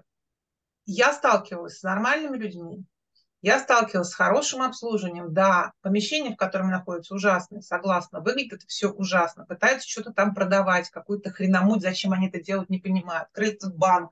я 0.86 1.12
сталкивалась 1.12 1.80
с 1.80 1.84
нормальными 1.84 2.38
людьми, 2.38 2.86
я 3.47 3.60
сталкивалась 3.60 4.10
с 4.10 4.13
хорошим 4.13 4.62
обслуживанием. 4.62 5.33
Да, 5.33 5.71
помещение, 5.81 6.33
в 6.33 6.38
котором 6.38 6.69
находится, 6.69 7.15
ужасное, 7.15 7.62
согласна. 7.62 8.19
Выглядит 8.19 8.63
все 8.67 8.89
ужасно. 8.89 9.45
Пытаются 9.45 9.88
что-то 9.88 10.12
там 10.12 10.36
продавать, 10.36 10.89
какую-то 10.89 11.31
хреномуть, 11.31 11.81
зачем 11.81 12.12
они 12.12 12.27
это 12.27 12.41
делают, 12.41 12.69
не 12.69 12.79
понимаю. 12.79 13.21
Открыли 13.21 13.53
этот 13.53 13.73
банк, 13.73 14.12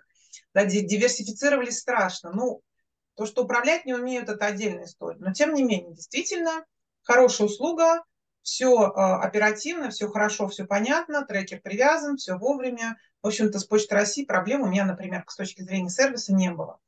да, 0.53 0.63
ди- 0.63 0.85
диверсифицировались 0.85 1.79
страшно. 1.79 2.31
Ну, 2.31 2.61
то, 3.15 3.25
что 3.25 3.43
управлять 3.43 3.85
не 3.85 3.93
умеют, 3.93 4.29
это 4.29 4.45
отдельная 4.45 4.85
история. 4.85 5.19
Но, 5.19 5.33
тем 5.33 5.53
не 5.53 5.63
менее, 5.63 5.93
действительно, 5.93 6.63
хорошая 7.03 7.47
услуга, 7.47 8.03
все 8.41 8.85
оперативно, 8.85 9.89
все 9.89 10.07
хорошо, 10.07 10.47
все 10.47 10.63
понятно, 10.63 11.25
трекер 11.25 11.59
привязан, 11.61 12.15
все 12.15 12.35
вовремя. 12.35 12.95
В 13.21 13.27
общем-то, 13.27 13.59
с 13.59 13.65
Почтой 13.65 13.97
России 13.97 14.23
проблем 14.23 14.61
у 14.61 14.67
меня, 14.67 14.85
например, 14.85 15.25
с 15.27 15.35
точки 15.35 15.61
зрения 15.61 15.89
сервиса 15.89 16.33
не 16.33 16.51
было. 16.51 16.79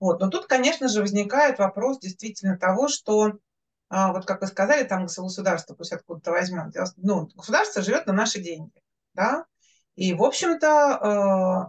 Вот. 0.00 0.20
Но 0.20 0.28
тут, 0.28 0.46
конечно 0.46 0.88
же, 0.88 1.00
возникает 1.00 1.58
вопрос 1.58 1.98
действительно 1.98 2.58
того, 2.58 2.88
что, 2.88 3.38
а, 3.88 4.12
вот 4.12 4.26
как 4.26 4.40
вы 4.40 4.46
сказали, 4.46 4.84
там 4.84 5.06
государство 5.06 5.74
пусть 5.74 5.92
откуда-то 5.92 6.30
возьмет. 6.30 6.74
Ну, 6.96 7.28
государство 7.34 7.82
живет 7.82 8.06
на 8.06 8.12
наши 8.12 8.40
деньги, 8.40 8.82
да, 9.14 9.44
и, 9.96 10.14
в 10.14 10.22
общем-то, 10.22 10.68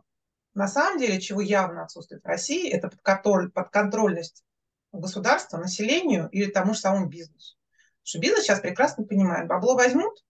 э, 0.03 0.09
на 0.53 0.67
самом 0.67 0.99
деле, 0.99 1.19
чего 1.19 1.41
явно 1.41 1.83
отсутствует 1.83 2.23
в 2.23 2.27
России, 2.27 2.69
это 2.69 2.87
подконтроль- 2.87 3.49
подконтрольность 3.49 4.43
государства 4.91 5.57
населению 5.57 6.29
или 6.29 6.51
тому 6.51 6.75
же 6.75 6.79
самому 6.79 7.07
бизнесу. 7.07 7.55
Потому 7.57 8.03
что 8.03 8.19
бизнес 8.19 8.43
сейчас 8.43 8.59
прекрасно 8.59 9.03
понимает, 9.05 9.47
бабло 9.47 9.75
возьмут, 9.75 10.23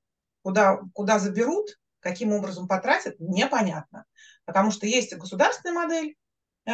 куда, 0.43 0.79
куда 0.93 1.19
заберут, 1.19 1.77
каким 1.99 2.31
образом 2.31 2.69
потратят, 2.69 3.15
непонятно. 3.19 4.05
Потому 4.45 4.71
что 4.71 4.85
есть 4.85 5.13
государственная 5.17 5.75
модель, 5.75 6.15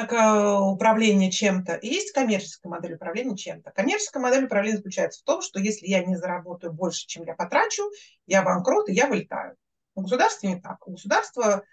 управления 0.04 1.32
чем-то, 1.32 1.76
и 1.76 1.88
есть 1.88 2.12
коммерческая 2.12 2.70
модель 2.70 2.96
управления 2.96 3.36
чем-то. 3.36 3.72
Коммерческая 3.72 4.22
модель 4.22 4.46
управления 4.46 4.78
заключается 4.78 5.22
в 5.22 5.24
том, 5.24 5.42
что 5.42 5.60
если 5.60 5.88
я 5.88 6.04
не 6.04 6.16
заработаю 6.16 6.74
больше, 6.74 7.06
чем 7.08 7.24
я 7.24 7.34
потрачу, 7.34 7.84
я 8.26 8.44
банкрот, 8.44 8.90
и 8.90 8.94
я 8.94 9.08
вылетаю. 9.08 9.56
У 9.96 10.02
государства 10.02 10.48
не 10.48 10.60
так. 10.60 10.86
У 10.88 10.92
государства, 10.92 11.64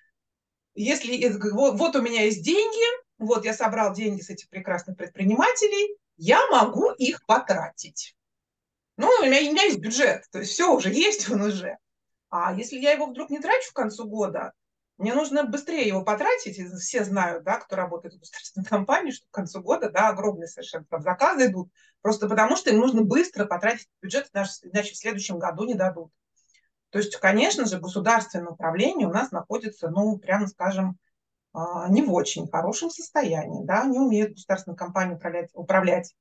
если 0.75 1.31
вот 1.53 1.97
у 1.97 2.03
меня 2.03 2.23
есть 2.23 2.45
деньги, 2.45 2.85
вот 3.19 3.45
я 3.45 3.53
собрал 3.55 3.93
деньги 3.93 4.21
с 4.21 4.31
этих 4.31 4.49
прекрасных 4.49 4.97
предпринимателей, 4.97 5.97
я 6.17 6.47
могу 6.49 6.91
их 6.93 7.25
потратить. 7.27 8.15
Ну, 8.97 9.09
у 9.21 9.25
меня, 9.25 9.39
у 9.41 9.53
меня 9.53 9.65
есть 9.65 9.79
бюджет, 9.79 10.25
то 10.31 10.39
есть 10.39 10.53
все 10.53 10.73
уже 10.73 10.91
есть, 10.91 11.29
он 11.31 11.43
уже. 11.43 11.79
А 12.31 12.55
если 12.55 12.79
я 12.79 12.93
его 12.93 13.07
вдруг 13.07 13.31
не 13.31 13.41
трачу 13.41 13.71
к 13.73 13.77
концу 13.77 14.07
года, 14.07 14.53
мне 14.99 15.15
нужно 15.15 15.45
быстрее 15.45 15.87
его 15.87 16.05
потратить. 16.05 16.59
Все 16.81 17.05
знают, 17.05 17.45
да, 17.45 17.59
кто 17.59 17.77
работает 17.77 18.15
в 18.15 18.21
государственной 18.21 18.65
компании, 18.69 19.11
что 19.11 19.27
к 19.27 19.35
концу 19.35 19.61
года 19.61 19.91
да, 19.91 20.09
огромные 20.09 20.49
совершенно 20.49 20.85
там 20.85 21.03
заказы 21.03 21.47
идут, 21.47 21.71
просто 22.03 22.29
потому 22.29 22.57
что 22.57 22.71
им 22.71 22.79
нужно 22.79 23.03
быстро 23.03 23.45
потратить 23.47 23.89
бюджет, 24.01 24.31
иначе 24.33 24.93
в 24.93 24.97
следующем 24.97 25.39
году 25.39 25.65
не 25.65 25.75
дадут. 25.75 26.11
То 26.91 26.99
есть, 26.99 27.17
конечно 27.17 27.65
же, 27.65 27.81
государственное 27.81 28.51
управление 28.51 29.09
у 29.09 29.13
нас 29.13 29.31
находится, 29.31 29.89
ну, 29.89 30.19
прямо 30.19 30.47
скажем, 30.47 30.99
а, 31.55 31.89
не 31.89 32.03
в 32.03 32.13
очень 32.13 32.49
хорошем 32.49 32.91
состоянии. 32.91 33.65
Да? 33.65 33.85
Не 33.85 33.99
умеют 33.99 34.33
государственные 34.33 34.77
компании 34.77 35.15
управлять, 35.15 35.51
управлять 35.55 36.15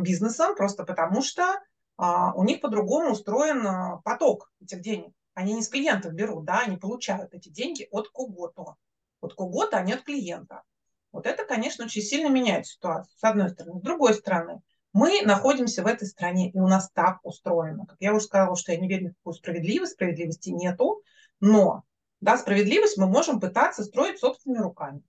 бизнесом 0.00 0.54
просто 0.54 0.84
потому, 0.84 1.22
что 1.22 1.60
а, 1.96 2.32
у 2.34 2.44
них 2.44 2.60
по-другому 2.60 3.12
устроен 3.12 3.66
а, 3.66 4.00
поток 4.04 4.50
этих 4.60 4.80
денег. 4.80 5.12
Они 5.34 5.54
не 5.54 5.62
с 5.62 5.68
клиентов 5.68 6.12
берут, 6.12 6.44
да, 6.44 6.60
они 6.60 6.76
получают 6.76 7.34
эти 7.34 7.48
деньги 7.48 7.88
от 7.90 8.08
кого-то. 8.10 8.76
От 9.20 9.34
кого-то, 9.34 9.78
а 9.78 9.82
не 9.82 9.92
от 9.92 10.02
клиента. 10.02 10.62
Вот 11.10 11.26
это, 11.26 11.44
конечно, 11.44 11.84
очень 11.84 12.02
сильно 12.02 12.28
меняет 12.28 12.66
ситуацию, 12.66 13.14
с 13.16 13.24
одной 13.24 13.50
стороны. 13.50 13.78
С 13.80 13.82
другой 13.82 14.14
стороны, 14.14 14.62
мы 14.92 15.22
находимся 15.22 15.82
в 15.82 15.86
этой 15.86 16.06
стране, 16.06 16.50
и 16.50 16.58
у 16.58 16.66
нас 16.66 16.90
так 16.92 17.20
устроено. 17.22 17.86
Как 17.86 17.96
я 18.00 18.12
уже 18.12 18.24
сказала, 18.24 18.56
что 18.56 18.72
я 18.72 18.78
не 18.78 18.88
верю 18.88 19.10
в 19.10 19.14
такую 19.14 19.34
справедливость, 19.34 19.92
справедливости 19.92 20.50
нету, 20.50 21.02
но 21.40 21.84
да, 22.20 22.36
справедливость 22.36 22.98
мы 22.98 23.06
можем 23.06 23.40
пытаться 23.40 23.84
строить 23.84 24.18
собственными 24.18 24.62
руками. 24.62 25.02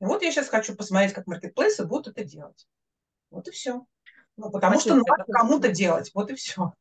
И 0.00 0.04
вот 0.04 0.22
я 0.22 0.30
сейчас 0.30 0.48
хочу 0.48 0.76
посмотреть, 0.76 1.12
как 1.12 1.26
маркетплейсы 1.26 1.86
будут 1.86 2.08
это 2.08 2.24
делать. 2.24 2.66
Вот 3.30 3.48
и 3.48 3.50
все. 3.50 3.86
Ну, 4.36 4.50
потому 4.50 4.74
Спасибо. 4.74 5.00
что 5.00 5.04
надо 5.16 5.32
кому-то 5.32 5.68
делать. 5.70 6.10
Вот 6.14 6.30
и 6.30 6.34
все. 6.34 6.72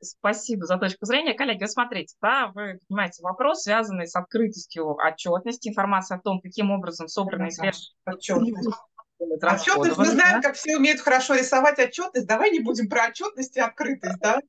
Спасибо 0.00 0.66
за 0.66 0.78
точку 0.78 1.06
зрения. 1.06 1.34
Коллеги, 1.34 1.64
смотрите, 1.66 2.14
да, 2.20 2.52
вы 2.54 2.80
понимаете 2.88 3.22
вопрос, 3.22 3.62
связанный 3.62 4.06
с 4.06 4.16
открытостью 4.16 4.96
отчетности, 4.96 5.68
информации 5.68 6.16
о 6.16 6.20
том, 6.20 6.40
каким 6.40 6.70
образом 6.70 7.08
собраны 7.08 7.50
средства. 7.50 7.94
Отчетность. 8.06 8.68
Отчетность, 9.18 9.96
мы 9.96 10.06
знаем, 10.06 10.42
как 10.42 10.56
все 10.56 10.76
умеют 10.76 11.00
хорошо 11.00 11.34
рисовать 11.34 11.78
отчетность. 11.78 12.26
Давай 12.26 12.50
не 12.50 12.60
будем 12.60 12.88
про 12.88 13.08
отчетность 13.08 13.56
и 13.56 13.60
открытость, 13.60 14.18
да? 14.20 14.40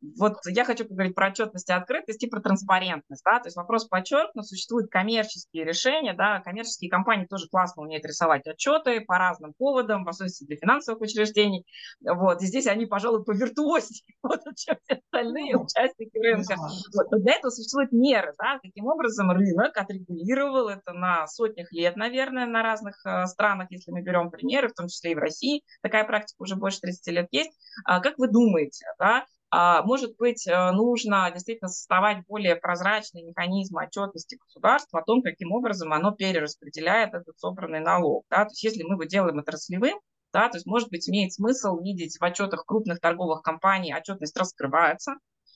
Вот 0.00 0.38
я 0.46 0.64
хочу 0.64 0.84
поговорить 0.84 1.14
про 1.14 1.28
отчетность 1.28 1.68
и 1.68 1.72
открытость 1.72 2.22
и 2.22 2.28
про 2.28 2.40
транспарентность, 2.40 3.22
да, 3.24 3.40
то 3.40 3.46
есть 3.46 3.56
вопрос 3.56 3.86
подчеркну, 3.86 4.42
существуют 4.42 4.90
коммерческие 4.90 5.64
решения, 5.64 6.14
да, 6.14 6.40
коммерческие 6.40 6.90
компании 6.90 7.26
тоже 7.26 7.48
классно 7.48 7.82
умеют 7.82 8.04
рисовать 8.04 8.46
отчеты 8.46 9.00
по 9.00 9.18
разным 9.18 9.54
поводам, 9.56 10.04
в 10.04 10.08
особенности 10.08 10.44
для 10.44 10.56
финансовых 10.56 11.00
учреждений, 11.00 11.64
вот, 12.00 12.42
и 12.42 12.46
здесь 12.46 12.66
они, 12.66 12.86
пожалуй, 12.86 13.24
повиртуознее, 13.24 14.02
вот, 14.22 14.40
чем 14.56 14.76
все 14.84 15.00
остальные 15.04 15.56
ну, 15.56 15.62
участники 15.64 16.16
рынка. 16.18 16.56
Вот, 16.94 17.10
но 17.10 17.18
для 17.18 17.34
этого 17.34 17.50
существуют 17.50 17.92
меры, 17.92 18.34
да, 18.38 18.58
каким 18.62 18.86
образом 18.86 19.30
рынок 19.30 19.76
отрегулировал 19.76 20.68
это 20.68 20.92
на 20.92 21.26
сотнях 21.26 21.72
лет, 21.72 21.96
наверное, 21.96 22.46
на 22.46 22.62
разных 22.62 22.94
э, 23.04 23.26
странах, 23.26 23.68
если 23.70 23.90
мы 23.90 24.02
берем 24.02 24.30
примеры, 24.30 24.68
в 24.68 24.74
том 24.74 24.88
числе 24.88 25.12
и 25.12 25.14
в 25.14 25.18
России, 25.18 25.62
такая 25.82 26.04
практика 26.04 26.42
уже 26.42 26.56
больше 26.56 26.80
30 26.80 27.06
лет 27.08 27.28
есть. 27.30 27.58
А 27.84 28.00
как 28.00 28.18
вы 28.18 28.28
думаете, 28.28 28.86
да, 28.98 29.24
может 29.50 30.16
быть, 30.16 30.46
э, 30.46 30.70
нужно 30.72 31.30
действительно 31.32 31.68
создавать 31.68 32.24
более 32.26 32.56
прозрачные 32.56 33.24
механизмы 33.24 33.84
отчетности 33.84 34.36
государства 34.36 35.00
о 35.00 35.04
том, 35.04 35.22
каким 35.22 35.52
образом 35.52 35.92
оно 35.92 36.10
перераспределяет 36.10 37.14
этот 37.14 37.38
собранный 37.38 37.80
налог. 37.80 38.24
Да? 38.30 38.44
То 38.44 38.50
есть 38.50 38.62
если 38.62 38.82
мы 38.82 38.94
его 38.94 39.04
делаем 39.04 39.38
отраслевым, 39.38 39.98
да, 40.32 40.48
то 40.48 40.58
есть, 40.58 40.66
может 40.66 40.90
быть, 40.90 41.08
имеет 41.08 41.32
смысл 41.32 41.80
видеть 41.80 42.18
в 42.18 42.22
отчетах 42.22 42.66
крупных 42.66 43.00
торговых 43.00 43.42
компаний, 43.42 43.94
отчетность 43.94 44.36
раскрывается. 44.36 45.14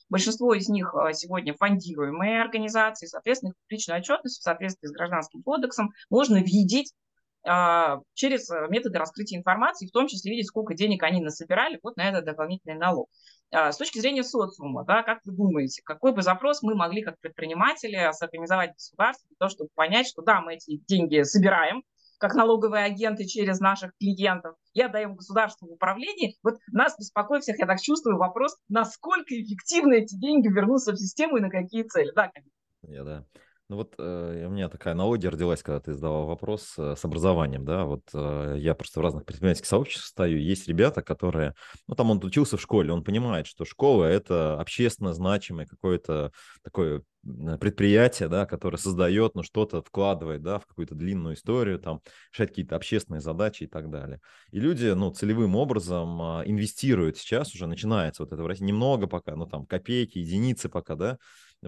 Большинство 0.09 0.53
из 0.53 0.67
них 0.67 0.93
э, 0.95 1.13
сегодня 1.13 1.53
фондируемые 1.53 2.41
организации, 2.41 3.05
соответственно, 3.05 3.49
их 3.49 3.55
публичную 3.61 3.99
отчетность 3.99 4.39
в 4.39 4.43
соответствии 4.43 4.87
с 4.87 4.91
Гражданским 4.91 5.43
кодексом 5.43 5.91
можно 6.09 6.37
видеть 6.37 6.91
а, 6.91 7.02
через 7.43 8.49
э, 8.49 8.67
методы 8.69 8.99
раскрытия 8.99 9.37
информации, 9.37 9.87
в 9.87 9.91
том 9.91 10.07
числе 10.07 10.31
видеть, 10.31 10.47
сколько 10.47 10.73
денег 10.73 11.03
они 11.03 11.21
насобирали 11.21 11.79
вот 11.83 11.97
на 11.97 12.07
этот 12.07 12.25
дополнительный 12.25 12.75
налог. 12.75 13.09
А, 13.51 13.71
с 13.71 13.77
точки 13.77 13.99
зрения 13.99 14.23
социума, 14.23 14.85
да, 14.85 15.03
как 15.03 15.19
вы 15.25 15.33
думаете, 15.33 15.81
какой 15.83 16.13
бы 16.13 16.21
запрос 16.21 16.63
мы 16.63 16.75
могли 16.75 17.01
как 17.03 17.19
предприниматели 17.19 18.09
сорганизовать 18.13 18.73
государство 18.73 19.27
для 19.27 19.35
того, 19.37 19.49
чтобы 19.49 19.69
понять, 19.75 20.07
что 20.07 20.21
да, 20.21 20.41
мы 20.41 20.55
эти 20.55 20.77
деньги 20.87 21.21
собираем, 21.23 21.83
как 22.17 22.33
налоговые 22.35 22.85
агенты 22.85 23.25
через 23.25 23.59
наших 23.59 23.91
клиентов, 23.99 24.55
и 24.73 24.81
отдаем 24.81 25.15
государству 25.15 25.67
в 25.67 25.73
управлении. 25.73 26.37
Вот 26.41 26.55
нас 26.71 26.95
беспокоит 26.97 27.43
всех, 27.43 27.59
я 27.59 27.65
так 27.65 27.81
чувствую, 27.81 28.17
вопрос, 28.17 28.55
насколько 28.69 29.35
эффективно 29.39 29.95
эти 29.95 30.15
деньги 30.15 30.47
вернутся 30.47 30.93
в 30.93 30.97
систему 30.97 31.37
и 31.37 31.41
на 31.41 31.49
какие 31.49 31.83
цели. 31.83 32.11
Да. 32.15 32.31
Я, 32.83 33.03
да. 33.03 33.25
Ну 33.73 33.77
вот 33.77 33.95
э, 33.97 34.45
у 34.45 34.51
меня 34.51 34.69
такая 34.69 34.93
аналогия 34.93 35.29
родилась, 35.29 35.63
когда 35.63 35.79
ты 35.79 35.95
задавал 35.95 36.27
вопрос 36.27 36.75
э, 36.77 36.93
с 36.95 37.03
образованием, 37.03 37.65
да, 37.65 37.85
вот 37.85 38.03
э, 38.13 38.57
я 38.59 38.75
просто 38.75 38.99
в 38.99 39.03
разных 39.03 39.25
предпринимательских 39.25 39.67
сообществах 39.67 40.05
стою, 40.05 40.37
есть 40.37 40.67
ребята, 40.67 41.01
которые, 41.01 41.55
ну 41.87 41.95
там 41.95 42.11
он 42.11 42.23
учился 42.23 42.57
в 42.57 42.61
школе, 42.61 42.93
он 42.93 43.03
понимает, 43.03 43.47
что 43.47 43.65
школа– 43.65 44.05
это 44.05 44.61
общественно 44.61 45.11
значимое 45.11 45.65
какое-то 45.65 46.31
такое 46.61 47.01
предприятие, 47.59 48.29
да, 48.29 48.45
которое 48.45 48.77
создает, 48.77 49.33
ну, 49.33 49.43
что-то 49.43 49.81
вкладывает, 49.81 50.43
да, 50.43 50.59
в 50.59 50.67
какую-то 50.67 50.93
длинную 50.93 51.35
историю, 51.35 51.79
там, 51.79 52.01
решать 52.31 52.49
какие-то 52.49 52.75
общественные 52.75 53.21
задачи 53.21 53.63
и 53.63 53.67
так 53.67 53.89
далее. 53.89 54.19
И 54.51 54.59
люди, 54.59 54.87
ну, 54.87 55.09
целевым 55.09 55.55
образом 55.55 56.21
а, 56.21 56.43
инвестируют 56.45 57.17
сейчас, 57.17 57.55
уже 57.55 57.65
начинается 57.65 58.23
вот 58.23 58.33
это 58.33 58.43
в 58.43 58.45
России, 58.45 58.65
немного 58.65 59.07
пока, 59.07 59.35
ну, 59.37 59.45
там, 59.45 59.65
копейки, 59.65 60.17
единицы 60.17 60.67
пока, 60.67 60.95
да, 60.95 61.17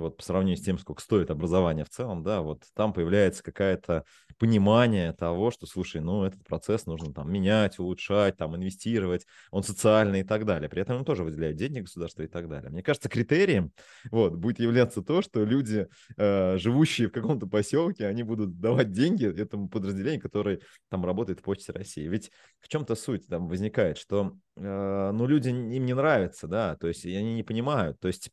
вот 0.01 0.17
по 0.17 0.23
сравнению 0.23 0.58
с 0.58 0.62
тем, 0.62 0.77
сколько 0.77 1.01
стоит 1.01 1.31
образование 1.31 1.86
в 1.86 1.89
целом, 1.89 2.23
да, 2.23 2.41
вот 2.41 2.63
там 2.73 2.93
появляется 2.93 3.43
какое-то 3.43 4.03
понимание 4.38 5.13
того, 5.13 5.51
что, 5.51 5.65
слушай, 5.65 6.01
ну, 6.01 6.23
этот 6.23 6.43
процесс 6.43 6.86
нужно 6.86 7.13
там 7.13 7.31
менять, 7.31 7.79
улучшать, 7.79 8.38
там, 8.38 8.55
инвестировать, 8.55 9.25
он 9.51 9.63
социальный 9.63 10.21
и 10.21 10.23
так 10.23 10.45
далее. 10.45 10.69
При 10.69 10.81
этом 10.81 10.97
он 10.97 11.05
тоже 11.05 11.23
выделяет 11.23 11.55
деньги 11.55 11.79
государства 11.79 12.23
и 12.23 12.27
так 12.27 12.49
далее. 12.49 12.69
Мне 12.69 12.84
кажется, 12.84 13.10
критерием 13.10 13.71
вот, 14.12 14.34
будет 14.34 14.60
являться 14.60 15.01
то, 15.01 15.21
что 15.21 15.43
люди, 15.43 15.88
э, 16.17 16.58
живущие 16.58 17.08
в 17.08 17.12
каком-то 17.12 17.47
поселке, 17.47 18.08
они 18.08 18.23
будут 18.23 18.60
давать 18.60 18.91
деньги 18.91 19.25
этому 19.25 19.69
подразделению, 19.69 20.21
которое 20.21 20.60
там 20.89 21.05
работает 21.05 21.39
в 21.39 21.43
Почте 21.43 21.71
России. 21.71 22.08
Ведь 22.08 22.31
в 22.60 22.67
чем-то 22.67 22.95
суть 22.95 23.27
там 23.27 23.47
возникает, 23.47 23.97
что, 23.97 24.34
э, 24.58 25.12
ну, 25.13 25.27
люди, 25.27 25.49
им 25.49 25.86
не 25.86 25.93
нравится, 25.93 26.47
да, 26.47 26.75
то 26.75 26.88
есть 26.88 27.05
они 27.05 27.36
не 27.36 27.43
понимают, 27.43 27.99
то 27.99 28.08
есть 28.08 28.31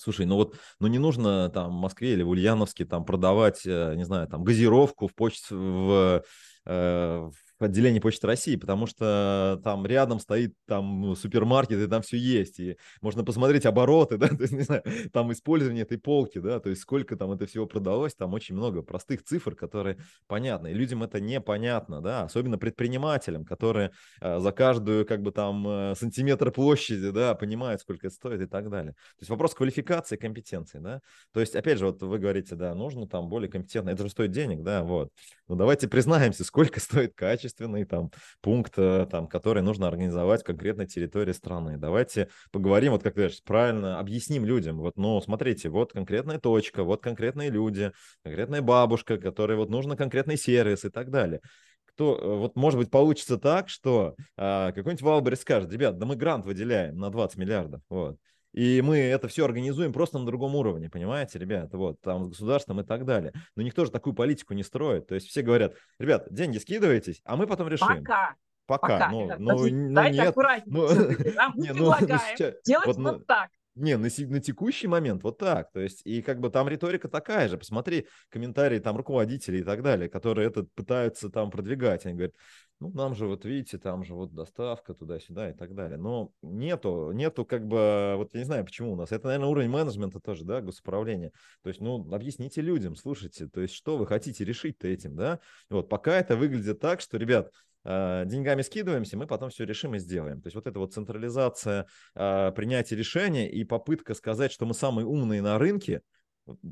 Слушай, 0.00 0.26
ну 0.26 0.36
вот, 0.36 0.56
ну 0.80 0.86
не 0.88 0.98
нужно 0.98 1.48
там 1.50 1.70
в 1.70 1.80
Москве 1.80 2.12
или 2.12 2.22
в 2.22 2.28
Ульяновске 2.30 2.84
там 2.84 3.04
продавать, 3.04 3.62
э, 3.66 3.94
не 3.96 4.04
знаю, 4.04 4.28
там 4.28 4.44
газировку 4.44 5.08
в 5.08 5.14
почте, 5.14 5.54
в, 5.54 6.22
э, 6.66 7.18
в 7.30 7.45
отделении 7.64 8.00
Почты 8.00 8.26
России, 8.26 8.56
потому 8.56 8.86
что 8.86 9.60
там 9.64 9.86
рядом 9.86 10.20
стоит 10.20 10.54
там 10.66 11.00
ну, 11.00 11.14
супермаркет, 11.14 11.78
и 11.78 11.86
там 11.86 12.02
все 12.02 12.16
есть, 12.16 12.60
и 12.60 12.76
можно 13.00 13.24
посмотреть 13.24 13.66
обороты, 13.66 14.16
да, 14.18 14.28
то 14.28 14.42
есть, 14.42 14.52
не 14.52 14.62
знаю, 14.62 14.82
там 15.12 15.32
использование 15.32 15.82
этой 15.82 15.98
полки, 15.98 16.38
да, 16.38 16.60
то 16.60 16.68
есть 16.68 16.82
сколько 16.82 17.16
там 17.16 17.32
это 17.32 17.46
всего 17.46 17.66
продалось, 17.66 18.14
там 18.14 18.34
очень 18.34 18.54
много 18.54 18.82
простых 18.82 19.24
цифр, 19.24 19.54
которые 19.54 19.98
понятны, 20.26 20.70
и 20.70 20.74
людям 20.74 21.02
это 21.02 21.20
непонятно, 21.20 22.00
да, 22.00 22.22
особенно 22.22 22.58
предпринимателям, 22.58 23.44
которые 23.44 23.92
э, 24.20 24.38
за 24.38 24.52
каждую, 24.52 25.06
как 25.06 25.22
бы 25.22 25.32
там, 25.32 25.66
э, 25.66 25.94
сантиметр 25.96 26.50
площади, 26.50 27.10
да, 27.10 27.34
понимают, 27.34 27.80
сколько 27.80 28.06
это 28.06 28.16
стоит 28.16 28.40
и 28.40 28.46
так 28.46 28.70
далее. 28.70 28.92
То 28.92 29.20
есть 29.20 29.30
вопрос 29.30 29.54
квалификации, 29.54 30.16
компетенции, 30.16 30.78
да, 30.78 31.00
то 31.32 31.40
есть, 31.40 31.56
опять 31.56 31.78
же, 31.78 31.86
вот 31.86 32.02
вы 32.02 32.18
говорите, 32.18 32.54
да, 32.54 32.74
нужно 32.74 33.08
там 33.08 33.28
более 33.28 33.50
компетентно, 33.50 33.90
это 33.90 34.02
же 34.04 34.10
стоит 34.10 34.30
денег, 34.30 34.62
да, 34.62 34.82
вот, 34.82 35.10
ну 35.48 35.56
давайте 35.56 35.88
признаемся, 35.88 36.44
сколько 36.44 36.80
стоит 36.80 37.14
качество, 37.14 37.45
качественный 37.46 37.84
там 37.84 38.10
пункт, 38.40 38.74
э, 38.76 39.06
там, 39.10 39.28
который 39.28 39.62
нужно 39.62 39.86
организовать 39.86 40.42
в 40.42 40.44
конкретной 40.44 40.86
территории 40.86 41.32
страны. 41.32 41.76
Давайте 41.78 42.28
поговорим, 42.50 42.92
вот 42.92 43.02
как 43.02 43.14
ты 43.14 43.20
говоришь, 43.20 43.42
правильно 43.44 43.98
объясним 43.98 44.44
людям. 44.44 44.78
Вот, 44.78 44.96
ну, 44.96 45.20
смотрите, 45.20 45.68
вот 45.68 45.92
конкретная 45.92 46.38
точка, 46.38 46.82
вот 46.82 47.02
конкретные 47.02 47.50
люди, 47.50 47.92
конкретная 48.22 48.62
бабушка, 48.62 49.16
которой 49.16 49.56
вот 49.56 49.70
нужно 49.70 49.96
конкретный 49.96 50.36
сервис 50.36 50.84
и 50.84 50.90
так 50.90 51.10
далее 51.10 51.40
кто, 51.86 52.18
э, 52.18 52.36
вот 52.36 52.56
может 52.56 52.78
быть 52.78 52.90
получится 52.90 53.38
так, 53.38 53.70
что 53.70 54.16
а, 54.36 54.72
какой-нибудь 54.72 55.00
Wildberries 55.00 55.40
скажет, 55.40 55.72
ребят, 55.72 55.96
да 55.96 56.04
мы 56.04 56.14
грант 56.14 56.44
выделяем 56.44 56.98
на 56.98 57.08
20 57.08 57.38
миллиардов, 57.38 57.80
вот, 57.88 58.18
и 58.56 58.80
мы 58.80 58.96
это 58.96 59.28
все 59.28 59.44
организуем 59.44 59.92
просто 59.92 60.18
на 60.18 60.24
другом 60.24 60.56
уровне, 60.56 60.88
понимаете, 60.88 61.38
ребята, 61.38 61.76
вот, 61.76 62.00
там 62.00 62.24
с 62.24 62.28
государством 62.30 62.80
и 62.80 62.84
так 62.84 63.04
далее. 63.04 63.32
Но 63.54 63.62
никто 63.62 63.84
же 63.84 63.90
такую 63.90 64.14
политику 64.14 64.54
не 64.54 64.62
строит. 64.62 65.06
То 65.06 65.14
есть 65.14 65.28
все 65.28 65.42
говорят, 65.42 65.74
ребят, 65.98 66.26
деньги 66.30 66.56
скидываетесь, 66.56 67.20
а 67.24 67.36
мы 67.36 67.46
потом 67.46 67.68
решим. 67.68 67.86
Пока. 67.86 68.34
Пока. 68.64 68.98
Пока. 68.98 69.10
Ну, 69.10 69.30
ну, 69.38 69.58
ну, 69.58 70.08
нет. 70.08 70.34
Ну, 70.64 70.88
не, 71.54 71.72
ну, 71.74 71.92
предлагаем 71.98 72.54
делать 72.64 72.86
вот, 72.86 72.96
вот 72.96 73.26
так. 73.26 73.50
Не, 73.76 73.98
на, 73.98 74.08
на 74.08 74.40
текущий 74.40 74.86
момент 74.86 75.22
вот 75.22 75.36
так. 75.36 75.70
То 75.70 75.80
есть, 75.80 76.00
и 76.06 76.22
как 76.22 76.40
бы 76.40 76.48
там 76.48 76.66
риторика 76.66 77.08
такая 77.08 77.48
же. 77.48 77.58
Посмотри 77.58 78.06
комментарии 78.30 78.78
там 78.78 78.96
руководителей 78.96 79.60
и 79.60 79.64
так 79.64 79.82
далее, 79.82 80.08
которые 80.08 80.48
это 80.48 80.64
пытаются 80.74 81.28
там 81.28 81.50
продвигать. 81.50 82.06
Они 82.06 82.14
говорят, 82.14 82.34
ну, 82.80 82.90
нам 82.92 83.14
же, 83.14 83.26
вот 83.26 83.44
видите, 83.44 83.78
там 83.78 84.04
же 84.04 84.14
вот 84.14 84.34
доставка 84.34 84.92
туда-сюда 84.92 85.50
и 85.50 85.54
так 85.54 85.74
далее. 85.74 85.96
Но 85.96 86.32
нету, 86.42 87.10
нету 87.12 87.44
как 87.44 87.66
бы, 87.66 88.14
вот 88.16 88.34
я 88.34 88.40
не 88.40 88.44
знаю, 88.44 88.64
почему 88.64 88.92
у 88.92 88.96
нас. 88.96 89.12
Это, 89.12 89.28
наверное, 89.28 89.48
уровень 89.48 89.70
менеджмента 89.70 90.20
тоже, 90.20 90.44
да, 90.44 90.60
госуправления. 90.60 91.32
То 91.62 91.70
есть, 91.70 91.80
ну, 91.80 92.12
объясните 92.12 92.60
людям, 92.60 92.94
слушайте, 92.94 93.48
то 93.48 93.60
есть, 93.60 93.74
что 93.74 93.96
вы 93.96 94.06
хотите 94.06 94.44
решить-то 94.44 94.88
этим, 94.88 95.16
да? 95.16 95.40
Вот, 95.70 95.88
пока 95.88 96.18
это 96.18 96.36
выглядит 96.36 96.78
так, 96.78 97.00
что, 97.00 97.16
ребят, 97.16 97.50
а, 97.88 98.24
деньгами 98.24 98.62
скидываемся, 98.62 99.16
мы 99.16 99.26
потом 99.26 99.48
все 99.50 99.64
решим 99.64 99.94
и 99.94 99.98
сделаем. 99.98 100.42
То 100.42 100.48
есть 100.48 100.56
вот 100.56 100.66
эта 100.66 100.78
вот 100.80 100.92
централизация 100.92 101.86
э, 102.16 102.52
принятия 102.52 102.96
решения 102.96 103.48
и 103.48 103.62
попытка 103.62 104.14
сказать, 104.14 104.50
что 104.50 104.66
мы 104.66 104.74
самые 104.74 105.06
умные 105.06 105.40
на 105.40 105.56
рынке, 105.56 106.02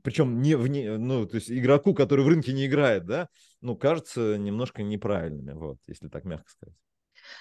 причем 0.03 0.41
не 0.41 0.57
вне, 0.57 0.97
ну, 0.97 1.27
то 1.27 1.37
есть 1.37 1.51
игроку, 1.51 1.95
который 1.95 2.25
в 2.25 2.29
рынке 2.29 2.53
не 2.53 2.67
играет, 2.67 3.07
да, 3.07 3.29
ну, 3.61 3.77
кажется 3.77 4.39
немножко 4.39 4.83
неправильными, 4.83 5.53
вот, 5.53 5.79
если 5.87 6.09
так 6.09 6.25
мягко 6.25 6.51
сказать. 6.51 6.77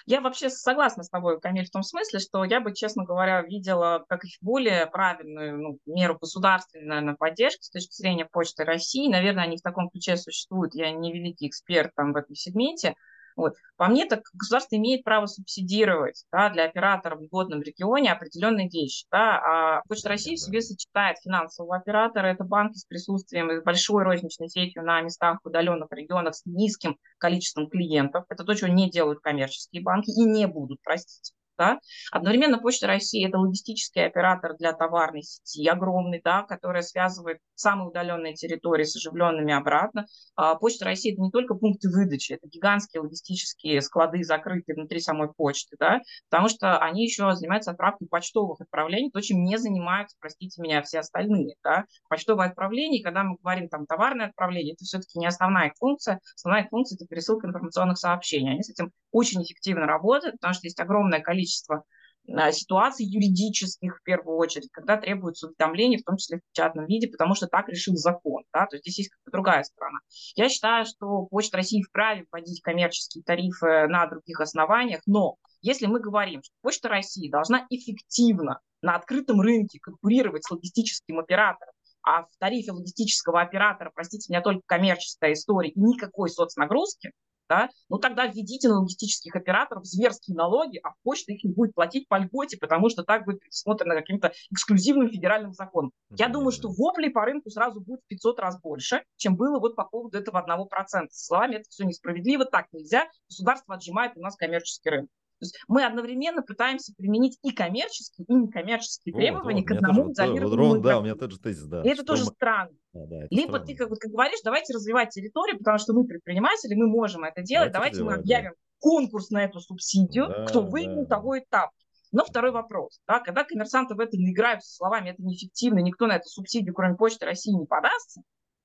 Я 0.05 0.21
вообще 0.21 0.49
согласна 0.49 1.03
с 1.03 1.09
тобой, 1.09 1.39
Камиль, 1.39 1.65
в 1.65 1.71
том 1.71 1.83
смысле, 1.83 2.19
что 2.19 2.43
я 2.45 2.61
бы, 2.61 2.73
честно 2.73 3.03
говоря, 3.03 3.41
видела 3.41 4.05
как 4.07 4.21
более 4.41 4.87
правильную 4.87 5.61
ну, 5.61 5.79
меру 5.85 6.17
государственной, 6.19 6.85
наверное, 6.85 7.15
поддержки 7.15 7.63
с 7.63 7.69
точки 7.69 7.93
зрения 7.93 8.25
Почты 8.25 8.63
России. 8.63 9.11
Наверное, 9.11 9.43
они 9.43 9.57
в 9.57 9.61
таком 9.61 9.89
ключе 9.89 10.17
существуют. 10.17 10.73
Я 10.75 10.91
не 10.91 11.13
великий 11.13 11.47
эксперт 11.47 11.93
там 11.95 12.13
в 12.13 12.15
этом 12.15 12.35
сегменте, 12.35 12.95
вот. 13.35 13.53
По 13.77 13.87
мне, 13.87 14.05
так 14.05 14.21
государство 14.33 14.75
имеет 14.75 15.03
право 15.03 15.25
субсидировать 15.25 16.25
да, 16.31 16.49
для 16.49 16.65
операторов 16.65 17.19
в 17.19 17.27
годном 17.27 17.61
регионе 17.61 18.11
определенные 18.11 18.69
вещи. 18.69 19.05
Да. 19.11 19.39
А 19.39 19.81
Почта 19.87 20.09
России 20.09 20.35
в 20.35 20.39
себе 20.39 20.61
сочетает 20.61 21.17
финансового 21.19 21.75
оператора, 21.75 22.27
это 22.27 22.43
банки 22.43 22.77
с 22.77 22.85
присутствием 22.85 23.51
и 23.51 23.61
большой 23.61 24.03
розничной 24.03 24.49
сетью 24.49 24.83
на 24.83 25.01
местах 25.01 25.39
в 25.43 25.47
удаленных 25.47 25.91
регионах 25.91 26.35
с 26.35 26.45
низким 26.45 26.97
количеством 27.17 27.69
клиентов. 27.69 28.25
Это 28.29 28.43
то, 28.43 28.53
чего 28.53 28.69
не 28.69 28.89
делают 28.89 29.19
коммерческие 29.19 29.81
банки 29.81 30.09
и 30.09 30.23
не 30.23 30.47
будут, 30.47 30.79
простите. 30.83 31.33
Да? 31.57 31.79
Одновременно 32.11 32.59
Почта 32.59 32.87
России– 32.87 33.27
это 33.27 33.37
логистический 33.37 34.05
оператор 34.05 34.55
для 34.57 34.73
товарной 34.73 35.23
сети 35.23 35.67
огромный, 35.67 36.21
да, 36.23 36.43
которая 36.43 36.81
связывает 36.81 37.39
самые 37.55 37.89
удаленные 37.89 38.33
территории 38.33 38.83
с 38.83 38.95
оживленными 38.95 39.53
обратно. 39.53 40.05
А 40.35 40.55
Почта 40.55 40.85
России– 40.85 41.13
это 41.13 41.21
не 41.21 41.31
только 41.31 41.55
пункты 41.55 41.89
выдачи, 41.89 42.33
это 42.33 42.47
гигантские 42.47 43.01
логистические 43.01 43.81
склады, 43.81 44.23
закрытые 44.23 44.75
внутри 44.75 44.99
самой 44.99 45.31
почты, 45.31 45.75
да, 45.79 46.01
потому 46.29 46.49
что 46.49 46.77
они 46.79 47.03
еще 47.03 47.33
занимаются 47.35 47.71
отправкой 47.71 48.07
почтовых 48.07 48.61
отправлений, 48.61 49.11
то, 49.11 49.21
чем 49.21 49.43
не 49.43 49.57
занимаются, 49.57 50.17
простите 50.19 50.61
меня, 50.61 50.81
все 50.81 50.99
остальные. 50.99 51.55
Да. 51.63 51.85
Почтовое 52.09 52.47
отправление, 52.47 53.03
когда 53.03 53.23
мы 53.23 53.37
говорим 53.37 53.69
там 53.69 53.85
товарное 53.85 54.27
отправление, 54.27 54.73
это 54.73 54.85
все-таки 54.85 55.19
не 55.19 55.25
основная 55.25 55.67
их 55.67 55.73
функция. 55.77 56.19
Основная 56.35 56.63
их 56.63 56.69
функция– 56.69 56.95
это 56.97 57.05
пересылка 57.05 57.47
информационных 57.47 57.97
сообщений. 57.97 58.51
Они 58.51 58.63
с 58.63 58.69
этим 58.69 58.91
очень 59.11 59.43
эффективно 59.43 59.85
работают, 59.85 60.35
потому 60.35 60.53
что 60.53 60.67
есть 60.67 60.79
огромное 60.79 61.19
количество 61.19 61.43
количество 61.53 61.83
а, 62.29 62.51
ситуаций 62.51 63.05
юридических 63.05 63.97
в 63.97 64.03
первую 64.03 64.37
очередь, 64.37 64.69
когда 64.71 64.97
требуется 64.97 65.47
уведомление, 65.47 65.99
в 65.99 66.03
том 66.03 66.17
числе 66.17 66.39
в 66.39 66.41
печатном 66.51 66.85
виде, 66.85 67.07
потому 67.07 67.35
что 67.35 67.47
так 67.47 67.67
решил 67.69 67.95
закон. 67.95 68.43
Да? 68.53 68.65
То 68.65 68.75
есть 68.75 68.85
здесь 68.85 68.99
есть 68.99 69.11
другая 69.31 69.63
сторона. 69.63 69.99
Я 70.35 70.49
считаю, 70.49 70.85
что 70.85 71.23
Почта 71.25 71.57
России 71.57 71.83
вправе 71.83 72.25
вводить 72.31 72.61
коммерческие 72.61 73.23
тарифы 73.23 73.87
на 73.87 74.07
других 74.07 74.39
основаниях, 74.39 75.01
но 75.05 75.35
если 75.61 75.85
мы 75.85 75.99
говорим, 75.99 76.41
что 76.43 76.53
Почта 76.61 76.89
России 76.89 77.29
должна 77.29 77.65
эффективно 77.69 78.59
на 78.81 78.95
открытом 78.95 79.39
рынке 79.39 79.79
конкурировать 79.79 80.45
с 80.45 80.51
логистическим 80.51 81.19
оператором, 81.19 81.73
а 82.05 82.23
в 82.23 82.29
тарифе 82.37 82.73
логистического 82.73 83.41
оператора, 83.41 83.89
простите 83.95 84.25
меня, 84.29 84.41
только 84.41 84.61
коммерческая 84.65 85.33
история 85.33 85.69
и 85.69 85.79
никакой 85.79 86.29
соцнагрузки, 86.29 87.11
да, 87.53 87.69
ну 87.89 87.99
тогда 87.99 88.25
введите 88.25 88.67
на 88.67 88.79
логистических 88.79 89.35
операторов 89.35 89.85
зверские 89.85 90.35
налоги, 90.35 90.79
а 90.83 90.93
почта 91.03 91.33
их 91.33 91.43
не 91.43 91.51
будет 91.51 91.75
платить 91.75 92.07
по 92.07 92.17
льготе, 92.17 92.57
потому 92.57 92.89
что 92.89 93.03
так 93.03 93.25
будет 93.25 93.41
предусмотрено 93.41 93.95
каким-то 93.95 94.33
эксклюзивным 94.51 95.09
федеральным 95.09 95.53
законом. 95.53 95.91
Я 96.09 96.29
думаю, 96.29 96.51
что 96.51 96.69
воплей 96.69 97.11
по 97.11 97.25
рынку 97.25 97.49
сразу 97.51 97.81
будет 97.81 98.01
в 98.01 98.07
500 98.07 98.39
раз 98.39 98.59
больше, 98.59 99.03
чем 99.17 99.35
было 99.35 99.59
вот 99.59 99.75
по 99.75 99.85
поводу 99.85 100.17
этого 100.17 100.43
1%. 100.43 101.07
С 101.11 101.27
словами, 101.27 101.55
это 101.55 101.65
все 101.69 101.85
несправедливо, 101.85 102.45
так 102.45 102.67
нельзя, 102.71 103.07
государство 103.29 103.75
отжимает 103.75 104.13
у 104.15 104.21
нас 104.21 104.35
коммерческий 104.35 104.89
рынок. 104.89 105.09
То 105.43 105.47
есть 105.47 105.60
мы 105.67 105.86
одновременно 105.86 106.41
пытаемся 106.41 106.93
применить 106.95 107.38
и 107.43 107.51
коммерческие, 107.51 108.25
и 108.27 108.34
некоммерческие 108.34 109.13
вот, 109.13 109.19
требования 109.19 109.62
вот, 109.62 109.67
к 109.67 109.71
одному 109.71 110.12
изолированному 110.12 110.69
вот, 110.69 110.82
Да, 110.82 110.99
у 110.99 111.03
меня 111.03 111.15
тот 111.15 111.32
же 111.32 111.39
тезис, 111.39 111.65
да. 111.65 111.82
И 111.84 111.89
это 111.89 112.03
тоже 112.03 112.23
мы... 112.25 112.32
странно. 112.32 112.71
Да, 112.93 113.06
да, 113.06 113.27
Либо 113.29 113.49
странно. 113.49 113.65
ты, 113.65 113.75
как, 113.75 113.89
как 113.89 114.12
говоришь, 114.12 114.39
давайте 114.43 114.73
развивать 114.73 115.10
территорию, 115.10 115.58
потому 115.58 115.77
что 115.79 115.93
мы 115.93 116.06
предприниматели, 116.06 116.75
мы 116.75 116.88
можем 116.88 117.23
это 117.25 117.41
делать, 117.41 117.71
давайте, 117.73 117.97
давайте 117.97 118.17
мы 118.17 118.21
объявим 118.21 118.51
да. 118.51 118.58
конкурс 118.79 119.29
на 119.32 119.43
эту 119.43 119.60
субсидию, 119.60 120.27
да, 120.27 120.45
кто 120.45 120.62
выиграл 120.62 121.06
да. 121.06 121.15
того 121.17 121.38
этап. 121.38 121.71
Но 122.13 122.23
второй 122.23 122.51
вопрос, 122.51 123.01
да, 123.08 123.19
когда 123.19 123.43
коммерсанты 123.43 123.95
в 123.95 123.99
это 123.99 124.15
не 124.17 124.32
играют 124.32 124.63
со 124.63 124.75
словами, 124.75 125.10
это 125.10 125.23
неэффективно, 125.23 125.79
никто 125.79 126.06
на 126.06 126.17
эту 126.17 126.29
субсидию, 126.29 126.73
кроме 126.73 126.95
Почты 126.95 127.25
России, 127.25 127.51
не 127.51 127.65
подастся, 127.65 128.21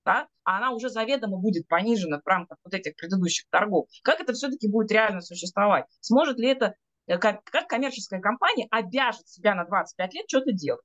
да, 0.08 0.26
а 0.44 0.56
она 0.56 0.70
уже 0.72 0.88
заведомо 0.88 1.36
будет 1.36 1.68
понижена 1.68 2.22
в 2.24 2.26
рамках 2.26 2.56
вот 2.64 2.72
этих 2.72 2.96
предыдущих 2.96 3.44
торгов. 3.50 3.88
Как 4.02 4.20
это 4.20 4.32
все-таки 4.32 4.66
будет 4.66 4.90
реально 4.90 5.20
существовать? 5.20 5.84
Сможет 6.00 6.38
ли 6.38 6.48
это, 6.48 6.74
э, 7.06 7.18
как, 7.18 7.44
как 7.44 7.68
коммерческая 7.68 8.18
компания 8.18 8.66
обяжет 8.70 9.28
себя 9.28 9.54
на 9.54 9.64
25 9.66 10.14
лет 10.14 10.24
что-то 10.26 10.52
делать? 10.52 10.80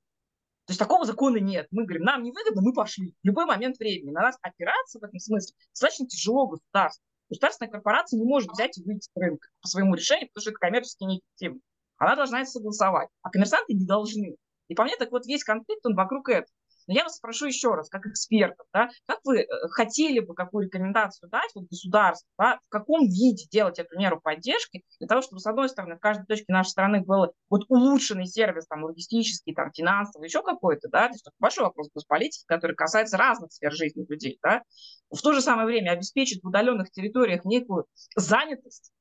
То 0.66 0.72
есть 0.72 0.78
такого 0.78 1.06
закона 1.06 1.38
нет. 1.38 1.68
Мы 1.70 1.84
говорим, 1.84 2.04
нам 2.04 2.22
невыгодно, 2.22 2.60
мы 2.60 2.74
пошли. 2.74 3.14
В 3.22 3.26
любой 3.26 3.46
момент 3.46 3.78
времени. 3.78 4.12
На 4.12 4.20
нас 4.20 4.36
опираться 4.42 4.98
в 4.98 5.02
этом 5.02 5.18
смысле 5.18 5.56
достаточно 5.72 6.06
тяжело 6.06 6.46
государству. 6.46 7.02
Государственная 7.30 7.70
корпорация 7.70 8.18
не 8.18 8.26
может 8.26 8.50
взять 8.50 8.76
и 8.76 8.82
выйти 8.84 9.08
с 9.08 9.10
рынка 9.14 9.48
по 9.62 9.68
своему 9.68 9.94
решению, 9.94 10.28
потому 10.28 10.42
что 10.42 10.50
это 10.50 10.58
коммерчески 10.58 11.04
неэффективно. 11.04 11.60
Она 11.96 12.14
должна 12.14 12.42
это 12.42 12.50
согласовать. 12.50 13.08
А 13.22 13.30
коммерсанты 13.30 13.72
не 13.72 13.86
должны. 13.86 14.36
И 14.68 14.74
по 14.74 14.84
мне 14.84 14.96
так 14.98 15.10
вот 15.12 15.24
весь 15.24 15.44
конфликт, 15.44 15.84
он 15.86 15.94
вокруг 15.94 16.28
этого. 16.28 16.52
Но 16.86 16.94
я 16.94 17.04
вас 17.04 17.16
спрошу 17.16 17.46
еще 17.46 17.74
раз, 17.74 17.88
как 17.88 18.06
экспертов, 18.06 18.66
да, 18.72 18.90
как 19.06 19.20
вы 19.24 19.40
э, 19.40 19.46
хотели 19.70 20.20
бы 20.20 20.34
какую 20.34 20.66
рекомендацию 20.66 21.30
дать 21.30 21.50
вот 21.54 21.64
государству, 21.68 22.28
да, 22.38 22.58
в 22.66 22.68
каком 22.68 23.06
виде 23.06 23.46
делать 23.50 23.78
эту 23.78 23.98
меру 23.98 24.20
поддержки, 24.20 24.84
для 24.98 25.08
того, 25.08 25.22
чтобы, 25.22 25.40
с 25.40 25.46
одной 25.46 25.68
стороны, 25.68 25.96
в 25.96 26.00
каждой 26.00 26.26
точке 26.26 26.52
нашей 26.52 26.70
страны 26.70 27.00
был 27.00 27.32
вот 27.48 27.64
улучшенный 27.68 28.26
сервис, 28.26 28.66
там, 28.66 28.84
логистический, 28.84 29.54
там, 29.54 29.72
финансовый, 29.72 30.26
еще 30.26 30.42
какой-то, 30.42 30.88
да, 30.88 31.08
то 31.08 31.14
есть 31.14 31.26
большой 31.38 31.64
вопрос 31.64 31.88
госполитики, 31.94 32.44
который 32.46 32.76
касается 32.76 33.16
разных 33.16 33.52
сфер 33.52 33.72
жизни 33.72 34.04
людей, 34.06 34.38
да, 34.42 34.62
в 35.10 35.20
то 35.22 35.32
же 35.32 35.40
самое 35.40 35.66
время 35.66 35.90
обеспечить 35.90 36.42
в 36.42 36.48
удаленных 36.48 36.90
территориях 36.90 37.44
некую 37.46 37.86
занятость, 38.14 38.92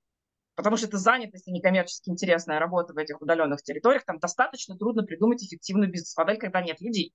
потому 0.56 0.78
что 0.78 0.88
это 0.88 0.98
занятость 0.98 1.48
и 1.48 1.52
некоммерчески 1.52 2.10
интересная 2.10 2.60
работа 2.60 2.94
в 2.94 2.98
этих 2.98 3.22
удаленных 3.22 3.62
территориях, 3.62 4.06
там 4.06 4.20
достаточно 4.20 4.78
трудно 4.78 5.04
придумать 5.04 5.44
эффективную 5.44 5.92
бизнес-модель, 5.92 6.38
когда 6.38 6.62
нет 6.62 6.80
людей 6.80 7.14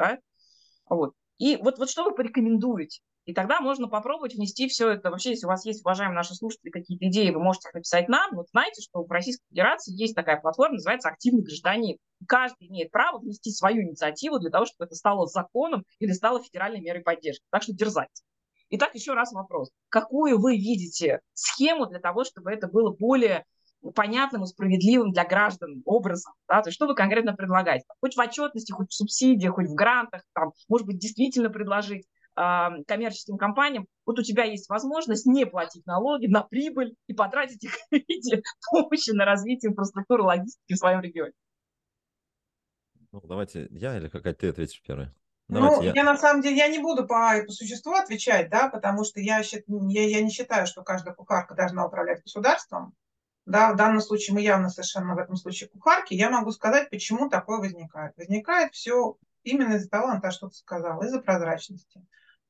да? 0.00 0.18
Вот. 0.88 1.12
И 1.38 1.56
вот, 1.56 1.78
вот 1.78 1.90
что 1.90 2.04
вы 2.04 2.14
порекомендуете? 2.14 3.00
И 3.26 3.34
тогда 3.34 3.60
можно 3.60 3.86
попробовать 3.86 4.34
внести 4.34 4.66
все 4.66 4.90
это. 4.90 5.10
Вообще, 5.10 5.30
если 5.30 5.46
у 5.46 5.50
вас 5.50 5.64
есть, 5.64 5.84
уважаемые 5.84 6.16
наши 6.16 6.34
слушатели, 6.34 6.70
какие-то 6.70 7.06
идеи, 7.08 7.30
вы 7.30 7.40
можете 7.40 7.68
их 7.68 7.74
написать 7.74 8.08
нам. 8.08 8.34
Вот 8.34 8.48
знаете, 8.48 8.80
что 8.82 9.04
в 9.04 9.10
Российской 9.10 9.44
Федерации 9.50 9.92
есть 9.94 10.14
такая 10.14 10.40
платформа, 10.40 10.74
называется 10.74 11.10
«Активный 11.10 11.42
гражданин». 11.42 11.98
Каждый 12.26 12.68
имеет 12.68 12.90
право 12.90 13.18
внести 13.18 13.50
свою 13.52 13.82
инициативу 13.82 14.38
для 14.38 14.50
того, 14.50 14.64
чтобы 14.64 14.86
это 14.86 14.94
стало 14.94 15.26
законом 15.26 15.84
или 15.98 16.12
стало 16.12 16.42
федеральной 16.42 16.80
мерой 16.80 17.02
поддержки. 17.02 17.44
Так 17.50 17.62
что 17.62 17.72
дерзайте. 17.72 18.22
Итак, 18.70 18.94
еще 18.94 19.12
раз 19.12 19.32
вопрос. 19.32 19.70
Какую 19.90 20.40
вы 20.40 20.56
видите 20.56 21.20
схему 21.34 21.86
для 21.86 22.00
того, 22.00 22.24
чтобы 22.24 22.50
это 22.50 22.68
было 22.68 22.90
более 22.90 23.44
понятным 23.94 24.44
и 24.44 24.46
справедливым 24.46 25.12
для 25.12 25.24
граждан 25.24 25.82
образом. 25.84 26.32
Да? 26.48 26.62
То 26.62 26.68
есть 26.68 26.76
что 26.76 26.86
вы 26.86 26.94
конкретно 26.94 27.34
предлагаете? 27.34 27.84
Хоть 28.00 28.16
в 28.16 28.20
отчетности, 28.20 28.72
хоть 28.72 28.90
в 28.90 28.94
субсидиях, 28.94 29.54
хоть 29.54 29.68
в 29.68 29.74
грантах, 29.74 30.22
там, 30.34 30.52
может 30.68 30.86
быть, 30.86 30.98
действительно 30.98 31.50
предложить 31.50 32.06
коммерческим 32.34 33.36
компаниям, 33.36 33.86
вот 34.06 34.18
у 34.18 34.22
тебя 34.22 34.44
есть 34.44 34.68
возможность 34.70 35.26
не 35.26 35.44
платить 35.44 35.84
налоги 35.84 36.26
на 36.26 36.42
прибыль 36.42 36.94
и 37.06 37.12
потратить 37.12 37.64
их 37.64 37.72
в 37.90 37.94
виде 37.94 38.42
помощи 38.70 39.10
на 39.10 39.24
развитие 39.24 39.72
инфраструктуры 39.72 40.22
логистики 40.22 40.72
в 40.72 40.78
своем 40.78 41.00
регионе. 41.00 41.32
Ну, 43.12 43.20
давайте 43.24 43.66
я 43.70 43.96
или 43.96 44.08
какая 44.08 44.32
ты 44.32 44.48
ответишь 44.48 44.80
первая? 44.86 45.14
Давайте 45.48 45.76
ну, 45.76 45.82
я... 45.82 45.92
я 45.94 46.04
на 46.04 46.16
самом 46.16 46.42
деле, 46.42 46.56
я 46.56 46.68
не 46.68 46.78
буду 46.78 47.06
по, 47.06 47.42
по 47.44 47.52
существу 47.52 47.92
отвечать, 47.94 48.48
да, 48.50 48.68
потому 48.68 49.04
что 49.04 49.20
я, 49.20 49.42
я, 49.42 50.08
я 50.08 50.22
не 50.22 50.30
считаю, 50.30 50.66
что 50.66 50.82
каждая 50.82 51.14
кухарка 51.14 51.56
должна 51.56 51.84
управлять 51.86 52.22
государством 52.22 52.94
да, 53.46 53.72
в 53.72 53.76
данном 53.76 54.00
случае 54.00 54.34
мы 54.34 54.42
явно 54.42 54.68
совершенно 54.68 55.14
в 55.14 55.18
этом 55.18 55.36
случае 55.36 55.68
кухарки, 55.68 56.14
я 56.14 56.30
могу 56.30 56.52
сказать, 56.52 56.90
почему 56.90 57.28
такое 57.28 57.58
возникает. 57.58 58.16
Возникает 58.16 58.74
все 58.74 59.16
именно 59.42 59.74
из-за 59.74 59.88
того, 59.88 60.08
Антон 60.08 60.30
что-то 60.30 60.54
сказал, 60.54 61.02
из-за 61.02 61.20
прозрачности. 61.20 62.04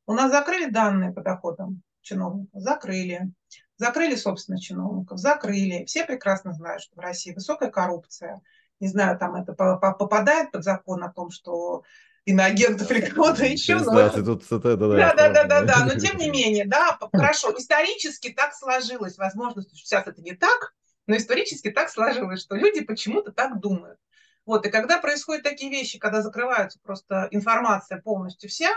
У 0.06 0.12
нас 0.12 0.30
закрыли 0.30 0.70
данные 0.70 1.12
по 1.12 1.22
доходам 1.22 1.82
чиновников, 2.02 2.60
закрыли. 2.60 3.32
Закрыли, 3.76 4.14
собственно, 4.14 4.60
чиновников, 4.60 5.18
закрыли. 5.18 5.84
Все 5.86 6.04
прекрасно 6.04 6.52
знают, 6.52 6.82
что 6.82 6.96
в 6.96 7.00
России 7.00 7.32
высокая 7.32 7.70
коррупция. 7.70 8.42
Не 8.78 8.88
знаю, 8.88 9.18
там 9.18 9.36
это 9.36 9.52
попадает 9.54 10.50
под 10.52 10.64
закон 10.64 11.02
о 11.02 11.12
том, 11.12 11.30
что 11.30 11.82
иноагентов 12.24 12.90
или 12.90 13.06
кого-то 13.06 13.44
еще. 13.44 13.78
Да, 13.78 14.10
тут, 14.10 14.44
да, 14.50 14.58
да, 14.58 14.76
да, 14.76 15.28
да, 15.30 15.44
да, 15.44 15.62
да, 15.62 15.84
но 15.84 15.98
тем 15.98 16.16
не 16.18 16.30
менее, 16.30 16.66
да, 16.66 16.98
хорошо, 17.12 17.52
исторически 17.58 18.32
так 18.32 18.54
сложилось, 18.54 19.16
возможно, 19.16 19.62
сейчас 19.62 20.06
это 20.06 20.20
не 20.20 20.32
так, 20.32 20.74
но 21.10 21.16
исторически 21.16 21.72
так 21.72 21.90
сложилось, 21.90 22.40
что 22.40 22.54
люди 22.54 22.84
почему-то 22.84 23.32
так 23.32 23.58
думают. 23.58 23.98
Вот, 24.46 24.64
и 24.64 24.70
когда 24.70 24.96
происходят 24.98 25.42
такие 25.42 25.68
вещи, 25.68 25.98
когда 25.98 26.22
закрываются 26.22 26.78
просто 26.84 27.26
информация 27.32 28.00
полностью 28.00 28.48
вся, 28.48 28.70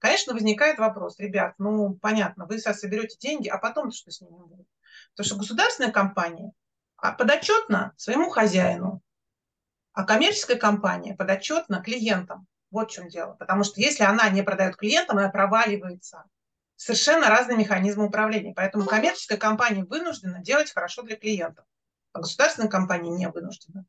конечно, 0.00 0.34
возникает 0.34 0.80
вопрос, 0.80 1.20
ребят, 1.20 1.54
ну, 1.58 1.94
понятно, 1.94 2.46
вы 2.46 2.58
сейчас 2.58 2.80
соберете 2.80 3.16
деньги, 3.20 3.46
а 3.46 3.56
потом 3.58 3.92
что 3.92 4.10
с 4.10 4.20
ними 4.20 4.36
будет? 4.36 4.66
Потому 5.12 5.26
что 5.26 5.36
государственная 5.36 5.92
компания 5.92 6.50
а, 6.96 7.12
подотчетна 7.12 7.92
своему 7.96 8.30
хозяину, 8.30 9.00
а 9.92 10.02
коммерческая 10.02 10.58
компания 10.58 11.14
подотчетна 11.14 11.80
клиентам. 11.84 12.48
Вот 12.72 12.90
в 12.90 12.94
чем 12.94 13.06
дело. 13.06 13.34
Потому 13.34 13.62
что 13.62 13.80
если 13.80 14.02
она 14.02 14.28
не 14.30 14.42
продает 14.42 14.74
клиентам, 14.74 15.18
она 15.18 15.28
проваливается. 15.28 16.24
Совершенно 16.74 17.28
разные 17.28 17.56
механизмы 17.56 18.06
управления. 18.06 18.54
Поэтому 18.56 18.86
коммерческая 18.86 19.38
компания 19.38 19.84
вынуждена 19.84 20.40
делать 20.40 20.72
хорошо 20.72 21.02
для 21.02 21.14
клиентов, 21.14 21.64
а 22.16 22.20
государственная 22.20 22.70
компания 22.70 23.10
не 23.10 23.28
вынуждена. 23.28 23.84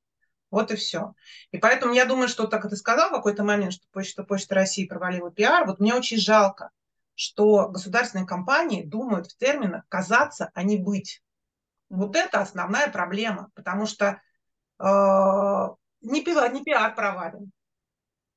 Вот 0.51 0.71
и 0.71 0.75
все. 0.75 1.13
И 1.51 1.57
поэтому 1.57 1.93
я 1.93 2.05
думаю, 2.05 2.27
что, 2.27 2.47
так 2.47 2.69
ты 2.69 2.75
сказал 2.75 3.09
в 3.09 3.13
какой-то 3.13 3.43
момент, 3.43 3.73
что 3.73 3.85
Почта, 3.91 4.23
Почта 4.23 4.55
России 4.55 4.85
провалила 4.85 5.31
пиар, 5.31 5.65
вот 5.65 5.79
мне 5.79 5.93
очень 5.93 6.17
жалко, 6.17 6.71
что 7.15 7.69
государственные 7.69 8.27
компании 8.27 8.83
думают 8.83 9.27
в 9.27 9.37
терминах 9.37 9.83
«казаться, 9.89 10.51
а 10.53 10.63
не 10.63 10.77
быть». 10.77 11.21
Вот 11.89 12.15
это 12.15 12.41
основная 12.41 12.89
проблема, 12.89 13.49
потому 13.55 13.85
что 13.85 14.21
э, 14.79 14.83
не, 16.01 16.21
пиар, 16.21 16.51
не 16.53 16.63
пиар 16.63 16.95
провален, 16.95 17.51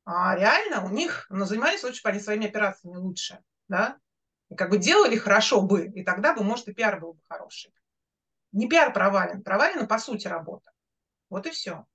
а 0.04 0.36
реально 0.36 0.84
у 0.84 0.88
них, 0.88 1.26
ну, 1.30 1.44
занимались 1.44 1.82
лучше, 1.82 2.00
они 2.04 2.20
своими 2.20 2.46
операциями 2.46 2.96
лучше, 2.96 3.40
да, 3.68 3.96
и 4.50 4.54
как 4.54 4.70
бы 4.70 4.78
делали 4.78 5.16
хорошо 5.16 5.62
бы, 5.62 5.86
и 5.86 6.04
тогда 6.04 6.32
бы, 6.32 6.44
может, 6.44 6.68
и 6.68 6.72
пиар 6.72 7.00
был 7.00 7.14
бы 7.14 7.20
хороший. 7.28 7.72
Не 8.52 8.68
пиар 8.68 8.92
провален, 8.92 9.42
провалена 9.42 9.86
по 9.86 9.98
сути 9.98 10.26
работа. 10.26 10.70
Вот 11.28 11.46
и 11.46 11.50
все. 11.50 11.86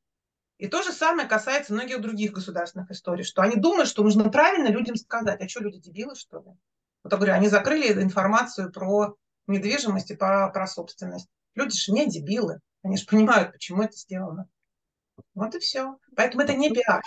И 0.57 0.67
то 0.67 0.83
же 0.83 0.93
самое 0.93 1.27
касается 1.27 1.73
многих 1.73 1.99
других 2.01 2.31
государственных 2.31 2.89
историй, 2.91 3.25
что 3.25 3.41
они 3.41 3.57
думают, 3.57 3.89
что 3.89 4.03
нужно 4.03 4.29
правильно 4.29 4.69
людям 4.69 4.95
сказать. 4.95 5.41
А 5.41 5.49
что, 5.49 5.61
люди 5.61 5.79
дебилы, 5.79 6.15
что 6.15 6.39
ли? 6.39 6.51
Вот 7.03 7.11
я 7.11 7.17
говорю, 7.17 7.33
они 7.33 7.49
закрыли 7.49 8.01
информацию 8.01 8.71
про 8.71 9.15
недвижимость 9.47 10.11
и 10.11 10.15
про, 10.15 10.49
про 10.49 10.65
собственность. 10.65 11.27
Люди 11.55 11.77
же 11.77 11.91
не 11.91 12.09
дебилы. 12.09 12.61
Они 12.83 12.97
же 12.97 13.05
понимают, 13.05 13.51
почему 13.51 13.83
это 13.83 13.97
сделано. 13.97 14.47
Вот 15.33 15.55
и 15.55 15.59
все. 15.59 15.97
Поэтому 16.15 16.43
это 16.43 16.53
не 16.53 16.69
пиар. 16.69 17.01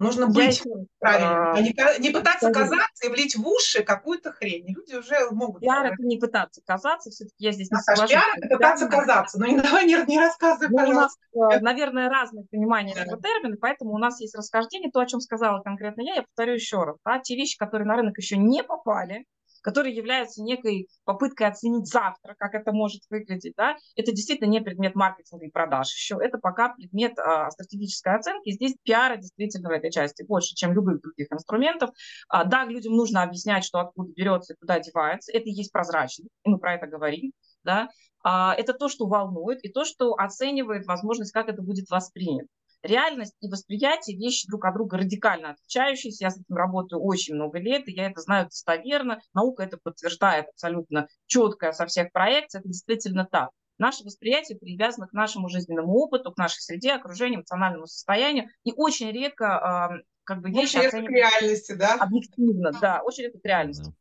Нужно 0.00 0.28
быть 0.28 0.62
я 0.64 0.72
правильным, 0.98 1.52
а 1.52 1.60
не, 1.60 1.98
не 1.98 2.10
пытаться 2.10 2.48
скажу. 2.48 2.70
казаться 2.70 3.06
и 3.06 3.10
влить 3.10 3.36
в 3.36 3.46
уши 3.46 3.82
какую-то 3.82 4.32
хрень. 4.32 4.68
Люди 4.68 4.94
уже 4.94 5.30
могут... 5.30 5.60
Пиар 5.60 5.84
это 5.84 6.02
не 6.02 6.16
пытаться 6.16 6.62
казаться, 6.64 7.10
все-таки 7.10 7.36
я 7.44 7.52
здесь 7.52 7.70
не 7.70 7.76
Наташа, 7.76 8.06
соглашусь. 8.06 8.14
Пиар 8.14 8.38
это 8.38 8.56
пытаться 8.56 8.88
пиар, 8.88 9.00
казаться, 9.00 9.38
но 9.38 9.46
не 9.46 9.60
давай 9.60 9.84
не, 9.84 10.02
не 10.06 10.18
рассказывай, 10.18 10.70
ну, 10.70 10.78
пожалуйста. 10.78 11.20
У 11.32 11.40
нас, 11.44 11.56
э, 11.58 11.60
наверное, 11.60 12.08
разное 12.08 12.44
понимание 12.50 12.94
да. 12.94 13.02
этого 13.02 13.20
термина, 13.20 13.58
поэтому 13.60 13.92
у 13.92 13.98
нас 13.98 14.18
есть 14.20 14.34
расхождение. 14.34 14.90
То, 14.90 15.00
о 15.00 15.06
чем 15.06 15.20
сказала 15.20 15.60
конкретно 15.60 16.00
я, 16.00 16.14
я 16.14 16.22
повторю 16.22 16.54
еще 16.54 16.82
раз. 16.82 16.96
Да, 17.04 17.18
те 17.18 17.36
вещи, 17.36 17.58
которые 17.58 17.86
на 17.86 17.96
рынок 17.96 18.16
еще 18.16 18.38
не 18.38 18.62
попали, 18.62 19.26
которые 19.60 19.94
являются 19.94 20.42
некой 20.42 20.88
попыткой 21.04 21.48
оценить 21.48 21.86
завтра, 21.86 22.34
как 22.38 22.54
это 22.54 22.72
может 22.72 23.02
выглядеть, 23.10 23.54
да, 23.56 23.76
это 23.96 24.12
действительно 24.12 24.48
не 24.48 24.60
предмет 24.60 24.94
маркетинга 24.94 25.46
и 25.46 25.50
продаж. 25.50 25.88
Еще, 25.88 26.18
это 26.20 26.38
пока 26.38 26.74
предмет 26.74 27.18
а, 27.18 27.50
стратегической 27.50 28.16
оценки, 28.16 28.50
здесь 28.50 28.74
пиара 28.82 29.16
действительно 29.16 29.68
в 29.68 29.72
этой 29.72 29.90
части 29.90 30.22
больше, 30.22 30.54
чем 30.54 30.72
любых 30.72 31.00
других 31.00 31.28
инструментов. 31.30 31.90
А, 32.28 32.44
да, 32.44 32.64
людям 32.64 32.94
нужно 32.94 33.22
объяснять, 33.22 33.64
что 33.64 33.80
откуда 33.80 34.12
берется 34.12 34.54
и 34.54 34.56
куда 34.56 34.80
девается, 34.80 35.32
это 35.32 35.44
и 35.44 35.52
есть 35.52 35.72
прозрачность, 35.72 36.30
и 36.44 36.48
мы 36.48 36.58
про 36.58 36.74
это 36.74 36.86
говорим, 36.86 37.32
да, 37.64 37.88
а, 38.22 38.54
это 38.54 38.72
то, 38.74 38.88
что 38.88 39.06
волнует, 39.06 39.64
и 39.64 39.70
то, 39.70 39.84
что 39.84 40.14
оценивает 40.14 40.86
возможность, 40.86 41.32
как 41.32 41.48
это 41.48 41.62
будет 41.62 41.88
воспринято 41.90 42.48
реальность 42.82 43.34
и 43.40 43.48
восприятие 43.48 44.16
вещи 44.16 44.48
друг 44.48 44.64
от 44.64 44.74
друга 44.74 44.98
радикально 44.98 45.50
отличающиеся. 45.50 46.24
Я 46.24 46.30
с 46.30 46.36
этим 46.36 46.56
работаю 46.56 47.02
очень 47.02 47.34
много 47.34 47.58
лет, 47.58 47.88
и 47.88 47.92
я 47.92 48.10
это 48.10 48.20
знаю 48.20 48.46
достоверно. 48.46 49.20
Наука 49.34 49.62
это 49.62 49.78
подтверждает 49.82 50.48
абсолютно 50.48 51.08
четко 51.26 51.72
со 51.72 51.86
всех 51.86 52.12
проекций. 52.12 52.60
Это 52.60 52.68
действительно 52.68 53.26
так. 53.30 53.50
Наше 53.78 54.04
восприятие 54.04 54.58
привязано 54.58 55.06
к 55.06 55.14
нашему 55.14 55.48
жизненному 55.48 55.94
опыту, 55.94 56.32
к 56.32 56.36
нашей 56.36 56.60
среде, 56.60 56.92
окружению, 56.92 57.38
эмоциональному 57.38 57.86
состоянию. 57.86 58.50
И 58.62 58.72
очень 58.76 59.10
редко 59.10 59.98
э, 59.98 60.04
как 60.24 60.42
бы 60.42 60.50
вещи 60.50 60.76
очень 60.76 60.82
редко 60.82 61.02
к 61.02 61.10
реальности, 61.10 61.72
да? 61.72 61.94
Объективно, 61.94 62.72
да, 62.78 63.00
очень 63.02 63.24
редко 63.24 63.38
к 63.38 63.44
реальности. 63.44 63.94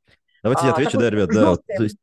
Давайте 0.43 0.65
я 0.65 0.71
а, 0.71 0.73
отвечу, 0.73 0.97
да, 0.97 1.09
ребят, 1.09 1.29
да. 1.29 1.55
То 1.55 1.83
есть... 1.83 1.97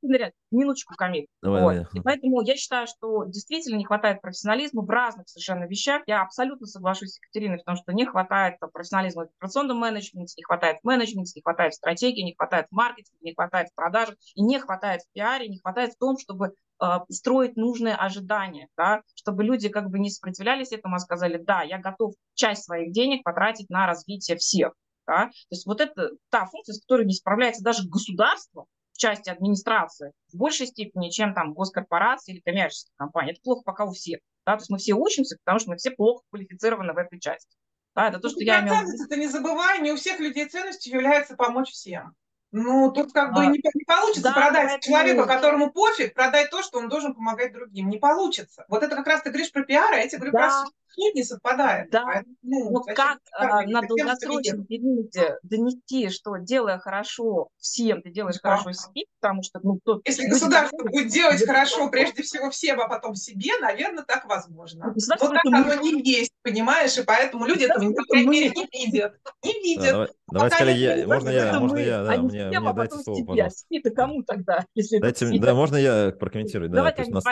Минуточку, 0.50 0.94
Камиль. 0.94 1.26
Давай, 1.42 1.62
вот. 1.62 1.72
давай. 1.72 1.86
И 1.92 2.00
поэтому 2.00 2.40
я 2.42 2.56
считаю, 2.56 2.86
что 2.86 3.24
действительно 3.24 3.76
не 3.76 3.84
хватает 3.84 4.20
профессионализма 4.20 4.82
в 4.82 4.90
разных 4.90 5.28
совершенно 5.28 5.64
вещах. 5.64 6.02
Я 6.06 6.22
абсолютно 6.22 6.66
соглашусь 6.66 7.12
с 7.12 7.18
Екатериной, 7.18 7.58
потому 7.58 7.76
что 7.76 7.92
не 7.92 8.06
хватает 8.06 8.58
профессионализма 8.72 9.24
в 9.24 9.28
операционном 9.36 9.78
менеджменте, 9.78 10.34
не 10.36 10.44
хватает 10.44 10.78
в 10.82 10.86
менеджменте, 10.86 11.32
не 11.34 11.42
хватает 11.42 11.72
в 11.72 11.76
стратегии, 11.76 12.22
не 12.22 12.34
хватает 12.34 12.66
в 12.70 12.74
маркетинге, 12.74 13.18
не 13.22 13.34
хватает 13.34 13.68
в 13.68 13.74
продажах, 13.74 14.16
и 14.34 14.42
не 14.42 14.60
хватает 14.60 15.02
в 15.02 15.12
пиаре, 15.12 15.48
не 15.48 15.58
хватает 15.58 15.94
в 15.94 15.98
том, 15.98 16.16
чтобы 16.18 16.52
э, 16.80 16.86
строить 17.10 17.56
нужные 17.56 17.94
ожидания, 17.94 18.68
да, 18.76 19.02
чтобы 19.14 19.44
люди 19.44 19.68
как 19.68 19.90
бы 19.90 19.98
не 19.98 20.10
сопротивлялись 20.10 20.72
этому, 20.72 20.96
а 20.96 20.98
сказали, 21.00 21.38
да, 21.38 21.62
я 21.62 21.78
готов 21.78 22.14
часть 22.34 22.64
своих 22.64 22.92
денег 22.92 23.24
потратить 23.24 23.68
на 23.68 23.86
развитие 23.86 24.36
всех. 24.36 24.72
Да? 25.06 25.26
То 25.26 25.32
есть 25.50 25.66
вот 25.66 25.80
это 25.80 26.10
та 26.30 26.46
функция, 26.46 26.74
с 26.74 26.80
которой 26.80 27.06
не 27.06 27.14
справляется 27.14 27.62
даже 27.62 27.88
государство 27.88 28.66
в 28.92 28.98
части 28.98 29.30
администрации 29.30 30.12
в 30.32 30.36
большей 30.36 30.66
степени, 30.66 31.10
чем 31.10 31.34
там 31.34 31.52
госкорпорации 31.52 32.32
или 32.32 32.40
коммерческие 32.40 32.92
компании. 32.96 33.32
Это 33.32 33.40
плохо 33.42 33.62
пока 33.64 33.84
у 33.84 33.92
всех. 33.92 34.20
Да? 34.44 34.56
То 34.56 34.62
есть 34.62 34.70
мы 34.70 34.78
все 34.78 34.94
учимся, 34.94 35.36
потому 35.44 35.60
что 35.60 35.70
мы 35.70 35.76
все 35.76 35.90
плохо 35.90 36.22
квалифицированы 36.30 36.92
в 36.92 36.98
этой 36.98 37.20
части. 37.20 37.56
Да, 37.94 38.08
это 38.08 38.18
то, 38.18 38.28
ну, 38.28 38.34
что 38.34 38.44
я 38.44 38.60
имею 38.60 38.76
в 38.76 38.92
виду. 38.92 39.08
Ты 39.08 39.16
не 39.16 39.26
забывай, 39.26 39.80
не 39.80 39.92
у 39.92 39.96
всех 39.96 40.20
людей 40.20 40.46
ценностью 40.46 40.92
является 40.92 41.34
помочь 41.34 41.70
всем. 41.70 42.14
Ну, 42.52 42.92
тут 42.92 43.12
как 43.12 43.34
бы 43.34 43.40
а, 43.40 43.46
не, 43.46 43.58
не 43.58 43.84
получится 43.86 44.22
да, 44.22 44.32
продать 44.32 44.82
человеку, 44.82 45.26
которому 45.26 45.72
пофиг, 45.72 46.14
продать 46.14 46.50
то, 46.50 46.62
что 46.62 46.78
он 46.78 46.88
должен 46.88 47.14
помогать 47.14 47.52
другим. 47.52 47.88
Не 47.88 47.98
получится. 47.98 48.64
Вот 48.68 48.82
это 48.82 48.96
как 48.96 49.06
раз 49.06 49.22
ты 49.22 49.30
говоришь 49.30 49.50
про 49.50 49.62
пиар, 49.64 49.92
а 49.92 49.96
я 49.96 50.08
тебе 50.08 50.18
говорю 50.18 50.32
да. 50.32 50.62
про 50.62 50.70
суть 50.96 51.14
не 51.14 51.22
совпадает. 51.22 51.90
Да. 51.90 52.04
Поэтому, 52.04 52.34
ну, 52.42 52.70
вот 52.70 52.86
как 52.86 53.18
а, 53.32 53.62
на 53.62 53.82
долгосрочном 53.82 54.64
периоде 54.64 55.38
донести, 55.42 56.08
что 56.08 56.36
делая 56.36 56.78
хорошо 56.78 57.48
всем, 57.58 58.02
ты 58.02 58.10
делаешь 58.10 58.36
да. 58.42 58.50
хорошо 58.50 58.72
себе, 58.72 59.04
потому 59.20 59.42
что 59.42 59.60
ну, 59.62 59.78
тот, 59.84 60.06
Если 60.06 60.26
государство 60.26 60.78
будет 60.84 61.08
делать 61.08 61.44
хорошо 61.44 61.88
прежде 61.90 62.22
всего 62.22 62.50
всем, 62.50 62.80
а 62.80 62.88
потом 62.88 63.14
себе, 63.14 63.50
наверное, 63.60 64.04
так 64.04 64.26
возможно. 64.26 64.94
Но 64.94 65.16
так 65.16 65.44
оно 65.44 65.74
не 65.74 66.02
есть, 66.02 66.32
понимаешь, 66.42 66.96
и 66.98 67.02
поэтому 67.02 67.46
люди 67.46 67.64
этого 67.64 67.82
не, 67.82 67.88
не 68.24 68.86
видят. 68.86 69.14
Не 69.44 69.52
видят. 69.62 70.12
Давай, 70.28 70.50
скорее, 70.50 70.98
я, 71.00 71.06
можно 71.06 71.28
я, 71.28 71.60
можно 71.60 71.78
я, 71.78 72.02
да, 72.02 72.16
мне, 72.18 72.46
мне 72.46 72.72
дайте 72.72 72.98
слово, 72.98 73.24
пожалуйста. 73.24 73.60
Спи-то 73.60 73.90
кому 73.90 74.22
тогда, 74.24 74.66
если 74.74 74.98
дайте, 74.98 75.26
Да, 75.38 75.54
можно 75.54 75.76
я 75.76 76.12
прокомментирую? 76.18 76.68
Да, 76.68 76.76
Давай 76.76 76.96
как 76.96 77.06
нас... 77.08 77.24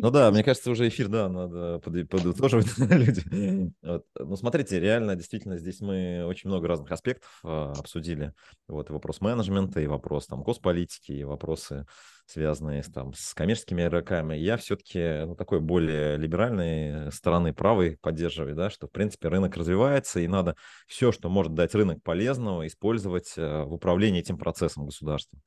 Ну 0.00 0.10
да, 0.10 0.30
мне 0.30 0.42
кажется, 0.42 0.70
уже 0.70 0.88
эфир, 0.88 1.08
да, 1.08 1.28
надо 1.28 1.78
подытоживать 1.80 2.66
люди. 2.96 3.72
Вот. 3.82 4.06
Ну 4.18 4.36
смотрите, 4.36 4.80
реально, 4.80 5.16
действительно, 5.16 5.58
здесь 5.58 5.80
мы 5.80 6.24
очень 6.26 6.48
много 6.48 6.68
разных 6.68 6.90
аспектов 6.92 7.40
а, 7.44 7.72
обсудили. 7.72 8.32
Вот 8.68 8.90
и 8.90 8.92
вопрос 8.92 9.20
менеджмента, 9.20 9.80
и 9.80 9.86
вопрос 9.86 10.26
там 10.26 10.42
госполитики, 10.42 11.12
и 11.12 11.24
вопросы 11.24 11.86
связанные 12.26 12.82
там, 12.82 13.12
с 13.14 13.34
коммерческими 13.34 13.86
игроками, 13.86 14.34
я 14.34 14.56
все-таки 14.56 15.24
ну, 15.26 15.34
такой 15.34 15.60
более 15.60 16.16
либеральной 16.16 17.12
стороны 17.12 17.52
правой 17.52 17.98
поддерживаю, 18.00 18.54
да, 18.54 18.70
что, 18.70 18.86
в 18.86 18.90
принципе, 18.90 19.28
рынок 19.28 19.56
развивается, 19.56 20.20
и 20.20 20.28
надо 20.28 20.56
все, 20.86 21.12
что 21.12 21.28
может 21.28 21.54
дать 21.54 21.74
рынок 21.74 22.02
полезного, 22.02 22.66
использовать 22.66 23.34
э, 23.36 23.62
в 23.64 23.74
управлении 23.74 24.20
этим 24.20 24.38
процессом 24.38 24.86
государства. 24.86 25.38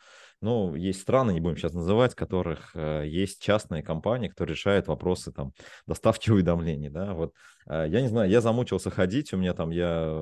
Ну, 0.41 0.75
есть 0.75 1.01
страны, 1.01 1.31
не 1.31 1.39
будем 1.39 1.57
сейчас 1.57 1.73
называть, 1.73 2.13
которых 2.13 2.71
э, 2.75 3.05
есть 3.07 3.41
частные 3.41 3.81
компании, 3.81 4.27
которые 4.27 4.55
решают 4.55 4.87
вопросы 4.87 5.31
там 5.31 5.53
доставки 5.87 6.29
уведомлений, 6.31 6.89
да, 6.89 7.13
вот 7.13 7.33
э, 7.67 7.85
я 7.87 8.01
не 8.01 8.09
знаю, 8.09 8.29
я 8.29 8.41
замучился 8.41 8.91
ходить, 8.91 9.33
у 9.33 9.37
меня 9.37 9.53
там, 9.53 9.71
я, 9.71 10.21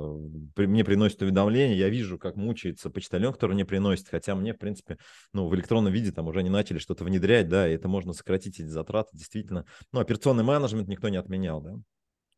мне 0.55 0.84
приносят 0.84 1.21
уведомления, 1.21 1.75
я 1.75 1.89
вижу, 1.89 2.17
как 2.17 2.36
мучается 2.36 2.89
почтальон, 2.89 3.34
который 3.34 3.53
мне 3.53 3.65
приносит, 3.65 4.07
хотя 4.07 4.36
мне, 4.36 4.53
в 4.53 4.59
принципе, 4.59 4.97
ну, 5.34 5.47
в 5.47 5.55
электронном 5.55 5.91
виде 5.91 6.11
там 6.11 6.27
уже 6.27 6.43
не 6.43 6.49
начали 6.53 6.77
что-то 6.77 7.03
внедрять, 7.03 7.49
да, 7.49 7.67
и 7.67 7.73
это 7.73 7.87
можно 7.87 8.13
сократить 8.13 8.59
эти 8.59 8.67
затраты, 8.67 9.17
действительно, 9.17 9.65
ну, 9.91 9.99
операционный 9.99 10.43
менеджмент 10.43 10.87
никто 10.87 11.09
не 11.09 11.17
отменял, 11.17 11.61
да, 11.61 11.73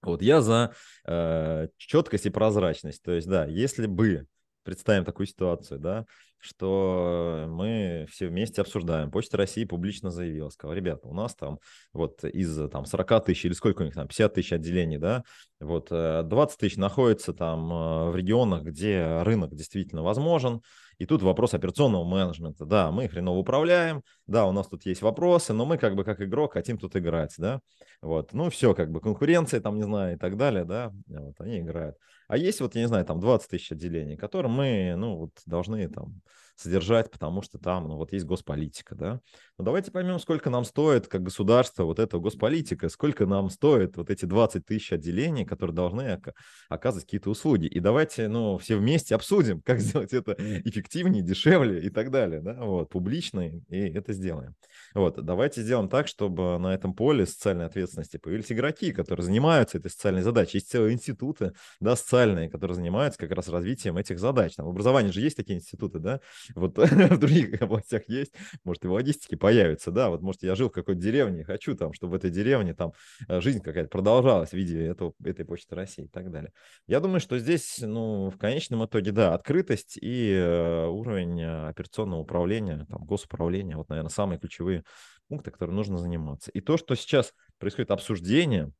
вот 0.01 0.21
я 0.21 0.41
за 0.41 0.73
э, 1.05 1.67
четкость 1.77 2.27
и 2.27 2.29
прозрачность. 2.29 3.01
То 3.01 3.11
есть, 3.11 3.27
да, 3.27 3.45
если 3.45 3.87
бы 3.87 4.27
представим 4.63 5.05
такую 5.05 5.27
ситуацию, 5.27 5.79
да, 5.79 6.05
что 6.39 7.45
мы 7.47 8.05
все 8.11 8.27
вместе 8.27 8.61
обсуждаем. 8.61 9.09
Почта 9.09 9.37
России 9.37 9.63
публично 9.63 10.11
заявила, 10.11 10.49
сказала, 10.49 10.75
ребята, 10.75 11.07
у 11.07 11.13
нас 11.13 11.33
там 11.35 11.59
вот 11.91 12.23
из 12.23 12.69
там 12.69 12.85
40 12.85 13.25
тысяч 13.25 13.45
или 13.45 13.53
сколько 13.53 13.81
у 13.81 13.85
них 13.85 13.95
там, 13.95 14.07
50 14.07 14.33
тысяч 14.33 14.53
отделений, 14.53 14.97
да, 14.97 15.23
вот 15.59 15.89
20 15.89 16.29
э, 16.31 16.59
тысяч 16.59 16.77
находится 16.77 17.33
там 17.33 17.71
э, 17.71 18.11
в 18.11 18.15
регионах, 18.15 18.63
где 18.63 19.21
рынок 19.23 19.55
действительно 19.55 20.03
возможен, 20.03 20.61
и 20.97 21.05
тут 21.05 21.21
вопрос 21.21 21.53
операционного 21.53 22.03
менеджмента. 22.03 22.65
Да, 22.65 22.91
мы 22.91 23.07
хреново 23.07 23.37
управляем, 23.37 24.01
да, 24.27 24.45
у 24.45 24.51
нас 24.51 24.67
тут 24.67 24.85
есть 24.85 25.01
вопросы, 25.01 25.53
но 25.53 25.65
мы 25.65 25.77
как 25.77 25.95
бы 25.95 26.03
как 26.03 26.21
игрок 26.21 26.53
хотим 26.53 26.77
тут 26.77 26.95
играть, 26.95 27.33
да. 27.37 27.59
Вот, 28.01 28.33
ну 28.33 28.49
все, 28.49 28.73
как 28.73 28.91
бы 28.91 28.99
конкуренция 29.01 29.59
там, 29.59 29.77
не 29.77 29.83
знаю, 29.83 30.15
и 30.15 30.17
так 30.17 30.37
далее, 30.37 30.65
да, 30.65 30.91
вот 31.07 31.35
они 31.39 31.59
играют. 31.59 31.97
А 32.27 32.37
есть 32.37 32.61
вот, 32.61 32.75
я 32.75 32.81
не 32.81 32.87
знаю, 32.87 33.05
там 33.05 33.19
20 33.19 33.49
тысяч 33.49 33.71
отделений, 33.71 34.17
которые 34.17 34.51
мы, 34.51 34.95
ну, 34.97 35.17
вот 35.17 35.31
должны 35.45 35.87
там 35.89 36.21
содержать, 36.55 37.11
потому 37.11 37.41
что 37.41 37.57
там, 37.57 37.87
ну, 37.87 37.95
вот 37.97 38.13
есть 38.13 38.25
госполитика, 38.25 38.95
да. 38.95 39.19
Но 39.57 39.65
давайте 39.65 39.91
поймем, 39.91 40.19
сколько 40.19 40.49
нам 40.49 40.65
стоит, 40.65 41.07
как 41.07 41.23
государство, 41.23 41.83
вот 41.83 41.99
эта 41.99 42.17
госполитика, 42.17 42.89
сколько 42.89 43.25
нам 43.25 43.49
стоит 43.49 43.97
вот 43.97 44.09
эти 44.09 44.25
20 44.25 44.65
тысяч 44.65 44.91
отделений, 44.91 45.45
которые 45.45 45.75
должны 45.75 46.21
оказывать 46.69 47.05
какие-то 47.05 47.29
услуги. 47.29 47.65
И 47.65 47.79
давайте, 47.79 48.27
ну, 48.27 48.57
все 48.57 48.77
вместе 48.77 49.15
обсудим, 49.15 49.61
как 49.65 49.79
сделать 49.79 50.13
это 50.13 50.35
эффективнее, 50.39 51.23
дешевле 51.23 51.81
и 51.81 51.89
так 51.89 52.11
далее, 52.11 52.41
да, 52.41 52.53
вот, 52.63 52.89
публично, 52.89 53.41
и 53.41 53.77
это 53.77 54.13
сделаем. 54.13 54.55
Вот, 54.93 55.23
давайте 55.23 55.61
сделаем 55.61 55.89
так, 55.89 56.07
чтобы 56.07 56.57
на 56.59 56.73
этом 56.73 56.93
поле 56.93 57.25
социальной 57.25 57.65
ответственности 57.65 58.17
появились 58.17 58.51
игроки, 58.51 58.91
которые 58.91 59.25
занимаются 59.25 59.77
этой 59.77 59.91
социальной 59.91 60.21
задачей. 60.21 60.57
Есть 60.57 60.69
целые 60.69 60.93
институты, 60.93 61.53
да, 61.79 61.95
социальные, 61.95 62.49
которые 62.49 62.75
занимаются 62.75 63.19
как 63.19 63.31
раз 63.31 63.47
развитием 63.49 63.97
этих 63.97 64.19
задач. 64.19 64.55
Там 64.55 64.65
в 64.65 64.69
образовании 64.69 65.11
же 65.11 65.21
есть 65.21 65.37
такие 65.37 65.57
институты, 65.57 65.99
да, 65.99 66.21
вот 66.55 66.77
в 66.77 67.17
других 67.17 67.61
областях 67.61 68.03
есть, 68.07 68.33
может, 68.63 68.85
и 68.85 68.87
в 68.87 68.91
логистике 68.91 69.37
появится, 69.37 69.91
да, 69.91 70.09
вот, 70.09 70.21
может, 70.21 70.43
я 70.43 70.55
жил 70.55 70.69
в 70.69 70.73
какой-то 70.73 71.01
деревне, 71.01 71.43
хочу 71.43 71.75
там, 71.75 71.93
чтобы 71.93 72.11
в 72.11 72.15
этой 72.15 72.29
деревне 72.29 72.73
там 72.73 72.93
э, 73.27 73.41
жизнь 73.41 73.61
какая-то 73.61 73.89
продолжалась 73.89 74.51
в 74.51 74.53
виде 74.53 74.85
этого, 74.85 75.13
этой 75.23 75.45
почты 75.45 75.75
России 75.75 76.05
и 76.05 76.07
так 76.09 76.31
далее. 76.31 76.51
Я 76.87 76.99
думаю, 76.99 77.19
что 77.19 77.37
здесь, 77.39 77.79
ну, 77.79 78.29
в 78.29 78.37
конечном 78.37 78.85
итоге, 78.85 79.11
да, 79.11 79.33
открытость 79.33 79.97
и 80.01 80.31
э, 80.33 80.85
уровень 80.87 81.41
э, 81.41 81.67
операционного 81.69 82.21
управления, 82.21 82.85
там, 82.89 83.05
госуправления, 83.05 83.77
вот, 83.77 83.89
наверное, 83.89 84.09
самые 84.09 84.39
ключевые 84.39 84.83
пункты, 85.27 85.51
которые 85.51 85.75
нужно 85.75 85.97
заниматься. 85.97 86.51
И 86.51 86.61
то, 86.61 86.77
что 86.77 86.95
сейчас 86.95 87.33
происходит 87.57 87.91
обсуждение, 87.91 88.71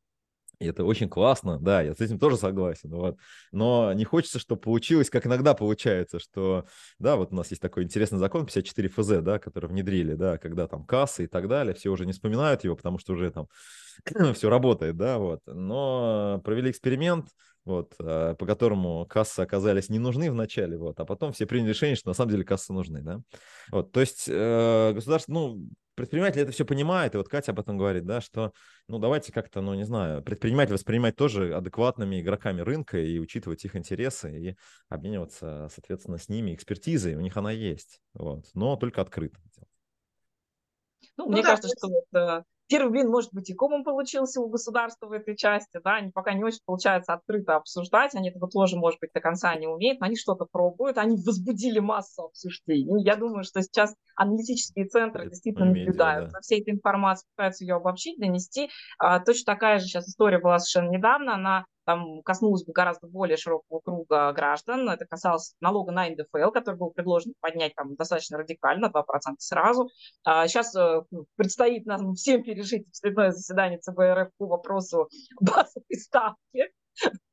и 0.60 0.68
это 0.68 0.84
очень 0.84 1.10
классно, 1.10 1.60
да, 1.60 1.82
я 1.82 1.94
с 1.94 2.00
этим 2.00 2.20
тоже 2.20 2.38
согласен. 2.38 2.90
Вот. 2.90 3.18
Но 3.52 3.94
не 3.94 4.04
хочется, 4.06 4.40
чтобы 4.40 4.62
получилось, 4.62 5.10
как 5.10 5.26
иногда 5.28 5.54
получается, 5.54 6.20
что, 6.20 6.66
да, 7.00 7.16
вот 7.16 7.32
у 7.32 7.36
нас 7.36 7.50
есть 7.50 7.62
такой 7.62 7.84
интересный 7.84 8.20
закон 8.20 8.46
54 8.46 8.90
ФЗ, 8.90 9.08
да, 9.22 9.40
который 9.40 9.68
внедрили, 9.68 10.14
да, 10.16 10.38
когда 10.38 10.68
там 10.68 10.86
кассы 10.86 11.26
и 11.26 11.28
так 11.28 11.48
далее, 11.48 11.74
все 11.74 11.90
уже 11.90 12.06
не 12.06 12.14
вспоминают 12.14 12.64
его, 12.64 12.76
потому 12.76 13.00
что 13.00 13.14
уже 13.14 13.32
там 13.32 13.48
все 14.34 14.50
работает, 14.50 14.98
да, 14.98 15.18
вот. 15.18 15.42
Но 15.46 16.42
провели 16.44 16.72
эксперимент, 16.72 17.28
вот, 17.66 17.94
а, 18.00 18.36
по 18.36 18.46
которому 18.46 19.06
кассы 19.08 19.40
оказались 19.42 19.90
не 19.90 20.00
нужны 20.00 20.32
в 20.32 20.36
начале, 20.36 20.78
вот, 20.78 21.00
а 21.00 21.06
потом 21.06 21.34
все 21.34 21.46
приняли 21.46 21.70
решение, 21.70 21.96
что 21.96 22.10
на 22.10 22.14
самом 22.14 22.32
деле 22.32 22.44
кассы 22.44 22.72
нужны, 22.74 23.02
да. 23.02 23.22
Вот, 23.72 23.92
то 23.92 24.00
есть 24.00 24.26
э, 24.28 24.92
государство, 24.94 25.34
ну, 25.34 25.68
предприниматель 25.96 26.42
это 26.42 26.52
все 26.52 26.66
понимает, 26.66 27.16
и 27.16 27.18
вот 27.18 27.28
Катя 27.28 27.52
об 27.52 27.60
этом 27.60 27.78
говорит, 27.78 28.06
да, 28.06 28.22
что, 28.22 28.52
ну, 28.88 29.00
давайте 29.00 29.32
как-то, 29.34 29.62
ну, 29.62 29.74
не 29.74 29.86
знаю, 29.86 30.22
предприниматель 30.22 30.74
воспринимать 30.74 31.16
тоже 31.16 31.56
адекватными 31.56 32.22
игроками 32.22 32.62
рынка 32.62 33.00
и 33.00 33.18
учитывать 33.20 33.66
их 33.66 33.76
интересы 33.76 34.38
и 34.38 34.58
обмениваться, 34.90 35.70
соответственно, 35.74 36.18
с 36.18 36.30
ними 36.30 36.54
экспертизой, 36.54 37.16
у 37.16 37.22
них 37.22 37.36
она 37.38 37.52
есть, 37.52 38.02
вот, 38.14 38.46
но 38.54 38.76
только 38.76 39.02
открыто. 39.02 39.40
Ну, 41.18 41.26
ну 41.26 41.32
мне 41.32 41.42
да, 41.42 41.50
кажется, 41.50 41.70
что 41.78 41.90
это 41.90 42.46
Первый 42.68 42.92
блин, 42.92 43.10
может 43.10 43.32
быть, 43.32 43.50
и 43.50 43.54
комом 43.54 43.84
получился 43.84 44.42
у 44.42 44.50
государства 44.50 45.08
в 45.08 45.12
этой 45.12 45.36
части, 45.36 45.80
да, 45.84 45.96
они 45.96 46.12
пока 46.12 46.34
не 46.34 46.44
очень 46.44 46.62
получается 46.66 47.14
открыто 47.14 47.58
обсуждать, 47.58 48.16
они 48.16 48.30
этого 48.30 48.50
тоже, 48.50 48.76
может 48.76 49.00
быть, 49.00 49.12
до 49.14 49.22
конца 49.22 49.54
не 49.56 49.68
умеют, 49.68 50.00
но 50.00 50.08
они 50.08 50.16
что-то 50.16 50.46
пробуют, 50.46 50.98
они 50.98 51.16
возбудили 51.18 51.80
массу 51.80 52.24
обсуждений. 52.24 53.04
Я 53.04 53.18
думаю, 53.18 53.44
что 53.44 53.62
сейчас 53.62 53.96
аналитические 54.16 54.86
центры 54.86 55.30
действительно 55.30 55.66
медиа, 55.66 55.86
наблюдают 55.86 56.26
да. 56.26 56.32
за 56.32 56.40
всей 56.42 56.62
этой 56.62 56.74
информацией, 56.74 57.30
пытаются 57.36 57.64
ее 57.64 57.76
обобщить, 57.76 58.20
донести. 58.20 58.70
А, 58.98 59.20
точно 59.20 59.54
такая 59.54 59.80
же 59.80 59.86
сейчас 59.86 60.08
история 60.08 60.40
была 60.40 60.58
совершенно 60.58 60.90
недавно, 60.90 61.36
она 61.36 61.66
там 61.86 62.22
коснулось 62.24 62.66
бы 62.66 62.74
гораздо 62.74 63.08
более 63.08 63.38
широкого 63.38 63.80
круга 63.80 64.34
граждан. 64.34 64.90
Это 64.90 65.06
касалось 65.06 65.56
налога 65.60 65.92
на 65.92 66.10
НДФЛ, 66.10 66.52
который 66.52 66.76
был 66.76 66.92
предложен 66.92 67.34
поднять 67.40 67.76
там 67.76 67.96
достаточно 67.96 68.38
радикально, 68.38 68.88
2% 68.88 69.04
сразу. 69.38 69.90
А 70.24 70.48
сейчас 70.48 70.76
э, 70.76 71.04
предстоит 71.36 71.86
нам 71.86 72.14
всем 72.14 72.44
пережить 72.44 72.88
очередное 72.90 73.32
заседание 73.32 73.80
ЦБ 73.80 74.00
РФ 74.00 74.30
по 74.38 74.48
вопросу 74.48 75.10
базовой 75.40 75.96
ставки. 75.98 76.72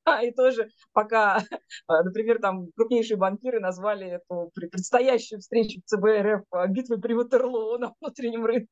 А, 0.04 0.24
и 0.24 0.32
тоже 0.32 0.68
пока, 0.92 1.44
а, 1.86 2.02
например, 2.02 2.40
там 2.40 2.72
крупнейшие 2.74 3.16
банкиры 3.16 3.60
назвали 3.60 4.20
эту 4.20 4.50
предстоящую 4.54 5.40
встречу 5.40 5.80
ЦБ 5.86 6.04
РФ 6.22 6.42
а, 6.50 6.66
битвой 6.66 7.00
при 7.00 7.14
Ватерлоо 7.14 7.78
на 7.78 7.94
внутреннем 8.00 8.44
рынке. 8.44 8.68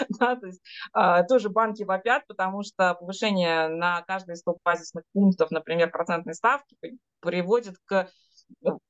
Да, 0.20 0.36
то 0.36 0.46
есть 0.46 0.62
а, 0.92 1.22
тоже 1.24 1.48
банки 1.48 1.82
вопят, 1.82 2.26
потому 2.26 2.62
что 2.62 2.94
повышение 2.94 3.68
на 3.68 4.02
каждый 4.02 4.34
из 4.34 4.40
100 4.40 4.58
базисных 4.64 5.04
пунктов, 5.12 5.50
например, 5.50 5.90
процентной 5.90 6.34
ставки, 6.34 6.76
приводит 7.20 7.76
к 7.84 8.08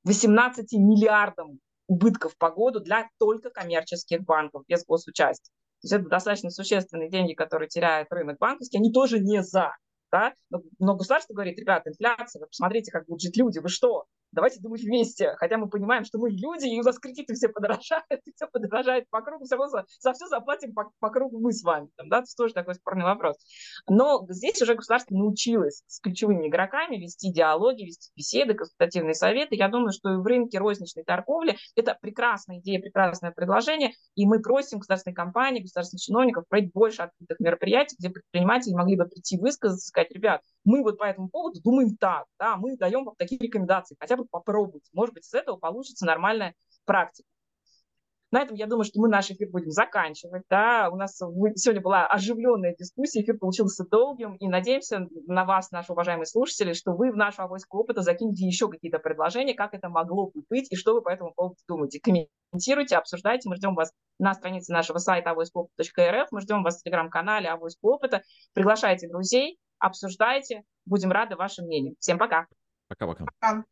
18 0.03 0.73
миллиардам 0.73 1.59
убытков 1.87 2.37
по 2.37 2.49
году 2.49 2.79
для 2.79 3.09
только 3.19 3.49
коммерческих 3.49 4.23
банков 4.23 4.63
без 4.67 4.85
госучастия. 4.85 5.51
То 5.81 5.85
есть 5.85 5.93
это 5.93 6.09
достаточно 6.09 6.49
существенные 6.49 7.09
деньги, 7.09 7.33
которые 7.33 7.67
теряет 7.67 8.07
рынок 8.11 8.37
банковский, 8.39 8.77
они 8.77 8.91
тоже 8.91 9.19
не 9.19 9.43
за. 9.43 9.75
Да? 10.11 10.33
Но, 10.49 10.61
но 10.79 10.95
государство 10.95 11.33
говорит, 11.33 11.59
ребята, 11.59 11.89
инфляция, 11.89 12.39
вы 12.39 12.47
посмотрите, 12.47 12.91
как 12.91 13.05
будут 13.05 13.21
жить 13.21 13.35
люди, 13.35 13.59
вы 13.59 13.67
что? 13.67 14.05
Давайте 14.33 14.59
думать 14.59 14.81
вместе, 14.81 15.35
хотя 15.37 15.57
мы 15.57 15.69
понимаем, 15.69 16.03
что 16.03 16.17
мы 16.17 16.29
люди, 16.29 16.67
и 16.67 16.79
у 16.79 16.83
нас 16.83 16.99
кредиты 16.99 17.33
все 17.33 17.49
подорожают, 17.49 18.05
и 18.25 18.31
все 18.35 18.47
подорожает 18.47 19.09
по 19.09 19.21
кругу, 19.21 19.45
все 19.45 19.55
равно 19.55 19.69
за, 19.69 19.85
за 19.99 20.13
все 20.13 20.27
заплатим 20.27 20.73
по, 20.73 20.91
по 20.99 21.09
кругу 21.09 21.39
мы 21.39 21.53
с 21.53 21.63
вами. 21.63 21.89
Там, 21.95 22.09
да? 22.09 22.19
Это 22.19 22.27
тоже 22.35 22.53
такой 22.53 22.75
спорный 22.75 23.05
вопрос. 23.05 23.37
Но 23.87 24.25
здесь 24.29 24.61
уже 24.61 24.75
государство 24.75 25.15
научилось 25.15 25.83
с 25.87 25.99
ключевыми 25.99 26.47
игроками 26.47 26.97
вести 26.97 27.31
диалоги, 27.31 27.83
вести 27.83 28.11
беседы, 28.15 28.53
консультативные 28.53 29.13
советы. 29.13 29.55
Я 29.55 29.69
думаю, 29.69 29.91
что 29.91 30.17
в 30.17 30.25
рынке 30.25 30.57
розничной 30.57 31.03
торговли 31.03 31.57
это 31.75 31.97
прекрасная 32.01 32.59
идея, 32.59 32.79
прекрасное 32.79 33.31
предложение, 33.31 33.91
и 34.15 34.25
мы 34.25 34.41
просим 34.41 34.79
государственные 34.79 35.15
компании, 35.15 35.61
государственных 35.61 36.01
чиновников 36.01 36.45
проводить 36.47 36.73
больше 36.73 37.03
открытых 37.03 37.39
мероприятий, 37.39 37.95
где 37.99 38.09
предприниматели 38.09 38.73
могли 38.73 38.97
бы 38.97 39.05
прийти 39.05 39.37
высказаться, 39.37 39.87
сказать, 39.87 40.11
ребят, 40.11 40.41
мы 40.63 40.81
вот 40.81 40.97
по 40.97 41.03
этому 41.03 41.29
поводу 41.29 41.61
думаем 41.61 41.95
так, 41.97 42.25
да, 42.39 42.57
мы 42.57 42.77
даем 42.77 43.05
вам 43.05 43.15
такие 43.17 43.39
рекомендации, 43.39 43.95
хотя 43.99 44.17
бы 44.17 44.22
попробуйте. 44.29 44.89
Может 44.93 45.13
быть, 45.13 45.25
из 45.25 45.33
этого 45.33 45.57
получится 45.57 46.05
нормальная 46.05 46.55
практика. 46.85 47.27
На 48.33 48.41
этом, 48.41 48.55
я 48.55 48.65
думаю, 48.65 48.83
что 48.83 48.99
мы 48.99 49.09
наш 49.09 49.29
эфир 49.29 49.49
будем 49.51 49.69
заканчивать. 49.69 50.41
Да? 50.49 50.89
У 50.91 50.95
нас 50.95 51.17
сегодня 51.17 51.81
была 51.81 52.07
оживленная 52.07 52.75
дискуссия, 52.75 53.21
эфир 53.21 53.37
получился 53.37 53.85
долгим, 53.87 54.37
и 54.37 54.47
надеемся 54.47 55.07
на 55.27 55.45
вас, 55.45 55.69
наши 55.69 55.91
уважаемые 55.91 56.25
слушатели, 56.25 56.73
что 56.73 56.93
вы 56.93 57.11
в 57.11 57.15
нашу 57.15 57.43
авоську 57.43 57.77
опыта 57.77 58.01
закинете 58.01 58.43
еще 58.47 58.69
какие-то 58.69 58.97
предложения, 58.97 59.53
как 59.53 59.75
это 59.75 59.87
могло 59.87 60.31
бы 60.31 60.41
быть, 60.49 60.71
и 60.71 60.75
что 60.75 60.95
вы 60.95 61.03
по 61.03 61.09
этому 61.09 61.31
поводу 61.35 61.57
думаете. 61.67 61.99
Комментируйте, 61.99 62.95
обсуждайте. 62.95 63.47
Мы 63.49 63.55
ждем 63.57 63.75
вас 63.75 63.91
на 64.17 64.33
странице 64.33 64.73
нашего 64.73 64.97
сайта 64.97 65.29
авоськоопыт.рф, 65.29 66.29
мы 66.31 66.41
ждем 66.41 66.63
вас 66.63 66.79
в 66.79 66.83
телеграм-канале 66.83 67.49
Авоська 67.49 67.85
опыта. 67.85 68.23
Приглашайте 68.53 69.07
друзей, 69.09 69.59
обсуждайте. 69.77 70.63
Будем 70.87 71.11
рады 71.11 71.35
вашим 71.35 71.65
мнениям. 71.65 71.93
Всем 71.99 72.17
пока. 72.17 72.47
Пока-пока. 72.87 73.25
Пока. 73.39 73.63